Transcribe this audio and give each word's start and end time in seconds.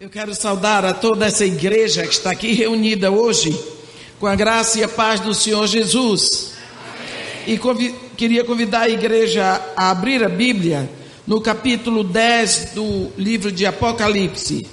Eu 0.00 0.08
quero 0.08 0.32
saudar 0.32 0.84
a 0.84 0.94
toda 0.94 1.26
essa 1.26 1.44
igreja 1.44 2.06
que 2.06 2.12
está 2.12 2.30
aqui 2.30 2.52
reunida 2.52 3.10
hoje, 3.10 3.60
com 4.20 4.28
a 4.28 4.36
graça 4.36 4.78
e 4.78 4.84
a 4.84 4.88
paz 4.88 5.18
do 5.18 5.34
Senhor 5.34 5.66
Jesus. 5.66 6.52
Amém. 7.42 7.54
E 7.56 7.58
convi 7.58 7.92
queria 8.16 8.44
convidar 8.44 8.82
a 8.82 8.88
igreja 8.88 9.60
a 9.76 9.90
abrir 9.90 10.22
a 10.22 10.28
Bíblia 10.28 10.88
no 11.26 11.40
capítulo 11.40 12.04
10 12.04 12.74
do 12.76 13.10
livro 13.18 13.50
de 13.50 13.66
Apocalipse. 13.66 14.68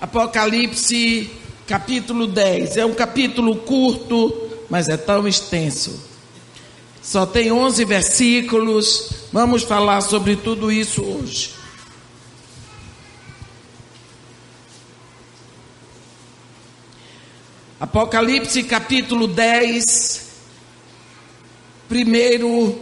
Apocalipse, 0.00 1.28
capítulo 1.66 2.28
10. 2.28 2.76
É 2.76 2.86
um 2.86 2.94
capítulo 2.94 3.56
curto, 3.56 4.48
mas 4.70 4.88
é 4.88 4.96
tão 4.96 5.26
extenso. 5.26 6.00
Só 7.02 7.26
tem 7.26 7.50
11 7.50 7.84
versículos. 7.84 9.10
Vamos 9.32 9.64
falar 9.64 10.02
sobre 10.02 10.36
tudo 10.36 10.70
isso 10.70 11.02
hoje. 11.02 11.65
Apocalipse 17.78 18.62
capítulo 18.62 19.26
10. 19.26 20.24
Primeiro, 21.86 22.80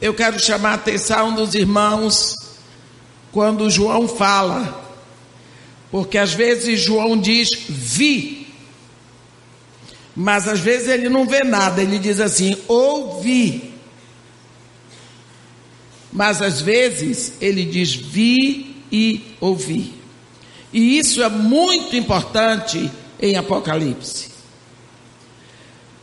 eu 0.00 0.12
quero 0.12 0.38
chamar 0.40 0.70
a 0.70 0.74
atenção 0.74 1.32
dos 1.32 1.54
irmãos 1.54 2.34
quando 3.30 3.70
João 3.70 4.08
fala, 4.08 4.84
porque 5.92 6.18
às 6.18 6.34
vezes 6.34 6.80
João 6.80 7.16
diz 7.16 7.50
vi, 7.68 8.52
mas 10.14 10.48
às 10.48 10.58
vezes 10.58 10.88
ele 10.88 11.08
não 11.08 11.24
vê 11.24 11.44
nada, 11.44 11.80
ele 11.80 12.00
diz 12.00 12.18
assim 12.18 12.56
ouvi, 12.66 13.72
mas 16.12 16.42
às 16.42 16.60
vezes 16.60 17.34
ele 17.40 17.64
diz 17.64 17.94
vi 17.94 18.84
e 18.90 19.36
ouvi, 19.40 19.94
e 20.72 20.98
isso 20.98 21.22
é 21.22 21.28
muito 21.28 21.94
importante 21.94 22.90
em 23.20 23.36
Apocalipse. 23.36 24.31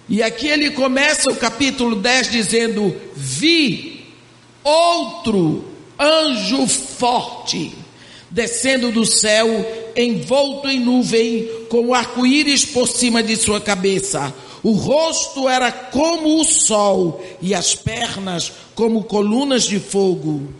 E 0.09 0.23
aqui 0.23 0.47
ele 0.47 0.71
começa 0.71 1.29
o 1.29 1.35
capítulo 1.35 1.95
10 1.95 2.31
dizendo: 2.31 2.95
Vi 3.15 4.05
outro 4.63 5.65
anjo 5.99 6.65
forte 6.67 7.71
descendo 8.31 8.91
do 8.91 9.05
céu, 9.05 9.47
envolto 9.95 10.67
em 10.67 10.79
nuvem, 10.79 11.49
com 11.69 11.87
o 11.87 11.93
arco-íris 11.93 12.65
por 12.65 12.87
cima 12.87 13.23
de 13.23 13.35
sua 13.35 13.59
cabeça. 13.59 14.33
O 14.61 14.71
rosto 14.71 15.47
era 15.47 15.71
como 15.71 16.39
o 16.39 16.43
sol 16.43 17.23
e 17.41 17.55
as 17.55 17.73
pernas 17.73 18.51
como 18.75 19.03
colunas 19.03 19.63
de 19.63 19.79
fogo. 19.79 20.53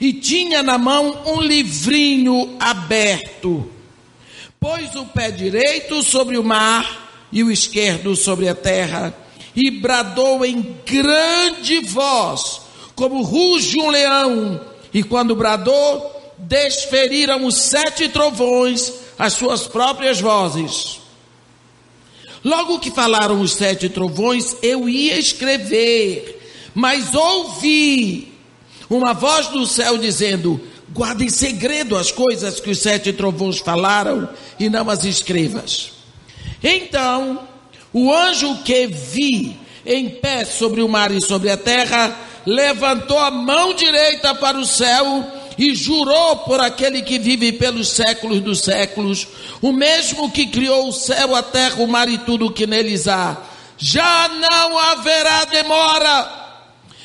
E 0.00 0.12
tinha 0.12 0.62
na 0.62 0.78
mão 0.78 1.22
um 1.26 1.40
livrinho 1.40 2.56
aberto. 2.58 3.68
Pôs 4.58 4.94
o 4.94 5.06
pé 5.06 5.30
direito 5.30 6.02
sobre 6.02 6.36
o 6.36 6.44
mar 6.44 7.09
e 7.32 7.42
o 7.42 7.50
esquerdo 7.50 8.14
sobre 8.16 8.48
a 8.48 8.54
terra, 8.54 9.14
e 9.54 9.70
bradou 9.70 10.44
em 10.44 10.76
grande 10.86 11.80
voz, 11.80 12.60
como 12.94 13.22
ruge 13.22 13.78
um 13.78 13.90
leão, 13.90 14.60
e 14.92 15.02
quando 15.02 15.36
bradou, 15.36 16.34
desferiram 16.38 17.44
os 17.44 17.56
sete 17.56 18.08
trovões 18.08 18.92
as 19.20 19.34
suas 19.34 19.66
próprias 19.66 20.18
vozes. 20.18 20.98
Logo 22.42 22.78
que 22.78 22.90
falaram 22.90 23.38
os 23.42 23.52
sete 23.52 23.86
trovões, 23.90 24.56
eu 24.62 24.88
ia 24.88 25.18
escrever, 25.18 26.40
mas 26.74 27.14
ouvi 27.14 28.32
uma 28.88 29.12
voz 29.12 29.48
do 29.48 29.66
céu 29.66 29.98
dizendo: 29.98 30.58
guarde 30.88 31.26
em 31.26 31.28
segredo 31.28 31.98
as 31.98 32.10
coisas 32.10 32.58
que 32.60 32.70
os 32.70 32.78
sete 32.78 33.12
trovões 33.12 33.58
falaram 33.58 34.26
e 34.58 34.70
não 34.70 34.88
as 34.88 35.04
escrevas. 35.04 35.99
Então, 36.62 37.48
o 37.92 38.12
anjo 38.12 38.62
que 38.62 38.86
vi 38.86 39.58
em 39.84 40.08
pé 40.08 40.44
sobre 40.44 40.82
o 40.82 40.88
mar 40.88 41.10
e 41.10 41.20
sobre 41.20 41.50
a 41.50 41.56
terra, 41.56 42.16
levantou 42.46 43.18
a 43.18 43.30
mão 43.30 43.74
direita 43.74 44.34
para 44.34 44.58
o 44.58 44.64
céu 44.64 45.24
e 45.58 45.74
jurou 45.74 46.36
por 46.38 46.60
aquele 46.60 47.02
que 47.02 47.18
vive 47.18 47.52
pelos 47.52 47.88
séculos 47.88 48.40
dos 48.40 48.60
séculos, 48.60 49.26
o 49.60 49.72
mesmo 49.72 50.30
que 50.30 50.46
criou 50.46 50.88
o 50.88 50.92
céu, 50.92 51.34
a 51.34 51.42
terra, 51.42 51.82
o 51.82 51.88
mar 51.88 52.08
e 52.08 52.18
tudo 52.18 52.46
o 52.46 52.52
que 52.52 52.66
neles 52.66 53.08
há. 53.08 53.36
Já 53.76 54.28
não 54.28 54.78
haverá 54.78 55.44
demora, 55.46 56.30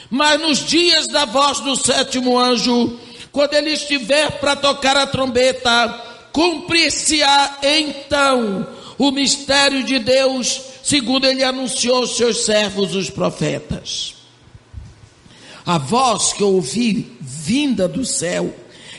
mas 0.10 0.40
nos 0.40 0.66
dias 0.66 1.08
da 1.08 1.26
voz 1.26 1.60
do 1.62 1.76
sétimo 1.76 2.38
anjo, 2.38 3.00
quando 3.32 3.54
ele 3.54 3.72
estiver 3.72 4.32
para 4.40 4.56
tocar 4.56 4.96
a 4.96 5.08
trombeta, 5.08 6.02
cumprir-se-á 6.32 7.58
então 7.64 8.68
o 8.98 9.12
mistério 9.12 9.84
de 9.84 10.00
Deus, 10.00 10.62
segundo 10.84 11.26
ele 11.26 11.44
anunciou 11.44 11.98
aos 11.98 12.16
seus 12.16 12.46
servos, 12.46 12.96
os 12.96 13.10
profetas. 13.10 14.16
A 15.66 15.78
voz 15.78 16.32
que 16.34 16.44
eu 16.44 16.54
ouvi 16.54 17.12
vinda 17.20 17.88
do 17.88 18.06
céu 18.06 18.54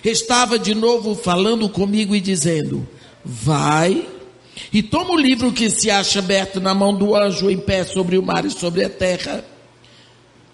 estava 0.05 0.59
de 0.59 0.75
novo 0.75 1.15
falando 1.15 1.69
comigo 1.69 2.15
e 2.15 2.21
dizendo: 2.21 2.87
Vai 3.25 4.07
e 4.73 4.83
toma 4.83 5.13
o 5.13 5.19
livro 5.19 5.53
que 5.53 5.71
se 5.71 5.91
acha 5.91 6.19
aberto 6.19 6.61
na 6.61 6.75
mão 6.75 6.95
do 6.95 7.15
anjo 7.15 7.51
em 7.51 7.59
pé 7.59 7.85
sobre 7.85 8.19
o 8.19 8.23
mar 8.23 8.45
e 8.45 8.51
sobre 8.51 8.85
a 8.85 8.91
terra. 8.91 9.45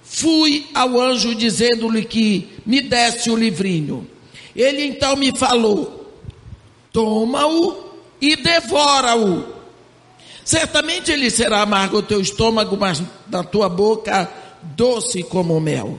Fui 0.03 0.67
ao 0.75 1.01
anjo 1.01 1.35
dizendo-lhe 1.35 2.05
que 2.05 2.49
me 2.67 2.81
desse 2.83 3.31
o 3.31 3.37
livrinho. 3.37 4.07
Ele 4.55 4.85
então 4.85 5.17
me 5.17 5.37
falou: 5.37 6.13
Toma-o 6.93 7.92
e 8.23 8.37
devora-o. 8.37 9.45
Certamente 10.45 11.11
ele 11.11 11.29
será 11.29 11.63
amargo 11.63 11.99
o 11.99 12.03
teu 12.03 12.21
estômago, 12.21 12.77
mas 12.77 13.03
na 13.29 13.43
tua 13.43 13.69
boca 13.69 14.31
doce 14.63 15.25
como 15.25 15.61
mel. 15.61 15.99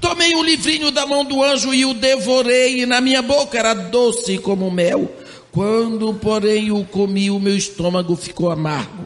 Tomei 0.00 0.34
o 0.34 0.42
livrinho 0.42 0.90
da 0.90 1.06
mão 1.06 1.24
do 1.24 1.42
anjo 1.42 1.74
e 1.74 1.84
o 1.84 1.92
devorei, 1.92 2.80
e 2.80 2.86
na 2.86 3.00
minha 3.00 3.20
boca 3.20 3.58
era 3.58 3.74
doce 3.74 4.38
como 4.38 4.70
mel. 4.70 5.10
Quando, 5.52 6.14
porém, 6.14 6.72
o 6.72 6.84
comi, 6.84 7.30
o 7.30 7.38
meu 7.38 7.56
estômago 7.56 8.16
ficou 8.16 8.50
amargo. 8.50 9.04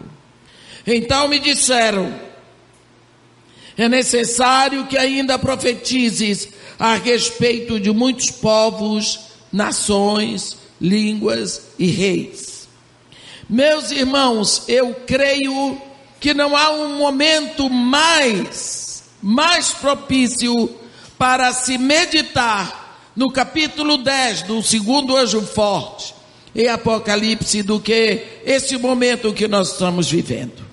Então 0.87 1.29
me 1.29 1.39
disseram: 1.39 2.15
é 3.77 3.89
necessário 3.89 4.87
que 4.87 4.97
ainda 4.97 5.39
profetizes 5.39 6.49
a 6.79 6.95
respeito 6.95 7.79
de 7.79 7.91
muitos 7.93 8.31
povos, 8.31 9.21
nações, 9.53 10.57
línguas 10.81 11.68
e 11.79 11.87
reis. 11.87 12.69
Meus 13.49 13.91
irmãos, 13.91 14.65
eu 14.69 14.95
creio 15.07 15.81
que 16.21 16.35
não 16.35 16.57
há 16.57 16.71
um 16.71 16.97
momento 16.99 17.71
mais, 17.71 19.05
mais 19.23 19.73
propício 19.73 20.69
para 21.17 21.53
se 21.53 21.79
meditar 21.79 23.11
no 23.17 23.33
capítulo 23.33 23.99
10 23.99 24.43
do 24.43 24.63
segundo 24.63 25.17
anjo 25.17 25.41
forte 25.43 26.15
em 26.55 26.69
Apocalipse 26.69 27.63
do 27.63 27.81
que 27.81 28.25
esse 28.45 28.77
momento 28.77 29.33
que 29.33 29.47
nós 29.47 29.73
estamos 29.73 30.11
vivendo. 30.11 30.67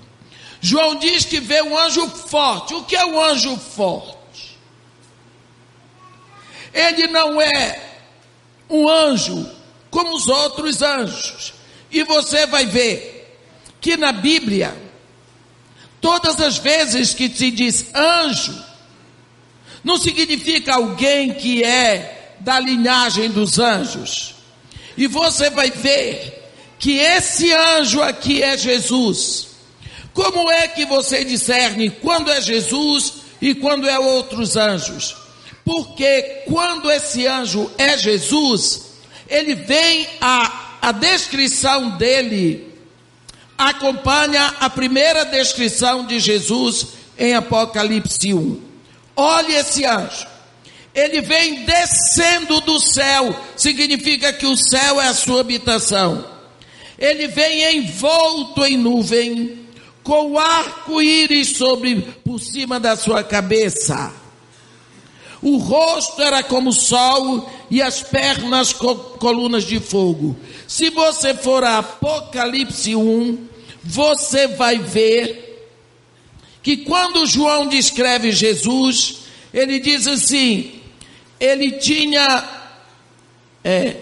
João 0.60 0.96
diz 0.96 1.24
que 1.24 1.38
vê 1.38 1.62
um 1.62 1.78
anjo 1.78 2.08
forte. 2.08 2.74
O 2.74 2.82
que 2.82 2.96
é 2.96 3.04
um 3.04 3.20
anjo 3.20 3.56
forte? 3.56 4.58
Ele 6.74 7.06
não 7.06 7.40
é 7.40 7.80
um 8.68 8.88
anjo 8.88 9.48
como 9.96 10.14
os 10.14 10.28
outros 10.28 10.82
anjos. 10.82 11.54
E 11.90 12.02
você 12.02 12.44
vai 12.44 12.66
ver 12.66 13.34
que 13.80 13.96
na 13.96 14.12
Bíblia, 14.12 14.76
todas 16.02 16.38
as 16.38 16.58
vezes 16.58 17.14
que 17.14 17.34
se 17.34 17.50
diz 17.50 17.86
anjo, 17.94 18.62
não 19.82 19.96
significa 19.96 20.74
alguém 20.74 21.32
que 21.32 21.64
é 21.64 22.34
da 22.40 22.60
linhagem 22.60 23.30
dos 23.30 23.58
anjos. 23.58 24.34
E 24.98 25.06
você 25.06 25.48
vai 25.48 25.70
ver 25.70 26.44
que 26.78 26.98
esse 26.98 27.50
anjo 27.54 28.02
aqui 28.02 28.42
é 28.42 28.54
Jesus. 28.58 29.46
Como 30.12 30.50
é 30.50 30.68
que 30.68 30.84
você 30.84 31.24
discerne 31.24 31.88
quando 31.88 32.30
é 32.30 32.38
Jesus 32.42 33.14
e 33.40 33.54
quando 33.54 33.88
é 33.88 33.98
outros 33.98 34.58
anjos? 34.58 35.16
Porque 35.64 36.42
quando 36.46 36.90
esse 36.90 37.26
anjo 37.26 37.70
é 37.78 37.96
Jesus, 37.96 38.85
ele 39.28 39.54
vem 39.54 40.06
a, 40.20 40.78
a 40.82 40.92
descrição 40.92 41.90
dele 41.96 42.66
acompanha 43.56 44.54
a 44.60 44.68
primeira 44.68 45.24
descrição 45.24 46.04
de 46.04 46.20
Jesus 46.20 46.88
em 47.18 47.34
Apocalipse 47.34 48.34
1. 48.34 48.60
Olhe 49.16 49.54
esse 49.54 49.84
anjo. 49.84 50.26
Ele 50.94 51.20
vem 51.20 51.64
descendo 51.64 52.60
do 52.62 52.80
céu, 52.80 53.38
significa 53.56 54.32
que 54.32 54.46
o 54.46 54.56
céu 54.56 55.00
é 55.00 55.08
a 55.08 55.14
sua 55.14 55.40
habitação. 55.40 56.24
Ele 56.98 57.26
vem 57.28 57.76
envolto 57.76 58.64
em 58.64 58.78
nuvem, 58.78 59.66
com 60.02 60.32
o 60.32 60.38
arco-íris 60.38 61.56
sobre 61.56 62.00
por 62.24 62.38
cima 62.38 62.80
da 62.80 62.96
sua 62.96 63.22
cabeça. 63.22 64.12
O 65.42 65.58
rosto 65.58 66.22
era 66.22 66.42
como 66.42 66.72
sol 66.72 67.50
e 67.70 67.82
as 67.82 68.02
pernas 68.02 68.72
colunas 68.72 69.64
de 69.64 69.78
fogo. 69.80 70.36
Se 70.66 70.90
você 70.90 71.34
for 71.34 71.62
a 71.62 71.78
Apocalipse 71.78 72.96
1, 72.96 73.46
você 73.84 74.48
vai 74.48 74.78
ver 74.78 75.68
que 76.62 76.78
quando 76.78 77.26
João 77.26 77.68
descreve 77.68 78.32
Jesus, 78.32 79.18
ele 79.52 79.78
diz 79.78 80.06
assim: 80.06 80.80
ele 81.38 81.72
tinha, 81.72 82.44
é, 83.62 83.96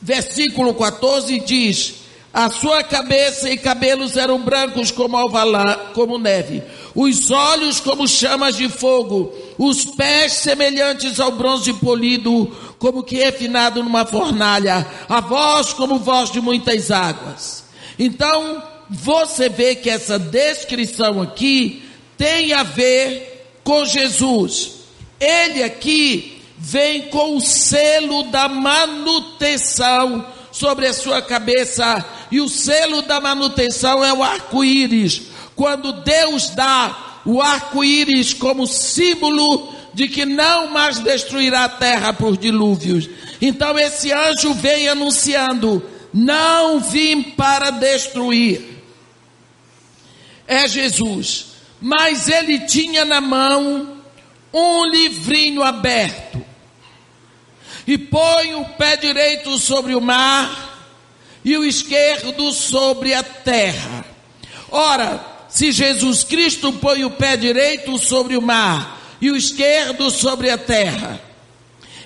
versículo 0.00 0.72
14 0.74 1.40
diz: 1.40 1.94
a 2.32 2.50
sua 2.50 2.84
cabeça 2.84 3.50
e 3.50 3.56
cabelos 3.56 4.16
eram 4.16 4.40
brancos 4.40 4.90
como 4.90 5.16
alvalá, 5.16 5.90
como 5.94 6.18
neve, 6.18 6.62
os 7.00 7.30
olhos 7.30 7.78
como 7.78 8.08
chamas 8.08 8.56
de 8.56 8.68
fogo, 8.68 9.32
os 9.56 9.84
pés 9.84 10.32
semelhantes 10.32 11.20
ao 11.20 11.30
bronze 11.30 11.72
polido, 11.74 12.52
como 12.76 13.04
que 13.04 13.14
refinado 13.14 13.84
numa 13.84 14.04
fornalha, 14.04 14.84
a 15.08 15.20
voz 15.20 15.72
como 15.72 16.00
voz 16.00 16.32
de 16.32 16.40
muitas 16.40 16.90
águas. 16.90 17.62
Então, 17.96 18.60
você 18.90 19.48
vê 19.48 19.76
que 19.76 19.88
essa 19.88 20.18
descrição 20.18 21.22
aqui 21.22 21.84
tem 22.16 22.52
a 22.52 22.64
ver 22.64 23.60
com 23.62 23.84
Jesus. 23.84 24.72
Ele 25.20 25.62
aqui 25.62 26.42
vem 26.58 27.02
com 27.02 27.36
o 27.36 27.40
selo 27.40 28.24
da 28.24 28.48
manutenção 28.48 30.26
sobre 30.50 30.88
a 30.88 30.92
sua 30.92 31.22
cabeça, 31.22 32.04
e 32.32 32.40
o 32.40 32.48
selo 32.48 33.02
da 33.02 33.20
manutenção 33.20 34.04
é 34.04 34.12
o 34.12 34.20
arco-íris. 34.20 35.27
Quando 35.58 35.92
Deus 36.04 36.50
dá 36.50 37.20
o 37.26 37.42
arco-íris 37.42 38.32
como 38.32 38.64
símbolo 38.64 39.74
de 39.92 40.06
que 40.06 40.24
não 40.24 40.70
mais 40.70 41.00
destruirá 41.00 41.64
a 41.64 41.68
terra 41.68 42.12
por 42.12 42.36
dilúvios. 42.36 43.10
Então 43.42 43.76
esse 43.76 44.12
anjo 44.12 44.54
vem 44.54 44.88
anunciando: 44.88 45.82
não 46.14 46.78
vim 46.78 47.22
para 47.22 47.70
destruir. 47.70 48.84
É 50.46 50.68
Jesus, 50.68 51.46
mas 51.80 52.28
ele 52.28 52.60
tinha 52.60 53.04
na 53.04 53.20
mão 53.20 53.98
um 54.54 54.84
livrinho 54.84 55.64
aberto 55.64 56.40
e 57.84 57.98
põe 57.98 58.54
o 58.54 58.64
pé 58.64 58.96
direito 58.96 59.58
sobre 59.58 59.96
o 59.96 60.00
mar 60.00 60.86
e 61.44 61.58
o 61.58 61.64
esquerdo 61.64 62.52
sobre 62.52 63.12
a 63.12 63.24
terra. 63.24 64.04
Ora, 64.70 65.37
se 65.58 65.72
Jesus 65.72 66.22
Cristo 66.22 66.72
põe 66.74 67.04
o 67.04 67.10
pé 67.10 67.36
direito 67.36 67.98
sobre 67.98 68.36
o 68.36 68.40
mar 68.40 69.16
e 69.20 69.28
o 69.28 69.34
esquerdo 69.34 70.08
sobre 70.08 70.50
a 70.50 70.56
terra, 70.56 71.20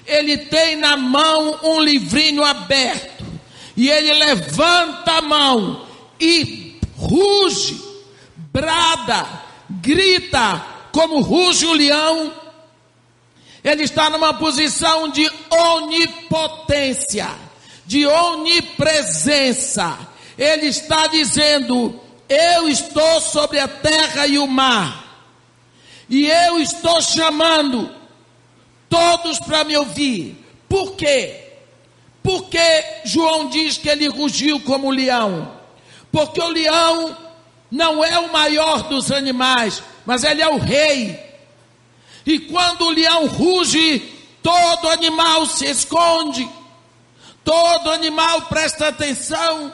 ele 0.07 0.39
tem 0.39 0.77
na 0.77 0.97
mão 0.97 1.61
um 1.63 1.79
livrinho 1.79 2.43
aberto 2.43 3.27
e 3.77 3.91
ele 3.91 4.15
levanta 4.15 5.19
a 5.19 5.21
mão 5.21 5.87
e 6.19 6.79
ruge, 6.97 7.79
brada, 8.37 9.27
grita 9.69 10.65
como 10.91 11.21
ruge 11.21 11.67
o 11.67 11.75
leão 11.75 12.33
ele 13.63 13.83
está 13.83 14.09
numa 14.09 14.33
posição 14.33 15.09
de 15.11 15.31
onipotência, 15.51 17.29
de 17.87 18.07
onipresença. 18.07 19.99
Ele 20.37 20.67
está 20.67 21.07
dizendo: 21.07 22.02
Eu 22.33 22.69
estou 22.69 23.21
sobre 23.21 23.59
a 23.59 23.69
terra 23.69 24.27
e 24.27 24.39
o 24.39 24.47
mar, 24.47 25.27
e 26.09 26.27
eu 26.27 26.59
estou 26.59 27.01
chamando 27.03 27.91
todos 28.89 29.39
para 29.41 29.65
me 29.65 29.77
ouvir. 29.77 30.37
Por 30.69 30.93
quê? 30.93 31.53
Porque 32.23 32.85
João 33.05 33.49
diz 33.49 33.77
que 33.77 33.89
ele 33.89 34.07
rugiu 34.07 34.61
como 34.61 34.91
leão. 34.91 35.61
Porque 36.11 36.41
o 36.41 36.49
leão 36.49 37.17
não 37.71 38.05
é 38.05 38.19
o 38.19 38.33
maior 38.33 38.83
dos 38.85 39.11
animais, 39.11 39.83
mas 40.07 40.25
ele 40.25 40.43
é 40.43 40.49
o 40.49 40.59
rei 40.59 41.33
e 42.25 42.39
quando 42.39 42.83
o 42.83 42.91
leão 42.91 43.27
ruge, 43.27 43.99
todo 44.43 44.89
animal 44.89 45.47
se 45.47 45.67
esconde, 45.67 46.49
todo 47.45 47.91
animal 47.91 48.43
presta 48.43 48.89
atenção. 48.89 49.73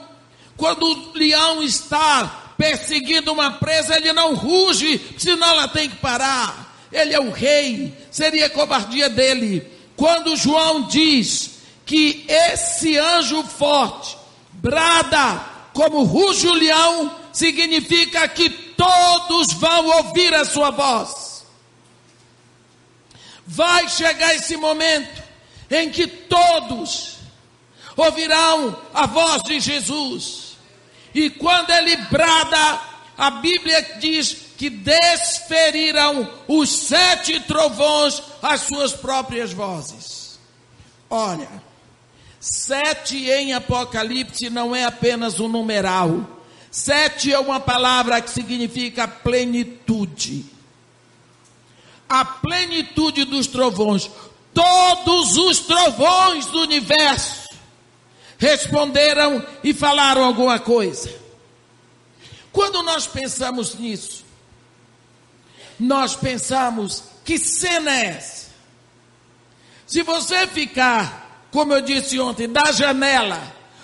Quando 0.56 0.82
o 0.84 1.12
leão 1.12 1.62
está 1.62 2.47
perseguindo 2.58 3.32
uma 3.32 3.52
presa, 3.52 3.96
ele 3.96 4.12
não 4.12 4.34
ruge, 4.34 5.00
senão 5.16 5.46
ela 5.46 5.68
tem 5.68 5.88
que 5.88 5.96
parar. 5.96 6.76
Ele 6.90 7.14
é 7.14 7.20
o 7.20 7.30
rei, 7.30 7.96
seria 8.10 8.50
covardia 8.50 9.08
dele. 9.08 9.64
Quando 9.96 10.36
João 10.36 10.82
diz 10.88 11.50
que 11.86 12.26
esse 12.28 12.98
anjo 12.98 13.42
forte 13.44 14.18
brada 14.52 15.40
como 15.72 16.02
ruge 16.02 16.48
o 16.48 16.54
leão, 16.54 17.14
significa 17.32 18.26
que 18.26 18.50
todos 18.50 19.52
vão 19.52 19.86
ouvir 19.98 20.34
a 20.34 20.44
sua 20.44 20.70
voz. 20.70 21.44
Vai 23.46 23.88
chegar 23.88 24.34
esse 24.34 24.56
momento 24.56 25.22
em 25.70 25.90
que 25.90 26.06
todos 26.06 27.18
ouvirão 27.96 28.76
a 28.92 29.06
voz 29.06 29.42
de 29.44 29.60
Jesus. 29.60 30.47
E 31.14 31.30
quando 31.30 31.70
ele 31.70 31.96
brada, 31.96 32.80
a 33.16 33.30
Bíblia 33.30 33.98
diz 34.00 34.36
que 34.56 34.68
desferiram 34.68 36.28
os 36.46 36.70
sete 36.70 37.40
trovões 37.40 38.22
as 38.42 38.62
suas 38.62 38.92
próprias 38.92 39.52
vozes. 39.52 40.38
Olha, 41.10 41.48
sete 42.38 43.30
em 43.30 43.52
Apocalipse 43.54 44.50
não 44.50 44.74
é 44.74 44.84
apenas 44.84 45.40
um 45.40 45.48
numeral. 45.48 46.38
Sete 46.70 47.32
é 47.32 47.38
uma 47.38 47.58
palavra 47.58 48.20
que 48.20 48.30
significa 48.30 49.08
plenitude 49.08 50.58
a 52.08 52.24
plenitude 52.24 53.24
dos 53.24 53.46
trovões, 53.46 54.10
todos 54.54 55.36
os 55.36 55.60
trovões 55.60 56.46
do 56.46 56.60
universo 56.60 57.37
responderam 58.38 59.44
e 59.62 59.74
falaram 59.74 60.24
alguma 60.24 60.58
coisa. 60.58 61.12
Quando 62.52 62.82
nós 62.82 63.06
pensamos 63.06 63.74
nisso, 63.74 64.24
nós 65.78 66.16
pensamos: 66.16 67.02
que 67.24 67.36
cena 67.36 67.90
é 67.90 68.06
essa? 68.06 68.48
Se 69.86 70.02
você 70.02 70.46
ficar, 70.46 71.46
como 71.50 71.74
eu 71.74 71.80
disse 71.80 72.18
ontem, 72.20 72.48
da 72.48 72.70
janela, 72.72 73.40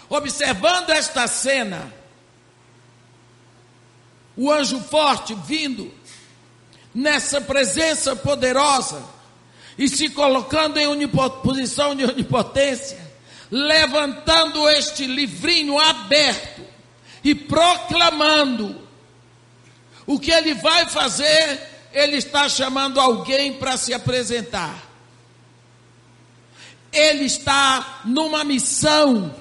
observando 0.09 0.91
esta 0.91 1.27
cena, 1.27 1.93
o 4.37 4.51
anjo 4.51 4.81
forte 4.81 5.35
vindo, 5.47 5.93
nessa 6.95 7.41
presença 7.41 8.15
poderosa 8.15 9.03
e 9.77 9.89
se 9.89 10.09
colocando 10.11 10.79
em 10.79 11.09
posição 11.09 11.95
de 11.95 12.05
onipotência, 12.05 13.04
levantando 13.51 14.69
este 14.69 15.07
livrinho 15.07 15.79
aberto 15.79 16.63
e 17.23 17.35
proclamando 17.35 18.83
o 20.07 20.19
que 20.19 20.31
ele 20.31 20.55
vai 20.55 20.87
fazer, 20.87 21.61
ele 21.93 22.17
está 22.17 22.49
chamando 22.49 23.01
alguém 23.01 23.55
para 23.55 23.77
se 23.77 23.95
apresentar. 23.95 24.83
Ele 26.93 27.25
está 27.25 28.03
numa 28.05 28.45
missão 28.45 29.35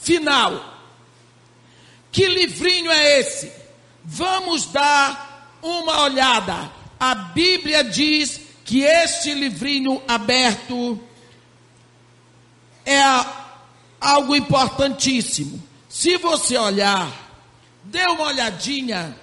final. 0.00 0.78
Que 2.10 2.26
livrinho 2.26 2.90
é 2.90 3.20
esse? 3.20 3.52
Vamos 4.04 4.66
dar 4.66 5.58
uma 5.62 6.02
olhada. 6.02 6.70
A 6.98 7.14
Bíblia 7.14 7.84
diz 7.84 8.40
que 8.64 8.82
este 8.82 9.32
livrinho 9.34 10.02
aberto 10.08 11.00
é 12.88 13.02
algo 14.00 14.34
importantíssimo. 14.34 15.62
Se 15.88 16.16
você 16.16 16.56
olhar, 16.56 17.12
dê 17.84 18.06
uma 18.06 18.24
olhadinha 18.24 19.14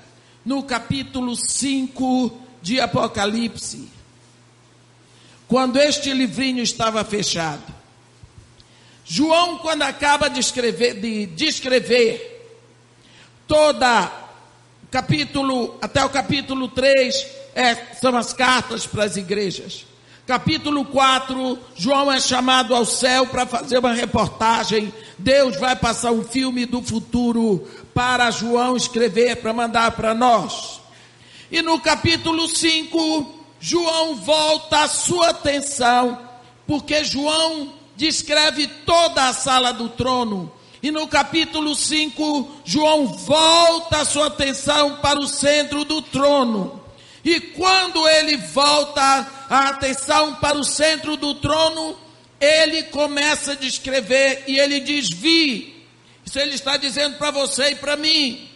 no 0.45 0.61
capítulo 0.61 1.35
5 1.35 2.41
de 2.61 2.79
Apocalipse. 2.79 3.89
Quando 5.47 5.77
este 5.77 6.13
livrinho 6.13 6.61
estava 6.61 7.03
fechado. 7.03 7.73
João, 9.03 9.57
quando 9.57 9.81
acaba 9.81 10.29
de 10.29 10.39
escrever, 10.39 10.99
de 10.99 11.25
descrever 11.27 12.31
toda 13.47 14.11
capítulo, 14.91 15.77
até 15.81 16.03
o 16.05 16.09
capítulo 16.09 16.67
3, 16.67 17.27
é, 17.55 17.75
são 17.95 18.15
as 18.15 18.31
cartas 18.31 18.85
para 18.85 19.03
as 19.03 19.17
igrejas. 19.17 19.85
Capítulo 20.27 20.83
4, 20.85 21.59
João 21.75 22.11
é 22.11 22.19
chamado 22.19 22.73
ao 22.73 22.83
céu 22.83 23.27
para 23.27 23.45
fazer 23.45 23.77
uma 23.77 23.93
reportagem. 23.93 24.91
Deus 25.19 25.55
vai 25.57 25.75
passar 25.75 26.11
um 26.11 26.23
filme 26.23 26.65
do 26.65 26.81
futuro 26.81 27.67
para 27.93 28.31
João 28.31 28.75
escrever, 28.75 29.35
para 29.35 29.53
mandar 29.53 29.91
para 29.91 30.15
nós. 30.15 30.81
E 31.51 31.61
no 31.61 31.79
capítulo 31.79 32.47
5, 32.47 33.35
João 33.59 34.15
volta 34.15 34.79
a 34.79 34.87
sua 34.87 35.29
atenção, 35.29 36.17
porque 36.65 37.03
João 37.03 37.73
descreve 37.95 38.65
toda 38.83 39.29
a 39.29 39.33
sala 39.33 39.71
do 39.71 39.89
trono. 39.89 40.51
E 40.81 40.89
no 40.89 41.07
capítulo 41.07 41.75
5, 41.75 42.61
João 42.65 43.05
volta 43.05 43.99
a 43.99 44.05
sua 44.05 44.25
atenção 44.25 44.95
para 45.03 45.19
o 45.19 45.27
centro 45.27 45.85
do 45.85 46.01
trono. 46.01 46.81
E 47.23 47.39
quando 47.39 48.07
ele 48.07 48.37
volta 48.37 49.34
a 49.49 49.69
atenção 49.69 50.35
para 50.35 50.57
o 50.57 50.63
centro 50.63 51.17
do 51.17 51.35
trono, 51.35 51.97
ele 52.39 52.83
começa 52.83 53.53
a 53.53 53.55
descrever 53.55 54.43
e 54.47 54.59
ele 54.59 54.79
diz: 54.79 55.09
Vi. 55.09 55.75
Isso 56.25 56.39
ele 56.39 56.55
está 56.55 56.75
dizendo 56.75 57.17
para 57.17 57.29
você 57.29 57.71
e 57.71 57.75
para 57.75 57.95
mim. 57.95 58.49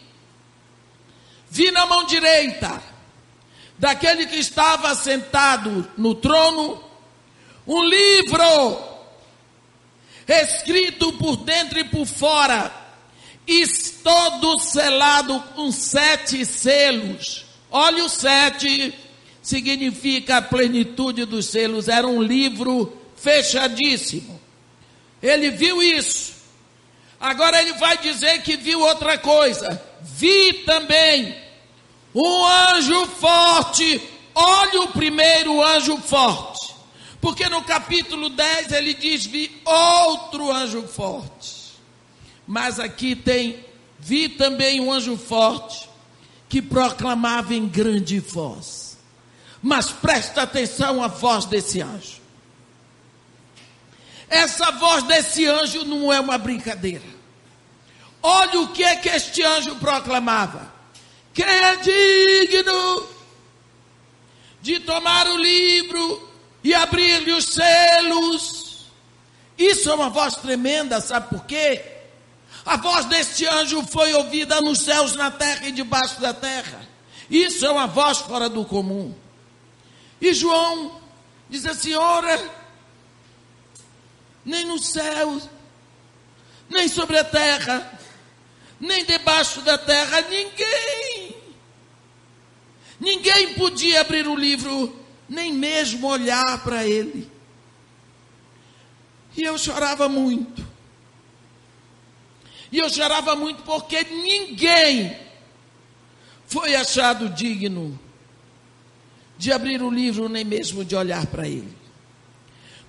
Vi 1.49 1.69
na 1.71 1.85
mão 1.85 2.05
direita 2.05 2.81
daquele 3.77 4.25
que 4.25 4.37
estava 4.37 4.93
sentado 4.95 5.89
no 5.95 6.15
trono 6.15 6.83
um 7.65 7.83
livro 7.83 8.89
escrito 10.27 11.13
por 11.13 11.37
dentro 11.37 11.79
e 11.79 11.83
por 11.83 12.05
fora, 12.05 12.71
e 13.47 13.63
todo 14.03 14.59
selado 14.59 15.39
com 15.55 15.71
sete 15.71 16.45
selos. 16.45 17.45
Olha 17.71 18.05
o 18.05 18.09
sete, 18.09 18.93
significa 19.49 20.37
a 20.37 20.41
plenitude 20.43 21.25
dos 21.25 21.47
selos, 21.47 21.87
era 21.87 22.07
um 22.07 22.21
livro 22.21 22.95
fechadíssimo. 23.15 24.39
Ele 25.23 25.49
viu 25.49 25.81
isso. 25.81 26.33
Agora 27.19 27.59
ele 27.59 27.73
vai 27.73 27.97
dizer 27.97 28.43
que 28.43 28.55
viu 28.55 28.79
outra 28.79 29.17
coisa. 29.17 29.81
Vi 30.01 30.53
também 30.65 31.35
um 32.13 32.45
anjo 32.45 33.07
forte. 33.07 33.99
Olha 34.35 34.81
o 34.81 34.89
primeiro 34.89 35.63
anjo 35.63 35.97
forte. 35.97 36.75
Porque 37.19 37.49
no 37.49 37.63
capítulo 37.63 38.29
10 38.29 38.71
ele 38.71 38.93
diz: 38.93 39.25
Vi 39.25 39.59
outro 39.65 40.51
anjo 40.51 40.83
forte. 40.83 41.73
Mas 42.45 42.79
aqui 42.79 43.15
tem: 43.15 43.65
Vi 43.97 44.29
também 44.29 44.79
um 44.79 44.93
anjo 44.93 45.17
forte 45.17 45.89
que 46.47 46.61
proclamava 46.61 47.55
em 47.55 47.67
grande 47.67 48.19
voz. 48.19 48.88
Mas 49.61 49.91
presta 49.91 50.43
atenção 50.43 51.03
à 51.03 51.07
voz 51.07 51.45
desse 51.45 51.81
anjo. 51.81 52.19
Essa 54.29 54.71
voz 54.71 55.03
desse 55.03 55.45
anjo 55.47 55.83
não 55.83 56.13
é 56.13 56.19
uma 56.19 56.37
brincadeira. 56.37 57.03
Olha 58.21 58.61
o 58.61 58.67
que 58.69 58.83
é 58.83 58.95
que 58.95 59.09
este 59.09 59.43
anjo 59.43 59.75
proclamava. 59.75 60.71
Quem 61.33 61.45
é 61.45 61.75
digno 61.77 63.07
de 64.61 64.79
tomar 64.81 65.27
o 65.27 65.37
livro 65.37 66.29
e 66.63 66.73
abrir-lhe 66.73 67.31
os 67.31 67.45
selos? 67.45 68.85
Isso 69.57 69.89
é 69.89 69.93
uma 69.93 70.09
voz 70.09 70.35
tremenda, 70.35 71.01
sabe 71.01 71.29
por 71.29 71.45
quê? 71.45 71.81
A 72.65 72.77
voz 72.77 73.05
deste 73.05 73.45
anjo 73.45 73.83
foi 73.87 74.13
ouvida 74.13 74.61
nos 74.61 74.79
céus, 74.79 75.15
na 75.15 75.31
terra 75.31 75.67
e 75.67 75.71
debaixo 75.71 76.19
da 76.21 76.33
terra. 76.33 76.87
Isso 77.29 77.65
é 77.65 77.71
uma 77.71 77.87
voz 77.87 78.19
fora 78.19 78.47
do 78.47 78.63
comum. 78.63 79.13
E 80.21 80.33
João 80.33 80.99
diz 81.49 81.65
assim: 81.65 81.93
ora, 81.93 82.49
nem 84.43 84.65
no 84.65 84.77
céu, 84.79 85.41
nem 86.69 86.87
sobre 86.87 87.17
a 87.17 87.23
terra, 87.23 87.99
nem 88.79 89.05
debaixo 89.05 89.61
da 89.61 89.77
terra, 89.77 90.21
ninguém. 90.21 91.35
Ninguém 92.99 93.53
podia 93.53 94.01
abrir 94.01 94.27
o 94.27 94.35
livro, 94.35 94.93
nem 95.27 95.53
mesmo 95.53 96.07
olhar 96.07 96.61
para 96.63 96.85
ele. 96.85 97.31
E 99.37 99.43
eu 99.43 99.57
chorava 99.57 100.09
muito. 100.09 100.67
E 102.71 102.77
eu 102.77 102.89
chorava 102.89 103.35
muito 103.35 103.63
porque 103.63 104.03
ninguém 104.03 105.17
foi 106.45 106.75
achado 106.75 107.29
digno 107.29 107.97
de 109.39 109.53
abrir 109.53 109.81
o 109.81 109.89
livro, 109.89 110.27
nem 110.27 110.43
mesmo 110.43 110.83
de 110.83 110.97
olhar 110.97 111.25
para 111.27 111.47
ele. 111.47 111.73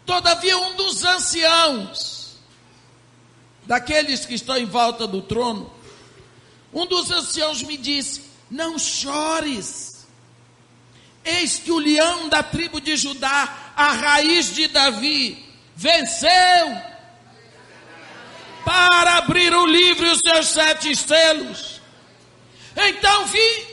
Todavia, 0.04 0.58
um 0.58 0.74
dos 0.74 1.04
anciãos, 1.04 2.38
daqueles 3.64 4.26
que 4.26 4.34
estão 4.34 4.56
em 4.56 4.66
volta 4.66 5.06
do 5.06 5.22
trono, 5.22 5.72
um 6.74 6.86
dos 6.86 7.08
anciãos 7.12 7.62
me 7.62 7.76
disse: 7.76 8.22
Não 8.50 8.80
chores, 8.80 10.08
eis 11.24 11.60
que 11.60 11.70
o 11.70 11.78
leão 11.78 12.28
da 12.28 12.42
tribo 12.42 12.80
de 12.80 12.96
Judá, 12.96 13.72
a 13.76 13.92
raiz 13.92 14.52
de 14.52 14.66
Davi, 14.66 15.46
venceu 15.76 16.82
para 18.64 19.18
abrir 19.18 19.54
o 19.54 19.66
livro 19.66 20.04
e 20.04 20.10
os 20.10 20.18
seus 20.18 20.48
sete 20.48 20.96
selos. 20.96 21.80
Então 22.76 23.26
vi 23.26 23.69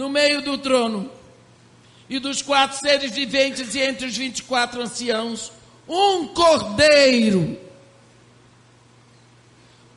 no 0.00 0.08
meio 0.08 0.40
do 0.40 0.56
trono 0.56 1.10
e 2.08 2.18
dos 2.18 2.40
quatro 2.40 2.78
seres 2.78 3.12
viventes 3.12 3.74
e 3.74 3.80
entre 3.80 4.06
os 4.06 4.16
vinte 4.16 4.38
e 4.38 4.42
quatro 4.44 4.80
anciãos, 4.80 5.52
um 5.86 6.28
cordeiro, 6.28 7.60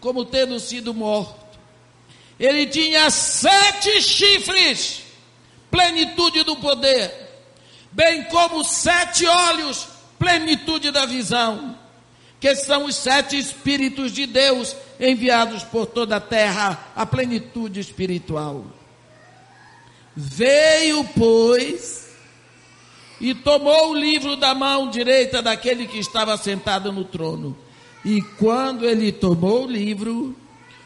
como 0.01 0.25
tendo 0.25 0.59
sido 0.59 0.93
morto. 0.93 1.57
Ele 2.37 2.65
tinha 2.65 3.09
sete 3.09 4.01
chifres, 4.01 5.03
plenitude 5.71 6.43
do 6.43 6.57
poder, 6.57 7.09
bem 7.89 8.25
como 8.25 8.61
sete 8.61 9.25
olhos, 9.25 9.87
plenitude 10.19 10.91
da 10.91 11.05
visão, 11.05 11.79
que 12.41 12.53
são 12.55 12.83
os 12.83 12.97
sete 12.97 13.39
Espíritos 13.39 14.11
de 14.11 14.25
Deus 14.25 14.75
enviados 14.99 15.63
por 15.63 15.85
toda 15.85 16.17
a 16.17 16.19
terra, 16.19 16.91
a 16.93 17.05
plenitude 17.05 17.79
espiritual. 17.79 18.65
Veio, 20.15 21.03
pois, 21.15 22.09
e 23.19 23.33
tomou 23.33 23.91
o 23.91 23.95
livro 23.95 24.35
da 24.35 24.53
mão 24.53 24.89
direita 24.89 25.41
daquele 25.41 25.87
que 25.87 25.97
estava 25.97 26.37
sentado 26.37 26.91
no 26.91 27.03
trono. 27.03 27.57
E 28.05 28.21
quando 28.37 28.85
ele 28.85 29.11
tomou 29.11 29.63
o 29.63 29.71
livro, 29.71 30.35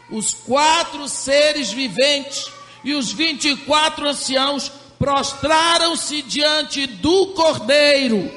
os 0.09 0.33
quatro 0.33 1.07
seres 1.07 1.71
viventes 1.71 2.45
e 2.83 2.93
os 2.93 3.11
vinte 3.11 3.49
e 3.49 3.57
quatro 3.57 4.07
anciãos 4.07 4.71
prostraram-se 4.97 6.21
diante 6.21 6.87
do 6.87 7.27
cordeiro, 7.27 8.31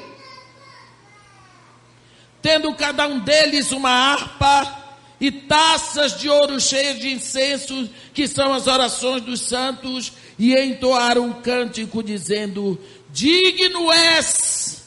tendo 2.41 2.73
cada 2.73 3.07
um 3.07 3.19
deles 3.19 3.71
uma 3.71 3.91
harpa 3.91 4.79
e 5.19 5.31
taças 5.31 6.19
de 6.19 6.27
ouro 6.27 6.59
cheias 6.59 6.99
de 6.99 7.11
incenso, 7.11 7.87
que 8.13 8.27
são 8.27 8.51
as 8.51 8.65
orações 8.65 9.21
dos 9.21 9.41
santos, 9.41 10.11
e 10.41 10.59
entoaram 10.59 11.25
um 11.25 11.33
cântico 11.33 12.01
dizendo: 12.01 12.79
Digno 13.11 13.91
és 13.91 14.81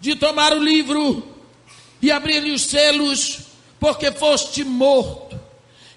de 0.00 0.14
tomar 0.14 0.52
o 0.52 0.62
livro 0.62 1.26
e 2.00 2.12
abrir-lhe 2.12 2.52
os 2.52 2.62
selos, 2.62 3.40
porque 3.80 4.12
foste 4.12 4.62
morto, 4.62 5.36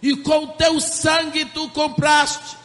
e 0.02 0.16
com 0.16 0.48
teu 0.48 0.82
sangue 0.82 1.46
tu 1.46 1.70
compraste 1.70 2.58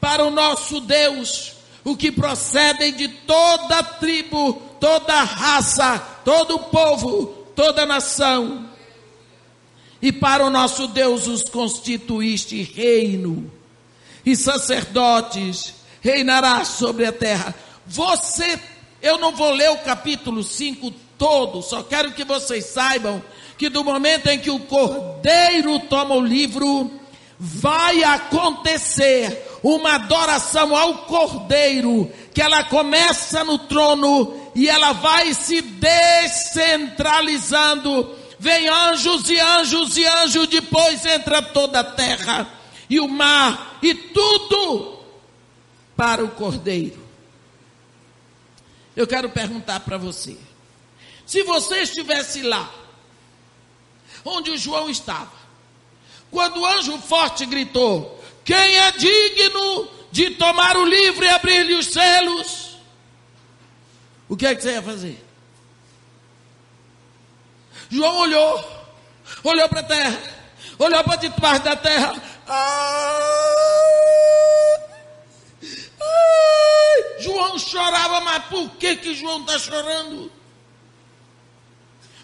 para 0.00 0.24
o 0.24 0.30
nosso 0.30 0.80
Deus 0.80 1.54
o 1.82 1.96
que 1.96 2.12
procedem 2.12 2.94
de 2.94 3.08
toda 3.08 3.82
tribo, 3.82 4.62
toda 4.78 5.24
raça, 5.24 5.98
todo 6.24 6.60
povo, 6.60 7.26
toda 7.56 7.84
nação. 7.84 8.70
E 10.00 10.12
para 10.12 10.46
o 10.46 10.50
nosso 10.50 10.86
Deus 10.86 11.26
os 11.26 11.42
constituíste 11.42 12.62
reino 12.62 13.57
e 14.24 14.36
sacerdotes, 14.36 15.74
reinará 16.00 16.64
sobre 16.64 17.04
a 17.06 17.12
terra. 17.12 17.54
Você, 17.86 18.58
eu 19.00 19.18
não 19.18 19.30
vou 19.32 19.52
ler 19.52 19.70
o 19.70 19.78
capítulo 19.78 20.42
5 20.42 20.90
todo, 21.16 21.62
só 21.62 21.82
quero 21.82 22.12
que 22.12 22.24
vocês 22.24 22.66
saibam 22.66 23.22
que 23.56 23.68
do 23.68 23.82
momento 23.82 24.28
em 24.28 24.38
que 24.38 24.50
o 24.50 24.60
cordeiro 24.60 25.80
toma 25.80 26.14
o 26.14 26.24
livro, 26.24 26.90
vai 27.38 28.04
acontecer 28.04 29.46
uma 29.62 29.96
adoração 29.96 30.76
ao 30.76 30.98
cordeiro, 30.98 32.12
que 32.32 32.40
ela 32.40 32.62
começa 32.64 33.42
no 33.42 33.58
trono 33.58 34.52
e 34.54 34.68
ela 34.68 34.92
vai 34.92 35.34
se 35.34 35.60
descentralizando. 35.60 38.14
Vem 38.38 38.68
anjos 38.68 39.28
e 39.28 39.40
anjos 39.40 39.96
e 39.96 40.06
anjos, 40.06 40.46
depois 40.46 41.04
entra 41.04 41.42
toda 41.42 41.80
a 41.80 41.84
terra 41.84 42.57
e 42.88 42.98
o 43.00 43.08
mar 43.08 43.78
e 43.82 43.94
tudo 43.94 44.98
para 45.96 46.24
o 46.24 46.30
cordeiro. 46.30 47.06
Eu 48.96 49.06
quero 49.06 49.28
perguntar 49.30 49.80
para 49.80 49.98
você: 49.98 50.36
se 51.26 51.42
você 51.42 51.82
estivesse 51.82 52.42
lá, 52.42 52.72
onde 54.24 54.50
o 54.50 54.58
João 54.58 54.88
estava, 54.88 55.32
quando 56.30 56.60
o 56.60 56.66
anjo 56.66 56.98
forte 56.98 57.46
gritou: 57.46 58.22
Quem 58.44 58.56
é 58.56 58.92
digno 58.92 59.88
de 60.10 60.30
tomar 60.30 60.76
o 60.76 60.84
livro 60.84 61.24
e 61.24 61.28
abrir-lhe 61.28 61.74
os 61.74 61.86
selos, 61.86 62.78
o 64.28 64.36
que 64.36 64.46
é 64.46 64.54
que 64.54 64.62
você 64.62 64.72
ia 64.72 64.82
fazer? 64.82 65.24
João 67.90 68.18
olhou, 68.18 68.88
olhou 69.44 69.68
para 69.68 69.80
a 69.80 69.84
terra, 69.84 70.22
olhou 70.78 71.04
para 71.04 71.16
debaixo 71.16 71.62
da 71.62 71.76
terra. 71.76 72.22
João 77.20 77.58
chorava, 77.58 78.20
mas 78.20 78.44
por 78.44 78.70
que 78.76 78.96
que 78.96 79.14
João 79.14 79.40
está 79.40 79.58
chorando? 79.58 80.32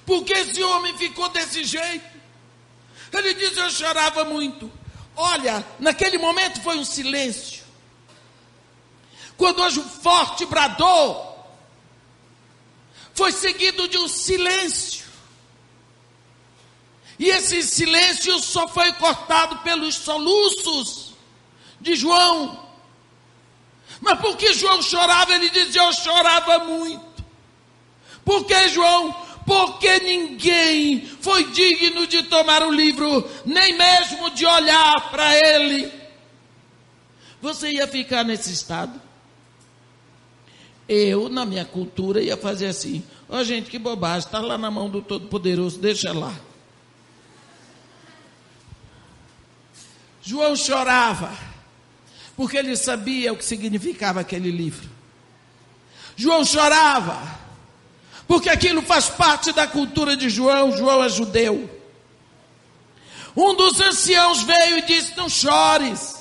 Por 0.06 0.24
que 0.24 0.32
esse 0.32 0.62
homem 0.62 0.96
ficou 0.96 1.28
desse 1.28 1.64
jeito? 1.64 2.14
Ele 3.12 3.34
diz: 3.34 3.56
Eu 3.56 3.70
chorava 3.70 4.24
muito. 4.24 4.70
Olha, 5.16 5.64
naquele 5.78 6.18
momento 6.18 6.60
foi 6.62 6.76
um 6.76 6.84
silêncio. 6.84 7.62
Quando 9.36 9.58
o 9.58 9.62
anjo 9.62 9.82
forte 9.82 10.46
bradou, 10.46 11.34
foi 13.14 13.32
seguido 13.32 13.88
de 13.88 13.98
um 13.98 14.08
silêncio. 14.08 15.03
E 17.18 17.28
esse 17.28 17.62
silêncio 17.62 18.38
só 18.40 18.66
foi 18.66 18.92
cortado 18.94 19.58
pelos 19.58 19.94
soluços 19.94 21.14
de 21.80 21.94
João. 21.94 22.64
Mas 24.00 24.18
por 24.20 24.36
que 24.36 24.52
João 24.52 24.82
chorava? 24.82 25.34
Ele 25.34 25.48
dizia: 25.50 25.82
Eu 25.82 25.92
chorava 25.92 26.58
muito. 26.60 27.24
Por 28.24 28.44
que 28.44 28.68
João? 28.68 29.14
Porque 29.46 30.00
ninguém 30.00 31.06
foi 31.20 31.44
digno 31.50 32.06
de 32.06 32.22
tomar 32.24 32.62
o 32.62 32.72
livro, 32.72 33.28
nem 33.44 33.76
mesmo 33.76 34.30
de 34.30 34.46
olhar 34.46 35.10
para 35.10 35.36
ele. 35.36 35.92
Você 37.40 37.72
ia 37.72 37.86
ficar 37.86 38.24
nesse 38.24 38.50
estado? 38.50 39.00
Eu, 40.88 41.28
na 41.28 41.44
minha 41.44 41.64
cultura, 41.64 42.22
ia 42.22 42.36
fazer 42.36 42.66
assim: 42.66 43.04
Ó, 43.28 43.38
oh, 43.38 43.44
gente, 43.44 43.70
que 43.70 43.78
bobagem, 43.78 44.26
está 44.26 44.40
lá 44.40 44.58
na 44.58 44.70
mão 44.70 44.88
do 44.88 45.00
Todo-Poderoso, 45.00 45.78
deixa 45.78 46.12
lá. 46.12 46.34
João 50.24 50.56
chorava, 50.56 51.36
porque 52.34 52.56
ele 52.56 52.74
sabia 52.76 53.30
o 53.30 53.36
que 53.36 53.44
significava 53.44 54.20
aquele 54.20 54.50
livro. 54.50 54.88
João 56.16 56.46
chorava, 56.46 57.20
porque 58.26 58.48
aquilo 58.48 58.80
faz 58.80 59.10
parte 59.10 59.52
da 59.52 59.66
cultura 59.66 60.16
de 60.16 60.30
João. 60.30 60.74
João 60.74 61.04
é 61.04 61.10
judeu. 61.10 61.70
Um 63.36 63.54
dos 63.54 63.78
anciãos 63.80 64.42
veio 64.42 64.78
e 64.78 64.82
disse: 64.82 65.14
Não 65.14 65.28
chores, 65.28 66.16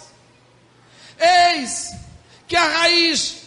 eis 1.18 1.94
que 2.46 2.58
a 2.58 2.80
raiz, 2.80 3.38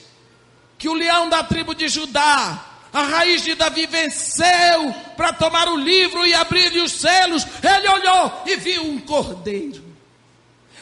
que 0.79 0.89
o 0.89 0.95
leão 0.95 1.29
da 1.29 1.45
tribo 1.45 1.75
de 1.75 1.87
Judá, 1.87 2.65
a 2.95 3.03
raiz 3.03 3.43
de 3.43 3.55
Davi 3.55 3.87
venceu 3.87 4.95
para 5.19 5.35
tomar 5.35 5.69
o 5.69 5.77
livro 5.77 6.27
e 6.27 6.33
abrir-lhe 6.33 6.81
os 6.81 6.93
selos. 6.93 7.47
Ele 7.63 7.89
olhou 7.89 8.43
e 8.47 8.57
viu 8.57 8.85
um 8.85 8.99
cordeiro. 9.01 9.86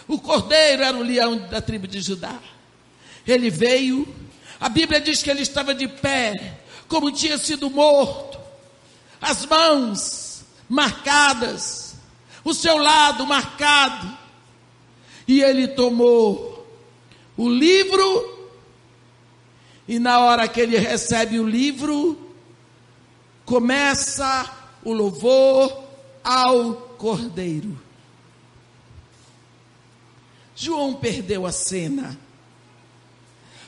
O 0.06 0.18
cordeiro 0.18 0.82
era 0.82 0.96
o 0.96 1.02
leão 1.02 1.36
da 1.48 1.60
tribo 1.60 1.86
de 1.86 2.00
Judá. 2.00 2.38
Ele 3.26 3.48
veio, 3.50 4.06
a 4.60 4.68
Bíblia 4.68 5.00
diz 5.00 5.22
que 5.22 5.30
ele 5.30 5.42
estava 5.42 5.74
de 5.74 5.88
pé, 5.88 6.58
como 6.88 7.10
tinha 7.10 7.38
sido 7.38 7.70
morto, 7.70 8.38
as 9.20 9.46
mãos 9.46 10.44
marcadas, 10.68 11.96
o 12.44 12.52
seu 12.52 12.76
lado 12.76 13.26
marcado, 13.26 14.18
e 15.26 15.40
ele 15.40 15.68
tomou 15.68 16.66
o 17.36 17.48
livro, 17.48 18.50
e 19.88 19.98
na 19.98 20.20
hora 20.20 20.46
que 20.46 20.60
ele 20.60 20.76
recebe 20.76 21.38
o 21.40 21.48
livro, 21.48 22.18
começa 23.44 24.50
o 24.84 24.92
louvor 24.92 25.84
ao 26.22 26.74
Cordeiro. 26.98 27.83
João 30.54 30.94
perdeu 30.94 31.46
a 31.46 31.52
cena 31.52 32.18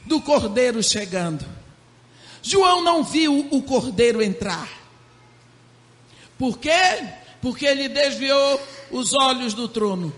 do 0.05 0.21
cordeiro 0.21 0.83
chegando. 0.83 1.45
João 2.43 2.83
não 2.83 3.03
viu 3.03 3.49
o 3.51 3.63
cordeiro 3.63 4.23
entrar. 4.23 4.69
Por 6.39 6.59
quê? 6.59 7.09
Porque 7.41 7.67
ele 7.67 7.89
desviou 7.89 8.61
os 8.91 9.13
olhos 9.13 9.53
do 9.53 9.69
trono. 9.69 10.15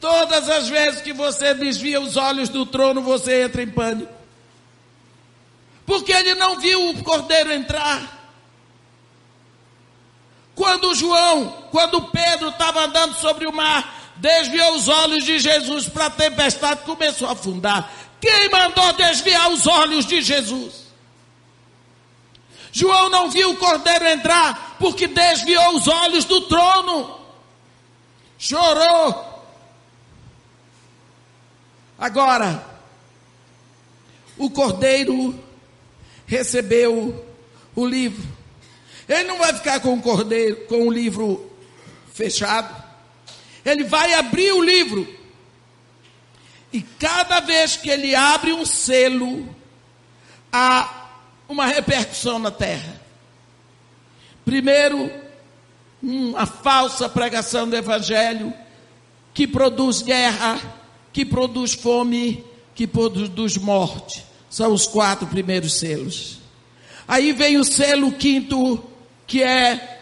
Todas 0.00 0.48
as 0.48 0.68
vezes 0.68 1.02
que 1.02 1.12
você 1.12 1.54
desvia 1.54 2.00
os 2.00 2.16
olhos 2.16 2.48
do 2.48 2.64
trono, 2.64 3.02
você 3.02 3.42
entra 3.42 3.62
em 3.62 3.70
pânico. 3.70 4.12
Porque 5.84 6.12
ele 6.12 6.34
não 6.34 6.58
viu 6.58 6.90
o 6.90 7.04
cordeiro 7.04 7.52
entrar. 7.52 8.20
Quando 10.54 10.94
João, 10.94 11.68
quando 11.70 12.08
Pedro 12.08 12.48
estava 12.48 12.84
andando 12.84 13.14
sobre 13.16 13.46
o 13.46 13.52
mar, 13.52 14.01
desviou 14.16 14.74
os 14.74 14.88
olhos 14.88 15.24
de 15.24 15.38
Jesus 15.38 15.88
para 15.88 16.06
a 16.06 16.10
tempestade, 16.10 16.82
começou 16.82 17.28
a 17.28 17.32
afundar. 17.32 17.92
Quem 18.20 18.48
mandou 18.50 18.92
desviar 18.92 19.50
os 19.50 19.66
olhos 19.66 20.06
de 20.06 20.22
Jesus? 20.22 20.82
João 22.70 23.10
não 23.10 23.30
viu 23.30 23.50
o 23.50 23.56
cordeiro 23.56 24.06
entrar 24.06 24.76
porque 24.78 25.06
desviou 25.06 25.76
os 25.76 25.86
olhos 25.86 26.24
do 26.24 26.40
trono. 26.42 27.20
Chorou. 28.38 29.32
Agora, 31.98 32.64
o 34.38 34.50
cordeiro 34.50 35.38
recebeu 36.26 37.24
o 37.76 37.86
livro. 37.86 38.26
Ele 39.08 39.24
não 39.24 39.38
vai 39.38 39.52
ficar 39.52 39.80
com 39.80 39.94
o 39.94 40.02
cordeiro, 40.02 40.66
com 40.66 40.88
o 40.88 40.92
livro 40.92 41.50
fechado. 42.12 42.81
Ele 43.64 43.84
vai 43.84 44.14
abrir 44.14 44.52
o 44.52 44.62
livro. 44.62 45.06
E 46.72 46.80
cada 46.80 47.40
vez 47.40 47.76
que 47.76 47.90
ele 47.90 48.14
abre 48.14 48.52
um 48.52 48.64
selo, 48.64 49.54
há 50.50 51.10
uma 51.48 51.66
repercussão 51.66 52.38
na 52.38 52.50
terra. 52.50 53.00
Primeiro, 54.44 55.10
uma 56.02 56.46
falsa 56.46 57.08
pregação 57.08 57.68
do 57.68 57.76
evangelho 57.76 58.52
que 59.32 59.46
produz 59.46 60.02
guerra, 60.02 60.60
que 61.12 61.24
produz 61.24 61.74
fome, 61.74 62.44
que 62.74 62.86
produz 62.86 63.56
morte. 63.56 64.24
São 64.50 64.72
os 64.72 64.86
quatro 64.86 65.26
primeiros 65.26 65.78
selos. 65.78 66.38
Aí 67.06 67.32
vem 67.32 67.58
o 67.58 67.64
selo 67.64 68.12
quinto, 68.12 68.82
que 69.26 69.42
é 69.42 70.00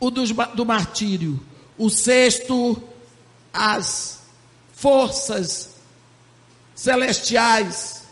o 0.00 0.10
do, 0.10 0.24
do 0.54 0.64
martírio. 0.64 1.40
O 1.76 1.90
sexto, 1.90 2.82
as 3.52 4.20
forças 4.74 5.70
celestiais 6.74 8.04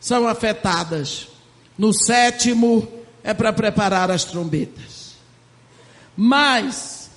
são 0.00 0.26
afetadas. 0.28 1.28
No 1.76 1.92
sétimo, 1.92 2.86
é 3.22 3.34
para 3.34 3.52
preparar 3.52 4.10
as 4.10 4.24
trombetas. 4.24 5.14
Mas, 6.16 7.10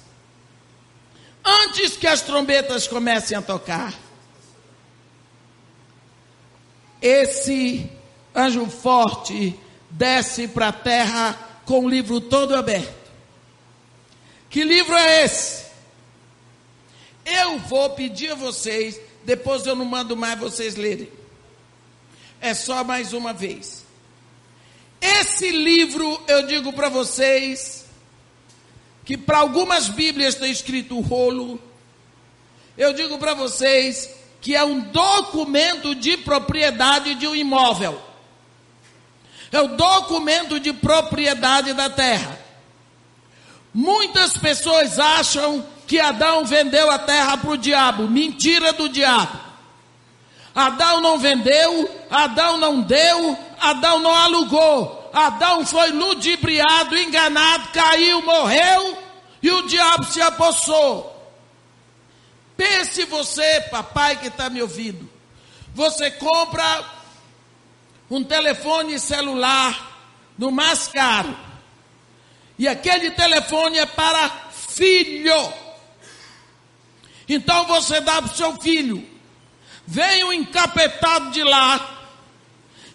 antes 1.43 1.95
que 1.97 2.07
as 2.07 2.21
trombetas 2.21 2.87
comecem 2.87 3.37
a 3.37 3.41
tocar, 3.41 3.93
esse 7.01 7.89
anjo 8.35 8.65
forte 8.67 9.57
desce 9.89 10.47
para 10.47 10.69
a 10.69 10.73
terra 10.73 11.37
com 11.65 11.85
o 11.85 11.89
livro 11.89 12.19
todo 12.19 12.55
aberto. 12.55 13.11
Que 14.49 14.63
livro 14.63 14.95
é 14.95 15.25
esse? 15.25 15.66
Eu 17.27 17.59
vou 17.59 17.89
pedir 17.89 18.31
a 18.31 18.35
vocês, 18.35 18.99
depois 19.25 19.65
eu 19.65 19.75
não 19.75 19.83
mando 19.83 20.15
mais 20.15 20.39
vocês 20.39 20.77
lerem. 20.77 21.11
É 22.39 22.53
só 22.53 22.85
mais 22.85 23.11
uma 23.11 23.33
vez. 23.33 23.83
Esse 25.01 25.51
livro, 25.51 26.21
eu 26.25 26.47
digo 26.47 26.71
para 26.71 26.87
vocês, 26.87 27.85
que 29.03 29.17
para 29.17 29.39
algumas 29.39 29.89
Bíblias 29.89 30.35
está 30.35 30.47
escrito 30.47 30.99
rolo. 31.01 31.61
Eu 32.77 32.93
digo 32.93 33.17
para 33.17 33.33
vocês 33.33 34.09
que 34.39 34.55
é 34.55 34.63
um 34.63 34.79
documento 34.79 35.93
de 35.93 36.15
propriedade 36.15 37.15
de 37.15 37.27
um 37.27 37.35
imóvel. 37.35 38.01
É 39.51 39.59
o 39.59 39.75
documento 39.75 40.59
de 40.59 40.71
propriedade 40.71 41.73
da 41.73 41.89
terra. 41.89 42.39
Muitas 43.73 44.37
pessoas 44.37 44.97
acham 44.97 45.65
que 45.87 45.99
Adão 45.99 46.45
vendeu 46.45 46.91
a 46.91 46.99
terra 46.99 47.37
para 47.37 47.49
o 47.49 47.57
diabo. 47.57 48.07
Mentira 48.07 48.73
do 48.73 48.89
diabo. 48.89 49.47
Adão 50.53 51.01
não 51.01 51.17
vendeu, 51.17 51.89
Adão 52.09 52.57
não 52.57 52.81
deu, 52.81 53.37
Adão 53.59 53.99
não 53.99 54.13
alugou. 54.13 55.09
Adão 55.13 55.65
foi 55.65 55.91
ludibriado, 55.91 56.97
enganado, 56.97 57.69
caiu, 57.69 58.21
morreu 58.23 58.97
e 59.41 59.51
o 59.51 59.67
diabo 59.67 60.03
se 60.05 60.21
apossou. 60.21 61.15
Pense 62.55 63.05
você, 63.05 63.61
papai 63.69 64.17
que 64.17 64.27
está 64.27 64.49
me 64.49 64.61
ouvindo, 64.61 65.07
você 65.73 66.09
compra 66.11 66.83
um 68.09 68.23
telefone 68.23 68.99
celular 68.99 69.99
no 70.37 70.51
mais 70.51 70.87
caro. 70.87 71.37
E 72.57 72.67
aquele 72.67 73.11
telefone 73.11 73.77
é 73.77 73.85
para 73.85 74.29
filho. 74.51 75.66
Então 77.27 77.65
você 77.65 77.99
dá 77.99 78.21
para 78.21 78.31
o 78.31 78.35
seu 78.35 78.55
filho. 78.55 79.05
Vem 79.85 80.23
o 80.23 80.33
encapetado 80.33 81.31
de 81.31 81.43
lá, 81.43 82.09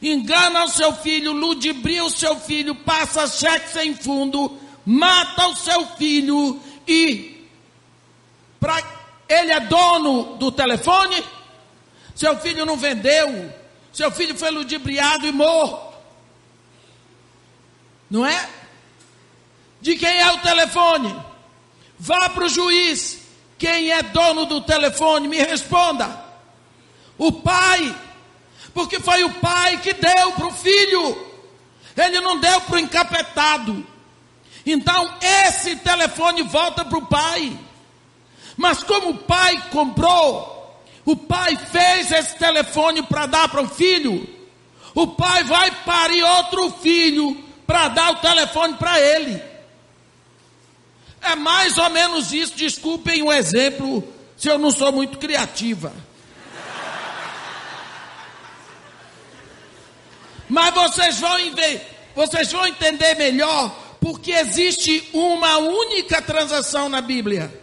engana 0.01 0.64
o 0.64 0.68
seu 0.68 0.92
filho, 0.95 1.33
ludibria 1.33 2.05
o 2.05 2.11
seu 2.11 2.38
filho, 2.38 2.75
passa 2.75 3.27
cheque 3.27 3.71
sem 3.71 3.95
fundo, 3.95 4.59
mata 4.85 5.47
o 5.49 5.57
seu 5.57 5.87
filho 5.97 6.61
e 6.87 7.49
pra, 8.61 8.83
ele 9.29 9.53
é 9.53 9.61
dono 9.61 10.37
do 10.37 10.53
telefone. 10.53 11.25
Seu 12.14 12.38
filho 12.38 12.66
não 12.66 12.77
vendeu, 12.77 13.53
seu 13.90 14.11
filho 14.11 14.37
foi 14.37 14.51
ludibriado 14.51 15.27
e 15.27 15.33
morto. 15.33 15.95
Não 18.11 18.27
é? 18.27 18.51
De 19.81 19.97
quem 19.97 20.21
é 20.21 20.31
o 20.31 20.38
telefone? 20.38 21.18
Vá 21.99 22.29
para 22.29 22.45
o 22.45 22.49
juiz. 22.49 23.22
Quem 23.62 23.92
é 23.92 24.03
dono 24.03 24.44
do 24.44 24.61
telefone? 24.62 25.29
Me 25.29 25.37
responda. 25.37 26.20
O 27.16 27.31
pai. 27.31 27.94
Porque 28.75 28.98
foi 28.98 29.22
o 29.22 29.35
pai 29.35 29.77
que 29.77 29.92
deu 29.92 30.33
para 30.33 30.48
o 30.48 30.53
filho. 30.53 31.27
Ele 31.96 32.20
não 32.20 32.40
deu 32.40 32.61
para 32.62 32.75
o 32.75 32.79
encapetado. 32.81 33.87
Então 34.66 35.14
esse 35.20 35.77
telefone 35.77 36.42
volta 36.42 36.85
para 36.85 36.98
o 36.98 37.07
pai. 37.07 37.57
Mas 38.57 38.83
como 38.83 39.11
o 39.11 39.18
pai 39.18 39.62
comprou, 39.70 40.83
o 41.05 41.14
pai 41.14 41.57
fez 41.57 42.11
esse 42.11 42.37
telefone 42.37 43.01
para 43.05 43.27
dar 43.27 43.48
para 43.48 43.62
o 43.62 43.68
filho, 43.68 44.29
o 44.92 45.07
pai 45.07 45.44
vai 45.44 45.70
parir 45.85 46.25
outro 46.25 46.68
filho 46.83 47.37
para 47.64 47.87
dar 47.87 48.11
o 48.11 48.16
telefone 48.16 48.75
para 48.75 49.01
ele. 49.01 49.52
É 51.23 51.37
mais 51.37 51.79
ou 51.79 51.89
menos 51.91 52.33
isso, 52.33 52.55
desculpem 52.55 53.23
o 53.23 53.33
exemplo, 53.33 54.03
se 54.37 54.49
eu 54.49 54.59
não 54.59 54.71
sou 54.71 54.91
muito 54.91 55.19
criativa. 55.19 55.93
Mas 60.49 60.75
vocês 60.75 61.19
vão, 61.21 61.39
vocês 62.15 62.53
vão 62.53 62.67
entender 62.67 63.15
melhor, 63.15 63.71
porque 64.01 64.33
existe 64.33 65.09
uma 65.13 65.59
única 65.59 66.21
transação 66.21 66.89
na 66.89 67.01
Bíblia 67.01 67.63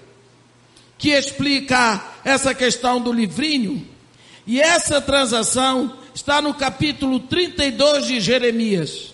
que 0.97 1.09
explica 1.11 2.03
essa 2.23 2.53
questão 2.53 2.99
do 2.99 3.13
livrinho. 3.13 3.87
E 4.47 4.59
essa 4.59 4.99
transação 4.99 5.97
está 6.15 6.41
no 6.41 6.53
capítulo 6.53 7.19
32 7.19 8.07
de 8.07 8.19
Jeremias. 8.19 9.13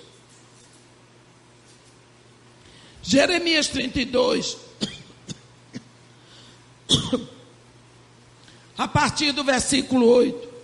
Jeremias 3.05 3.67
32. 3.67 4.57
A 8.75 8.87
partir 8.87 9.31
do 9.31 9.43
versículo 9.43 10.07
8. 10.07 10.55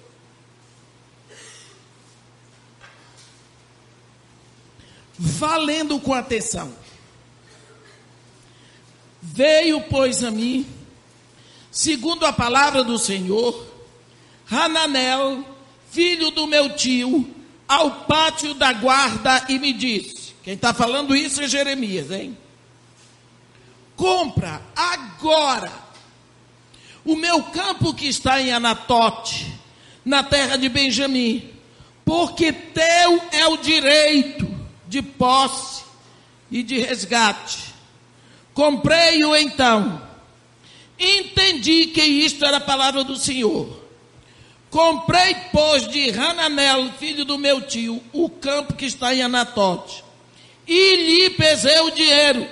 Valendo 5.18 6.00
com 6.00 6.14
atenção. 6.16 6.76
Veio, 9.22 9.82
pois, 9.82 10.24
a 10.24 10.32
mim, 10.32 10.66
segundo 11.72 12.26
a 12.26 12.34
palavra 12.34 12.84
do 12.84 12.98
Senhor, 12.98 13.68
Hananel, 14.50 15.46
filho 15.92 16.32
do 16.32 16.48
meu 16.48 16.76
tio, 16.76 17.30
ao 17.68 18.06
pátio 18.06 18.56
da 18.56 18.74
guarda 18.74 19.46
e 19.48 19.60
me 19.60 19.72
disse: 19.74 20.21
quem 20.44 20.56
está 20.56 20.74
falando 20.74 21.16
isso 21.16 21.42
é 21.42 21.48
Jeremias, 21.48 22.10
hein? 22.10 22.36
Compra 23.96 24.62
agora 24.76 25.72
o 27.06 27.16
meu 27.16 27.44
campo 27.44 27.94
que 27.94 28.08
está 28.08 28.42
em 28.42 28.52
Anatote, 28.52 29.54
na 30.04 30.24
terra 30.24 30.58
de 30.58 30.68
Benjamim, 30.70 31.50
porque 32.04 32.52
teu 32.52 33.22
é 33.32 33.46
o 33.48 33.58
direito 33.58 34.48
de 34.88 35.02
posse 35.02 35.84
e 36.50 36.64
de 36.64 36.80
resgate. 36.80 37.72
Comprei-o 38.54 39.36
então. 39.36 40.02
Entendi 40.98 41.88
que 41.88 42.02
isto 42.02 42.44
era 42.44 42.58
a 42.58 42.62
palavra 42.62 43.04
do 43.04 43.16
Senhor. 43.16 43.80
Comprei, 44.70 45.36
pois, 45.52 45.88
de 45.88 46.10
Hananel, 46.12 46.92
filho 46.94 47.26
do 47.26 47.38
meu 47.38 47.62
tio, 47.62 48.02
o 48.12 48.30
campo 48.30 48.74
que 48.74 48.86
está 48.86 49.14
em 49.14 49.22
Anatote 49.22 50.04
e 50.74 50.96
lhe 50.96 51.30
pesei 51.32 51.82
o 51.82 51.92
dinheiro, 51.92 52.48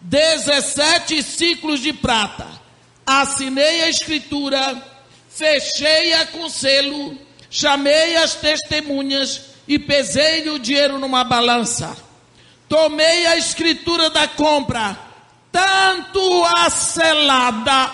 17 0.00 1.22
ciclos 1.22 1.80
de 1.80 1.92
prata. 1.92 2.48
Assinei 3.04 3.82
a 3.82 3.90
escritura, 3.90 4.82
fechei-a 5.28 6.26
com 6.28 6.48
selo, 6.48 7.18
chamei 7.50 8.16
as 8.16 8.34
testemunhas 8.34 9.42
e 9.68 9.78
pesei-lhe 9.78 10.48
o 10.48 10.58
dinheiro 10.58 10.98
numa 10.98 11.22
balança. 11.22 11.94
Tomei 12.66 13.26
a 13.26 13.36
escritura 13.36 14.08
da 14.08 14.26
compra, 14.26 14.98
tanto 15.52 16.44
a 16.44 16.70
selada, 16.70 17.90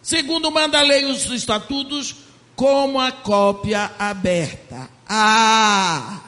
segundo 0.00 0.48
manda 0.52 0.78
a 0.78 0.82
lei 0.82 1.06
os 1.06 1.26
estatutos, 1.26 2.14
como 2.54 3.00
a 3.00 3.10
cópia 3.10 3.90
aberta. 3.98 4.88
Ah! 5.08 6.25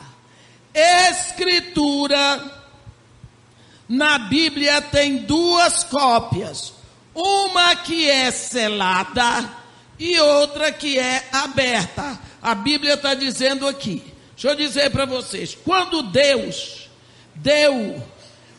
Escritura, 0.75 2.59
na 3.89 4.19
Bíblia 4.19 4.83
tem 4.83 5.19
duas 5.19 5.85
cópias. 5.85 6.75
Uma 7.15 7.75
que 7.75 8.09
é 8.09 8.31
selada 8.31 9.51
e 9.99 10.19
outra 10.21 10.71
que 10.71 10.99
é 10.99 11.27
aberta. 11.33 12.19
A 12.41 12.55
Bíblia 12.55 12.95
está 12.95 13.15
dizendo 13.15 13.67
aqui. 13.67 14.03
Deixa 14.33 14.51
eu 14.51 14.55
dizer 14.55 14.91
para 14.91 15.05
vocês: 15.05 15.57
quando 15.65 16.03
Deus 16.03 16.89
deu 17.35 18.01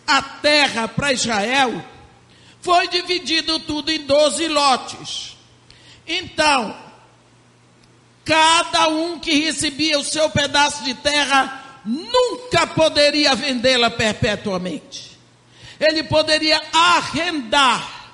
a 0.06 0.22
terra 0.22 0.88
para 0.88 1.14
Israel, 1.14 1.84
foi 2.62 2.88
dividido 2.88 3.60
tudo 3.60 3.92
em 3.92 4.06
doze 4.06 4.48
lotes. 4.48 5.38
Então, 6.06 6.76
cada 8.26 8.90
um 8.90 9.20
que 9.20 9.40
recebia 9.40 10.00
o 10.00 10.04
seu 10.04 10.30
pedaço 10.30 10.84
de 10.84 10.94
terra 10.96 11.59
nunca 11.86 12.68
poderia 12.68 13.36
vendê-la 13.36 13.90
perpetuamente. 13.90 15.18
Ele 15.80 16.04
poderia 16.04 16.62
arrendar 16.74 18.12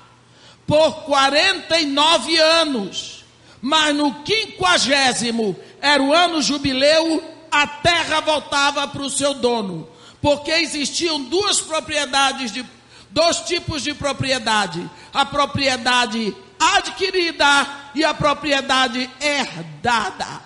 por 0.66 1.04
49 1.04 2.36
anos, 2.38 3.24
mas 3.60 3.94
no 3.94 4.22
quinquagésimo 4.22 5.56
era 5.80 6.02
o 6.02 6.12
ano 6.12 6.42
jubileu, 6.42 7.22
a 7.50 7.66
terra 7.66 8.20
voltava 8.20 8.86
para 8.88 9.02
o 9.02 9.10
seu 9.10 9.34
dono, 9.34 9.88
porque 10.20 10.50
existiam 10.50 11.22
duas 11.24 11.60
propriedades 11.60 12.52
de 12.52 12.64
dois 13.10 13.38
tipos 13.40 13.82
de 13.82 13.94
propriedade: 13.94 14.88
a 15.12 15.24
propriedade 15.24 16.36
adquirida 16.58 17.66
e 17.94 18.04
a 18.04 18.12
propriedade 18.12 19.08
herdada. 19.20 20.42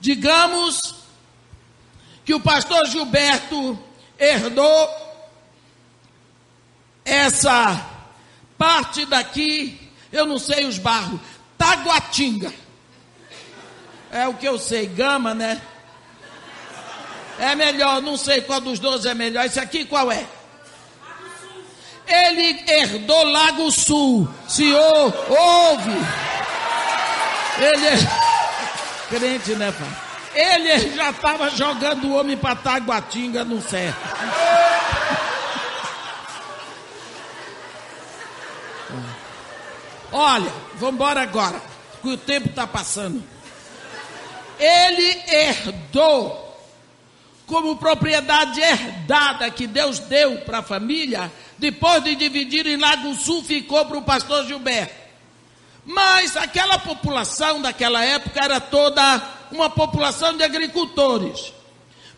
Digamos 0.00 0.97
que 2.28 2.34
o 2.34 2.40
pastor 2.40 2.86
Gilberto 2.88 3.82
herdou 4.18 4.90
essa 7.02 7.86
parte 8.58 9.06
daqui, 9.06 9.90
eu 10.12 10.26
não 10.26 10.38
sei 10.38 10.66
os 10.66 10.76
barros, 10.76 11.18
Taguatinga. 11.56 12.52
É 14.12 14.28
o 14.28 14.34
que 14.34 14.46
eu 14.46 14.58
sei, 14.58 14.84
Gama, 14.84 15.34
né? 15.34 15.58
É 17.38 17.54
melhor, 17.54 18.02
não 18.02 18.18
sei 18.18 18.42
qual 18.42 18.60
dos 18.60 18.78
dois 18.78 19.06
é 19.06 19.14
melhor. 19.14 19.46
Esse 19.46 19.58
aqui 19.58 19.86
qual 19.86 20.12
é? 20.12 20.26
Ele 22.06 22.62
herdou 22.70 23.24
Lago 23.24 23.70
Sul. 23.70 24.28
Senhor, 24.46 25.14
ouve. 25.30 25.96
Ele 27.58 27.86
é 27.86 27.96
crente, 29.08 29.54
né, 29.54 29.72
pai? 29.72 30.07
Ele 30.38 30.94
já 30.94 31.10
estava 31.10 31.50
jogando 31.50 32.06
o 32.06 32.14
homem 32.14 32.36
para 32.36 32.54
Taguatinga 32.54 33.44
no 33.44 33.60
certo. 33.60 33.98
Olha, 40.12 40.52
vamos 40.76 40.94
embora 40.94 41.22
agora, 41.22 41.60
que 42.00 42.08
o 42.10 42.16
tempo 42.16 42.50
está 42.50 42.68
passando. 42.68 43.20
Ele 44.60 45.22
herdou, 45.26 46.56
como 47.44 47.76
propriedade 47.76 48.60
herdada 48.60 49.50
que 49.50 49.66
Deus 49.66 49.98
deu 49.98 50.42
para 50.42 50.58
a 50.58 50.62
família, 50.62 51.32
depois 51.58 52.04
de 52.04 52.14
dividir 52.14 52.64
em 52.64 52.76
Lago 52.76 53.12
Sul, 53.16 53.42
ficou 53.42 53.84
para 53.86 53.98
o 53.98 54.02
pastor 54.02 54.46
Gilberto. 54.46 55.07
Mas 55.90 56.36
aquela 56.36 56.78
população 56.78 57.62
daquela 57.62 58.04
época 58.04 58.38
era 58.44 58.60
toda 58.60 59.22
uma 59.50 59.70
população 59.70 60.36
de 60.36 60.44
agricultores. 60.44 61.50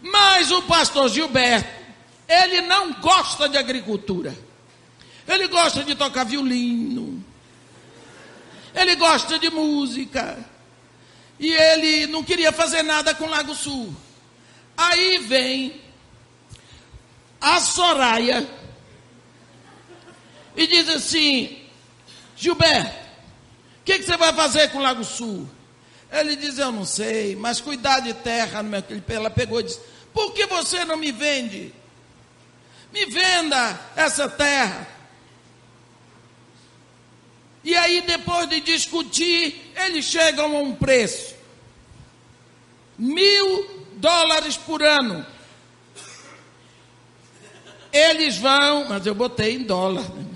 Mas 0.02 0.50
o 0.50 0.62
pastor 0.62 1.08
Gilberto, 1.08 1.70
ele 2.28 2.62
não 2.62 2.94
gosta 2.94 3.48
de 3.48 3.56
agricultura. 3.56 4.36
Ele 5.24 5.46
gosta 5.46 5.84
de 5.84 5.94
tocar 5.94 6.24
violino. 6.24 7.24
Ele 8.74 8.96
gosta 8.96 9.38
de 9.38 9.48
música. 9.50 10.36
E 11.38 11.52
ele 11.52 12.08
não 12.08 12.24
queria 12.24 12.50
fazer 12.50 12.82
nada 12.82 13.14
com 13.14 13.26
Lago 13.26 13.54
Sul. 13.54 13.94
Aí 14.76 15.18
vem 15.18 15.80
a 17.40 17.60
Soraya 17.60 18.44
e 20.56 20.66
diz 20.66 20.88
assim: 20.88 21.56
Gilberto, 22.36 22.99
que, 23.90 23.98
que, 23.98 24.04
você 24.04 24.16
vai 24.16 24.32
fazer 24.32 24.70
com 24.70 24.78
o 24.78 24.82
Lago 24.82 25.02
Sul? 25.02 25.48
Ele 26.12 26.36
diz: 26.36 26.58
Eu 26.58 26.70
não 26.70 26.84
sei, 26.84 27.34
mas 27.34 27.60
cuidar 27.60 28.00
de 28.00 28.14
terra. 28.14 28.64
Ela 29.08 29.30
pegou 29.30 29.60
e 29.60 29.64
disse: 29.64 29.80
Por 30.12 30.32
que 30.32 30.46
você 30.46 30.84
não 30.84 30.96
me 30.96 31.10
vende? 31.10 31.74
Me 32.92 33.06
venda 33.06 33.80
essa 33.96 34.28
terra. 34.28 34.86
E 37.62 37.76
aí, 37.76 38.00
depois 38.02 38.48
de 38.48 38.60
discutir, 38.60 39.72
eles 39.76 40.04
chegam 40.04 40.56
a 40.56 40.60
um 40.60 40.74
preço: 40.74 41.34
mil 42.96 43.86
dólares 43.96 44.56
por 44.56 44.82
ano. 44.82 45.26
Eles 47.92 48.38
vão, 48.38 48.88
mas 48.88 49.04
eu 49.04 49.16
botei 49.16 49.56
em 49.56 49.64
dólar. 49.64 50.08
Né? 50.10 50.26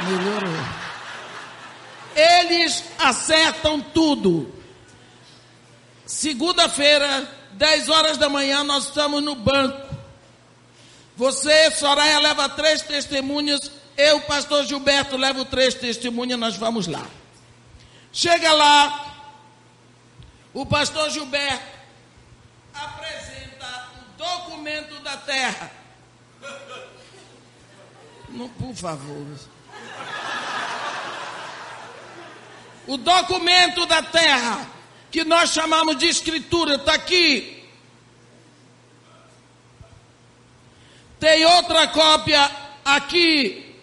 Melhorou. 0.00 0.79
Eles 2.20 2.84
acertam 2.98 3.80
tudo. 3.80 4.54
Segunda-feira, 6.04 7.26
10 7.52 7.88
horas 7.88 8.18
da 8.18 8.28
manhã, 8.28 8.62
nós 8.62 8.88
estamos 8.88 9.22
no 9.22 9.34
banco. 9.34 9.96
Você, 11.16 11.70
Soraya, 11.70 12.18
leva 12.18 12.48
três 12.48 12.82
testemunhas. 12.82 13.70
Eu, 13.96 14.20
pastor 14.22 14.64
Gilberto, 14.64 15.16
levo 15.16 15.46
três 15.46 15.74
testemunhas. 15.74 16.38
Nós 16.38 16.56
vamos 16.56 16.86
lá. 16.86 17.06
Chega 18.12 18.52
lá. 18.52 19.06
O 20.52 20.66
pastor 20.66 21.08
Gilberto 21.10 21.64
apresenta 22.74 23.88
o 23.94 24.18
documento 24.18 25.00
da 25.02 25.16
terra. 25.16 25.70
Não, 28.28 28.48
por 28.48 28.74
favor. 28.74 29.26
O 32.90 32.96
documento 32.96 33.86
da 33.86 34.02
terra, 34.02 34.68
que 35.12 35.22
nós 35.22 35.50
chamamos 35.50 35.96
de 35.96 36.06
escritura, 36.06 36.74
está 36.74 36.94
aqui. 36.94 37.62
Tem 41.20 41.44
outra 41.44 41.86
cópia 41.86 42.50
aqui. 42.84 43.76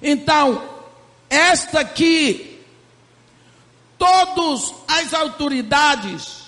Então, 0.00 0.62
esta 1.28 1.80
aqui, 1.80 2.64
todas 3.98 4.72
as 4.86 5.12
autoridades 5.12 6.44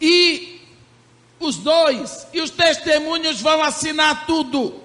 e 0.00 0.62
os 1.38 1.56
dois 1.56 2.26
e 2.32 2.40
os 2.40 2.48
testemunhos 2.48 3.42
vão 3.42 3.62
assinar 3.62 4.24
tudo. 4.24 4.82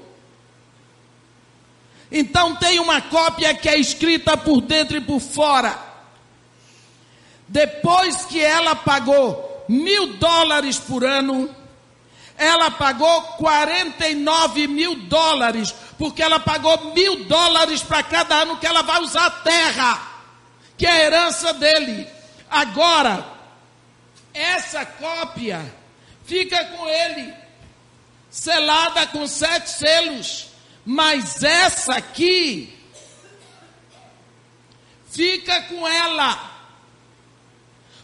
Então 2.11 2.55
tem 2.55 2.79
uma 2.79 3.01
cópia 3.01 3.53
que 3.53 3.69
é 3.69 3.77
escrita 3.77 4.35
por 4.35 4.61
dentro 4.61 4.97
e 4.97 5.01
por 5.01 5.19
fora. 5.19 5.77
Depois 7.47 8.25
que 8.25 8.41
ela 8.41 8.75
pagou 8.75 9.65
mil 9.67 10.17
dólares 10.17 10.79
por 10.79 11.03
ano, 11.05 11.53
ela 12.37 12.71
pagou 12.71 13.21
49 13.37 14.67
mil 14.67 14.95
dólares, 14.95 15.75
porque 15.97 16.23
ela 16.23 16.39
pagou 16.39 16.93
mil 16.93 17.25
dólares 17.25 17.83
para 17.83 18.01
cada 18.01 18.35
ano 18.43 18.57
que 18.57 18.65
ela 18.65 18.81
vai 18.81 19.01
usar 19.01 19.25
a 19.25 19.31
terra, 19.31 20.01
que 20.77 20.85
é 20.85 20.91
a 20.91 21.03
herança 21.03 21.53
dele. 21.53 22.07
Agora, 22.49 23.25
essa 24.33 24.85
cópia 24.85 25.73
fica 26.23 26.63
com 26.65 26.87
ele, 26.87 27.33
selada 28.29 29.05
com 29.07 29.27
sete 29.27 29.69
selos. 29.69 30.48
Mas 30.91 31.43
essa 31.43 31.97
aqui 31.97 32.75
fica 35.12 35.62
com 35.65 35.88
ela. 35.88 36.49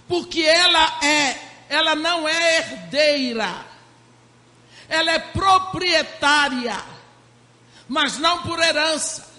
Porque 0.07 0.43
ela 0.43 1.03
é, 1.03 1.35
ela 1.67 1.95
não 1.95 2.29
é 2.29 2.57
herdeira. 2.57 3.65
Ela 4.87 5.13
é 5.13 5.17
proprietária, 5.17 6.79
mas 7.87 8.19
não 8.19 8.43
por 8.43 8.61
herança. 8.61 9.33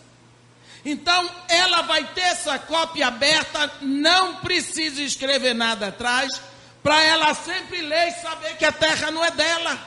Então, 0.85 1.31
ela 1.49 1.83
vai 1.83 2.03
ter 2.03 2.23
essa 2.23 2.59
cópia 2.59 3.07
aberta, 3.07 3.75
não 3.81 4.41
precisa 4.41 5.01
escrever 5.01 5.55
nada 5.55 5.87
atrás, 5.87 6.43
para 6.83 7.01
ela 7.01 7.33
sempre 7.33 7.81
ler 7.81 8.09
e 8.09 8.21
saber 8.21 8.57
que 8.57 8.65
a 8.65 8.73
terra 8.73 9.13
não 9.13 9.25
é 9.25 9.31
dela. 9.31 9.79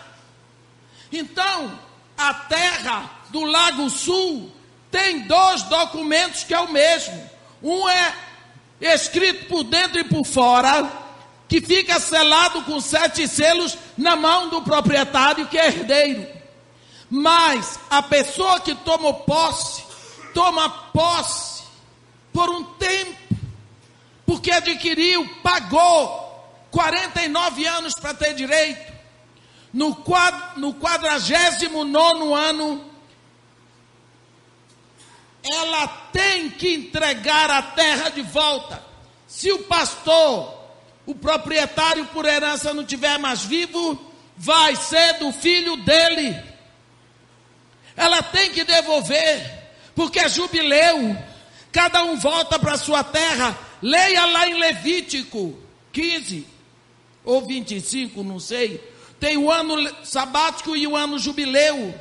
Então, 1.12 1.78
a 2.18 2.34
terra 2.34 3.19
do 3.30 3.44
Lago 3.44 3.90
Sul 3.90 4.52
tem 4.92 5.22
dois 5.22 5.64
documentos 5.64 6.44
que 6.44 6.54
é 6.54 6.60
o 6.60 6.72
mesmo. 6.72 7.30
Um 7.62 7.88
é 7.88 8.14
escrito 8.82 9.46
por 9.46 9.64
dentro 9.64 10.00
e 10.00 10.04
por 10.04 10.26
fora, 10.26 10.90
que 11.48 11.62
fica 11.62 12.00
selado 12.00 12.64
com 12.64 12.80
sete 12.80 13.28
selos 13.28 13.78
na 13.98 14.16
mão 14.16 14.50
do 14.50 14.62
proprietário 14.62 15.48
que 15.48 15.58
é 15.58 15.68
herdeiro. 15.68 16.28
Mas 17.10 17.80
a 17.90 18.02
pessoa 18.02 18.60
que 18.60 18.76
toma 18.76 19.14
posse, 19.14 19.84
toma 20.34 20.70
posse 20.70 21.64
por 22.32 22.50
um 22.50 22.64
tempo, 22.64 23.36
porque 24.26 24.52
adquiriu, 24.52 25.28
pagou 25.42 26.30
49 26.70 27.66
anos 27.66 27.96
para 27.96 28.14
ter 28.14 28.36
direito. 28.36 28.94
No, 29.74 29.96
quad, 29.96 30.58
no 30.58 30.74
49 30.74 32.34
ano, 32.34 32.89
ela 35.44 35.88
tem 36.12 36.50
que 36.50 36.74
entregar 36.74 37.50
a 37.50 37.62
terra 37.62 38.10
de 38.10 38.22
volta. 38.22 38.84
Se 39.28 39.52
o 39.52 39.60
pastor, 39.64 40.54
o 41.06 41.16
proprietário 41.16 42.06
por 42.08 42.26
herança 42.26 42.74
não 42.74 42.84
tiver 42.84 43.18
mais 43.18 43.44
vivo, 43.44 44.00
vai 44.36 44.76
ser 44.76 45.14
do 45.20 45.32
filho 45.32 45.78
dele. 45.78 46.38
Ela 47.96 48.22
tem 48.22 48.52
que 48.52 48.64
devolver, 48.64 49.72
porque 49.96 50.20
é 50.20 50.30
jubileu. 50.30 51.18
Cada 51.72 52.04
um 52.04 52.18
volta 52.18 52.58
para 52.58 52.78
sua 52.78 53.04
terra. 53.04 53.58
Leia 53.82 54.26
lá 54.26 54.48
em 54.48 54.56
Levítico 54.56 55.58
15 55.92 56.46
ou 57.24 57.46
25, 57.46 58.24
não 58.24 58.40
sei. 58.40 58.84
Tem 59.20 59.38
o 59.38 59.52
ano 59.52 59.76
sabático 60.04 60.76
e 60.76 60.88
o 60.88 60.96
ano 60.96 61.20
jubileu. 61.20 61.94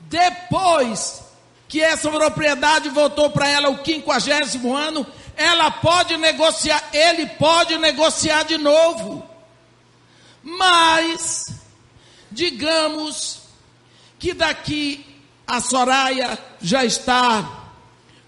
Depois 0.00 1.25
que 1.68 1.82
essa 1.82 2.10
propriedade 2.10 2.88
voltou 2.88 3.30
para 3.30 3.48
ela 3.48 3.68
o 3.68 3.78
quinquagésimo 3.78 4.76
ano, 4.76 5.06
ela 5.36 5.70
pode 5.70 6.16
negociar, 6.16 6.82
ele 6.92 7.26
pode 7.26 7.76
negociar 7.76 8.44
de 8.44 8.56
novo. 8.56 9.28
Mas, 10.42 11.46
digamos 12.30 13.42
que 14.18 14.32
daqui 14.32 15.04
a 15.46 15.60
Soraya 15.60 16.38
já 16.60 16.84
está 16.84 17.64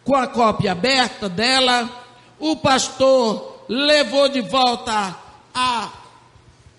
com 0.04 0.14
a 0.14 0.26
cópia 0.26 0.72
aberta 0.72 1.28
dela, 1.28 2.06
o 2.38 2.56
pastor 2.56 3.64
levou 3.68 4.28
de 4.28 4.40
volta 4.40 5.16
a 5.54 5.92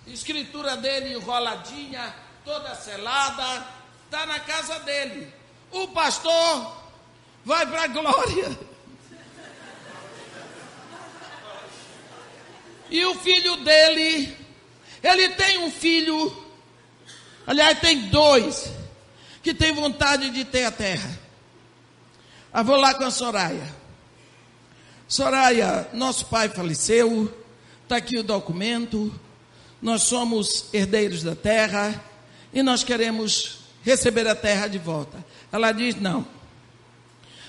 escritura 0.07 0.75
dele 0.77 1.13
enroladinha, 1.13 2.13
toda 2.43 2.75
selada, 2.75 3.65
está 4.05 4.25
na 4.25 4.39
casa 4.39 4.79
dele 4.79 5.38
o 5.71 5.87
pastor 5.89 6.77
vai 7.45 7.65
para 7.65 7.83
a 7.83 7.87
glória. 7.87 8.59
E 12.89 13.05
o 13.05 13.15
filho 13.15 13.57
dele, 13.57 14.35
ele 15.03 15.29
tem 15.29 15.59
um 15.59 15.71
filho, 15.71 16.35
aliás, 17.45 17.79
tem 17.79 18.07
dois, 18.09 18.71
que 19.43 19.53
tem 19.53 19.71
vontade 19.71 20.31
de 20.31 20.43
ter 20.43 20.65
a 20.65 20.71
terra. 20.71 21.19
Eu 22.53 22.63
vou 22.63 22.77
lá 22.77 22.95
com 22.95 23.03
a 23.03 23.11
Soraya. 23.11 23.75
Soraya, 25.07 25.87
nosso 25.93 26.25
pai 26.25 26.49
faleceu, 26.49 27.31
está 27.83 27.97
aqui 27.97 28.17
o 28.17 28.23
documento, 28.23 29.13
nós 29.81 30.03
somos 30.03 30.65
herdeiros 30.73 31.23
da 31.23 31.35
terra, 31.35 32.03
e 32.51 32.63
nós 32.63 32.83
queremos 32.83 33.59
receber 33.83 34.27
a 34.27 34.35
terra 34.35 34.67
de 34.67 34.77
volta. 34.77 35.23
Ela 35.51 35.71
diz: 35.71 35.95
não. 35.95 36.25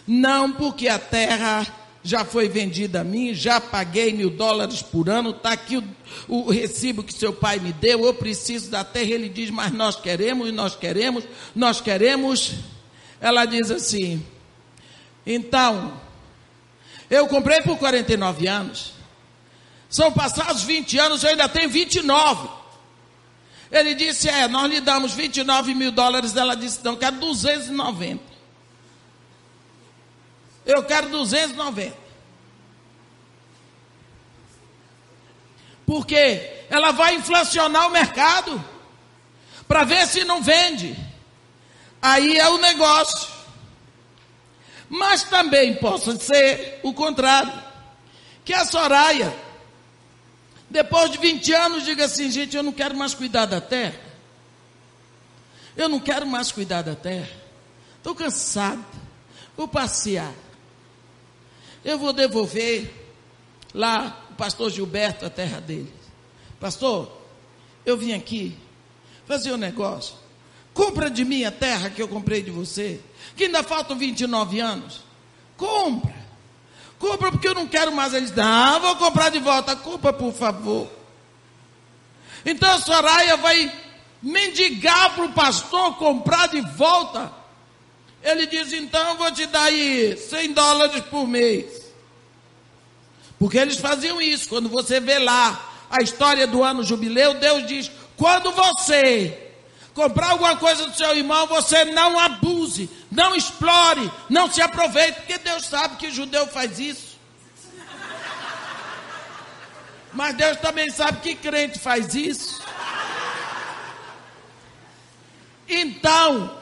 Não, 0.06 0.52
porque 0.52 0.88
a 0.88 0.98
terra 0.98 1.66
já 2.02 2.24
foi 2.24 2.48
vendida 2.48 3.02
a 3.02 3.04
mim, 3.04 3.34
já 3.34 3.60
paguei 3.60 4.12
mil 4.12 4.30
dólares 4.30 4.80
por 4.82 5.08
ano, 5.10 5.30
está 5.30 5.52
aqui 5.52 5.76
o, 5.76 5.84
o, 6.28 6.50
recibo 6.50 7.02
que 7.02 7.12
seu 7.12 7.32
pai 7.32 7.58
me 7.58 7.72
deu, 7.74 8.04
eu 8.04 8.14
preciso 8.14 8.70
da 8.70 8.82
terra. 8.82 9.10
Ele 9.10 9.28
diz, 9.28 9.50
mas 9.50 9.72
nós 9.72 9.96
queremos, 9.96 10.52
nós 10.52 10.74
queremos, 10.74 11.24
nós 11.54 11.80
queremos. 11.80 12.54
Ela 13.20 13.44
diz 13.44 13.70
assim: 13.70 14.24
então, 15.26 15.92
eu 17.10 17.26
comprei 17.28 17.60
por 17.60 17.76
49 17.78 18.46
anos, 18.46 18.92
são 19.88 20.10
passados 20.10 20.62
20 20.62 20.98
anos, 20.98 21.22
eu 21.22 21.30
ainda 21.30 21.48
tenho 21.48 21.68
29. 21.68 22.59
Ele 23.70 23.94
disse: 23.94 24.28
É, 24.28 24.48
nós 24.48 24.70
lhe 24.70 24.80
damos 24.80 25.12
29 25.12 25.74
mil 25.74 25.92
dólares. 25.92 26.34
Ela 26.36 26.56
disse: 26.56 26.84
Não, 26.84 26.96
quero 26.96 27.16
290. 27.16 28.22
Eu 30.66 30.84
quero 30.84 31.08
290. 31.08 31.96
Porque 35.86 36.64
ela 36.68 36.92
vai 36.92 37.16
inflacionar 37.16 37.88
o 37.88 37.90
mercado 37.90 38.64
para 39.66 39.84
ver 39.84 40.06
se 40.06 40.24
não 40.24 40.42
vende. 40.42 40.96
Aí 42.02 42.38
é 42.38 42.48
o 42.48 42.58
negócio. 42.58 43.28
Mas 44.88 45.22
também 45.24 45.74
possa 45.76 46.16
ser 46.16 46.80
o 46.82 46.92
contrário. 46.92 47.52
Que 48.44 48.52
a 48.52 48.64
Soraya, 48.64 49.32
depois 50.70 51.10
de 51.10 51.18
20 51.18 51.52
anos, 51.52 51.84
diga 51.84 52.04
assim: 52.04 52.30
gente, 52.30 52.56
eu 52.56 52.62
não 52.62 52.72
quero 52.72 52.96
mais 52.96 53.12
cuidar 53.12 53.46
da 53.46 53.60
terra. 53.60 53.98
Eu 55.76 55.88
não 55.88 55.98
quero 55.98 56.26
mais 56.26 56.52
cuidar 56.52 56.82
da 56.82 56.94
terra. 56.94 57.30
Estou 57.96 58.14
cansado. 58.14 58.84
Vou 59.56 59.66
passear. 59.66 60.32
Eu 61.84 61.98
vou 61.98 62.12
devolver 62.12 62.92
lá 63.74 64.26
o 64.30 64.34
pastor 64.34 64.70
Gilberto 64.70 65.26
a 65.26 65.30
terra 65.30 65.60
dele. 65.60 65.92
Pastor, 66.60 67.10
eu 67.84 67.96
vim 67.96 68.12
aqui 68.12 68.56
fazer 69.26 69.52
um 69.52 69.56
negócio. 69.56 70.14
Compra 70.72 71.10
de 71.10 71.24
mim 71.24 71.44
a 71.44 71.50
terra 71.50 71.90
que 71.90 72.00
eu 72.00 72.06
comprei 72.06 72.42
de 72.42 72.50
você, 72.50 73.00
que 73.36 73.44
ainda 73.44 73.62
faltam 73.62 73.98
29 73.98 74.60
anos. 74.60 75.00
Compra. 75.56 76.19
Compra 77.00 77.32
porque 77.32 77.48
eu 77.48 77.54
não 77.54 77.66
quero 77.66 77.90
mais. 77.90 78.14
Eles 78.14 78.30
não, 78.30 78.78
vou 78.78 78.94
comprar 78.94 79.30
de 79.30 79.40
volta. 79.40 79.74
Compra, 79.74 80.12
por 80.12 80.32
favor. 80.32 80.88
Então 82.46 82.70
a 82.70 82.78
Soraya 82.78 83.36
vai 83.36 83.72
mendigar 84.22 85.16
para 85.16 85.24
o 85.24 85.32
pastor 85.32 85.96
comprar 85.96 86.46
de 86.46 86.60
volta 86.60 87.40
ele 88.22 88.46
diz: 88.46 88.72
então 88.72 89.08
eu 89.08 89.16
vou 89.16 89.32
te 89.32 89.46
dar 89.46 89.64
aí 89.64 90.16
100 90.16 90.52
dólares 90.52 91.02
por 91.10 91.26
mês. 91.26 91.90
Porque 93.38 93.58
eles 93.58 93.76
faziam 93.76 94.20
isso. 94.20 94.48
Quando 94.48 94.68
você 94.68 95.00
vê 95.00 95.18
lá 95.18 95.86
a 95.90 96.02
história 96.02 96.46
do 96.46 96.62
ano 96.62 96.84
jubileu, 96.84 97.34
Deus 97.34 97.66
diz: 97.66 97.90
quando 98.16 98.50
você 98.52 99.49
comprar 100.00 100.30
alguma 100.30 100.56
coisa 100.56 100.86
do 100.86 100.96
seu 100.96 101.14
irmão, 101.14 101.46
você 101.46 101.84
não 101.84 102.18
abuse, 102.18 102.88
não 103.10 103.36
explore, 103.36 104.10
não 104.30 104.50
se 104.50 104.62
aproveite, 104.62 105.20
porque 105.20 105.36
Deus 105.36 105.66
sabe 105.66 105.96
que 105.96 106.10
judeu 106.10 106.46
faz 106.46 106.78
isso. 106.78 107.18
Mas 110.10 110.34
Deus 110.36 110.56
também 110.56 110.88
sabe 110.88 111.20
que 111.20 111.34
crente 111.34 111.78
faz 111.78 112.14
isso. 112.14 112.62
Então, 115.68 116.58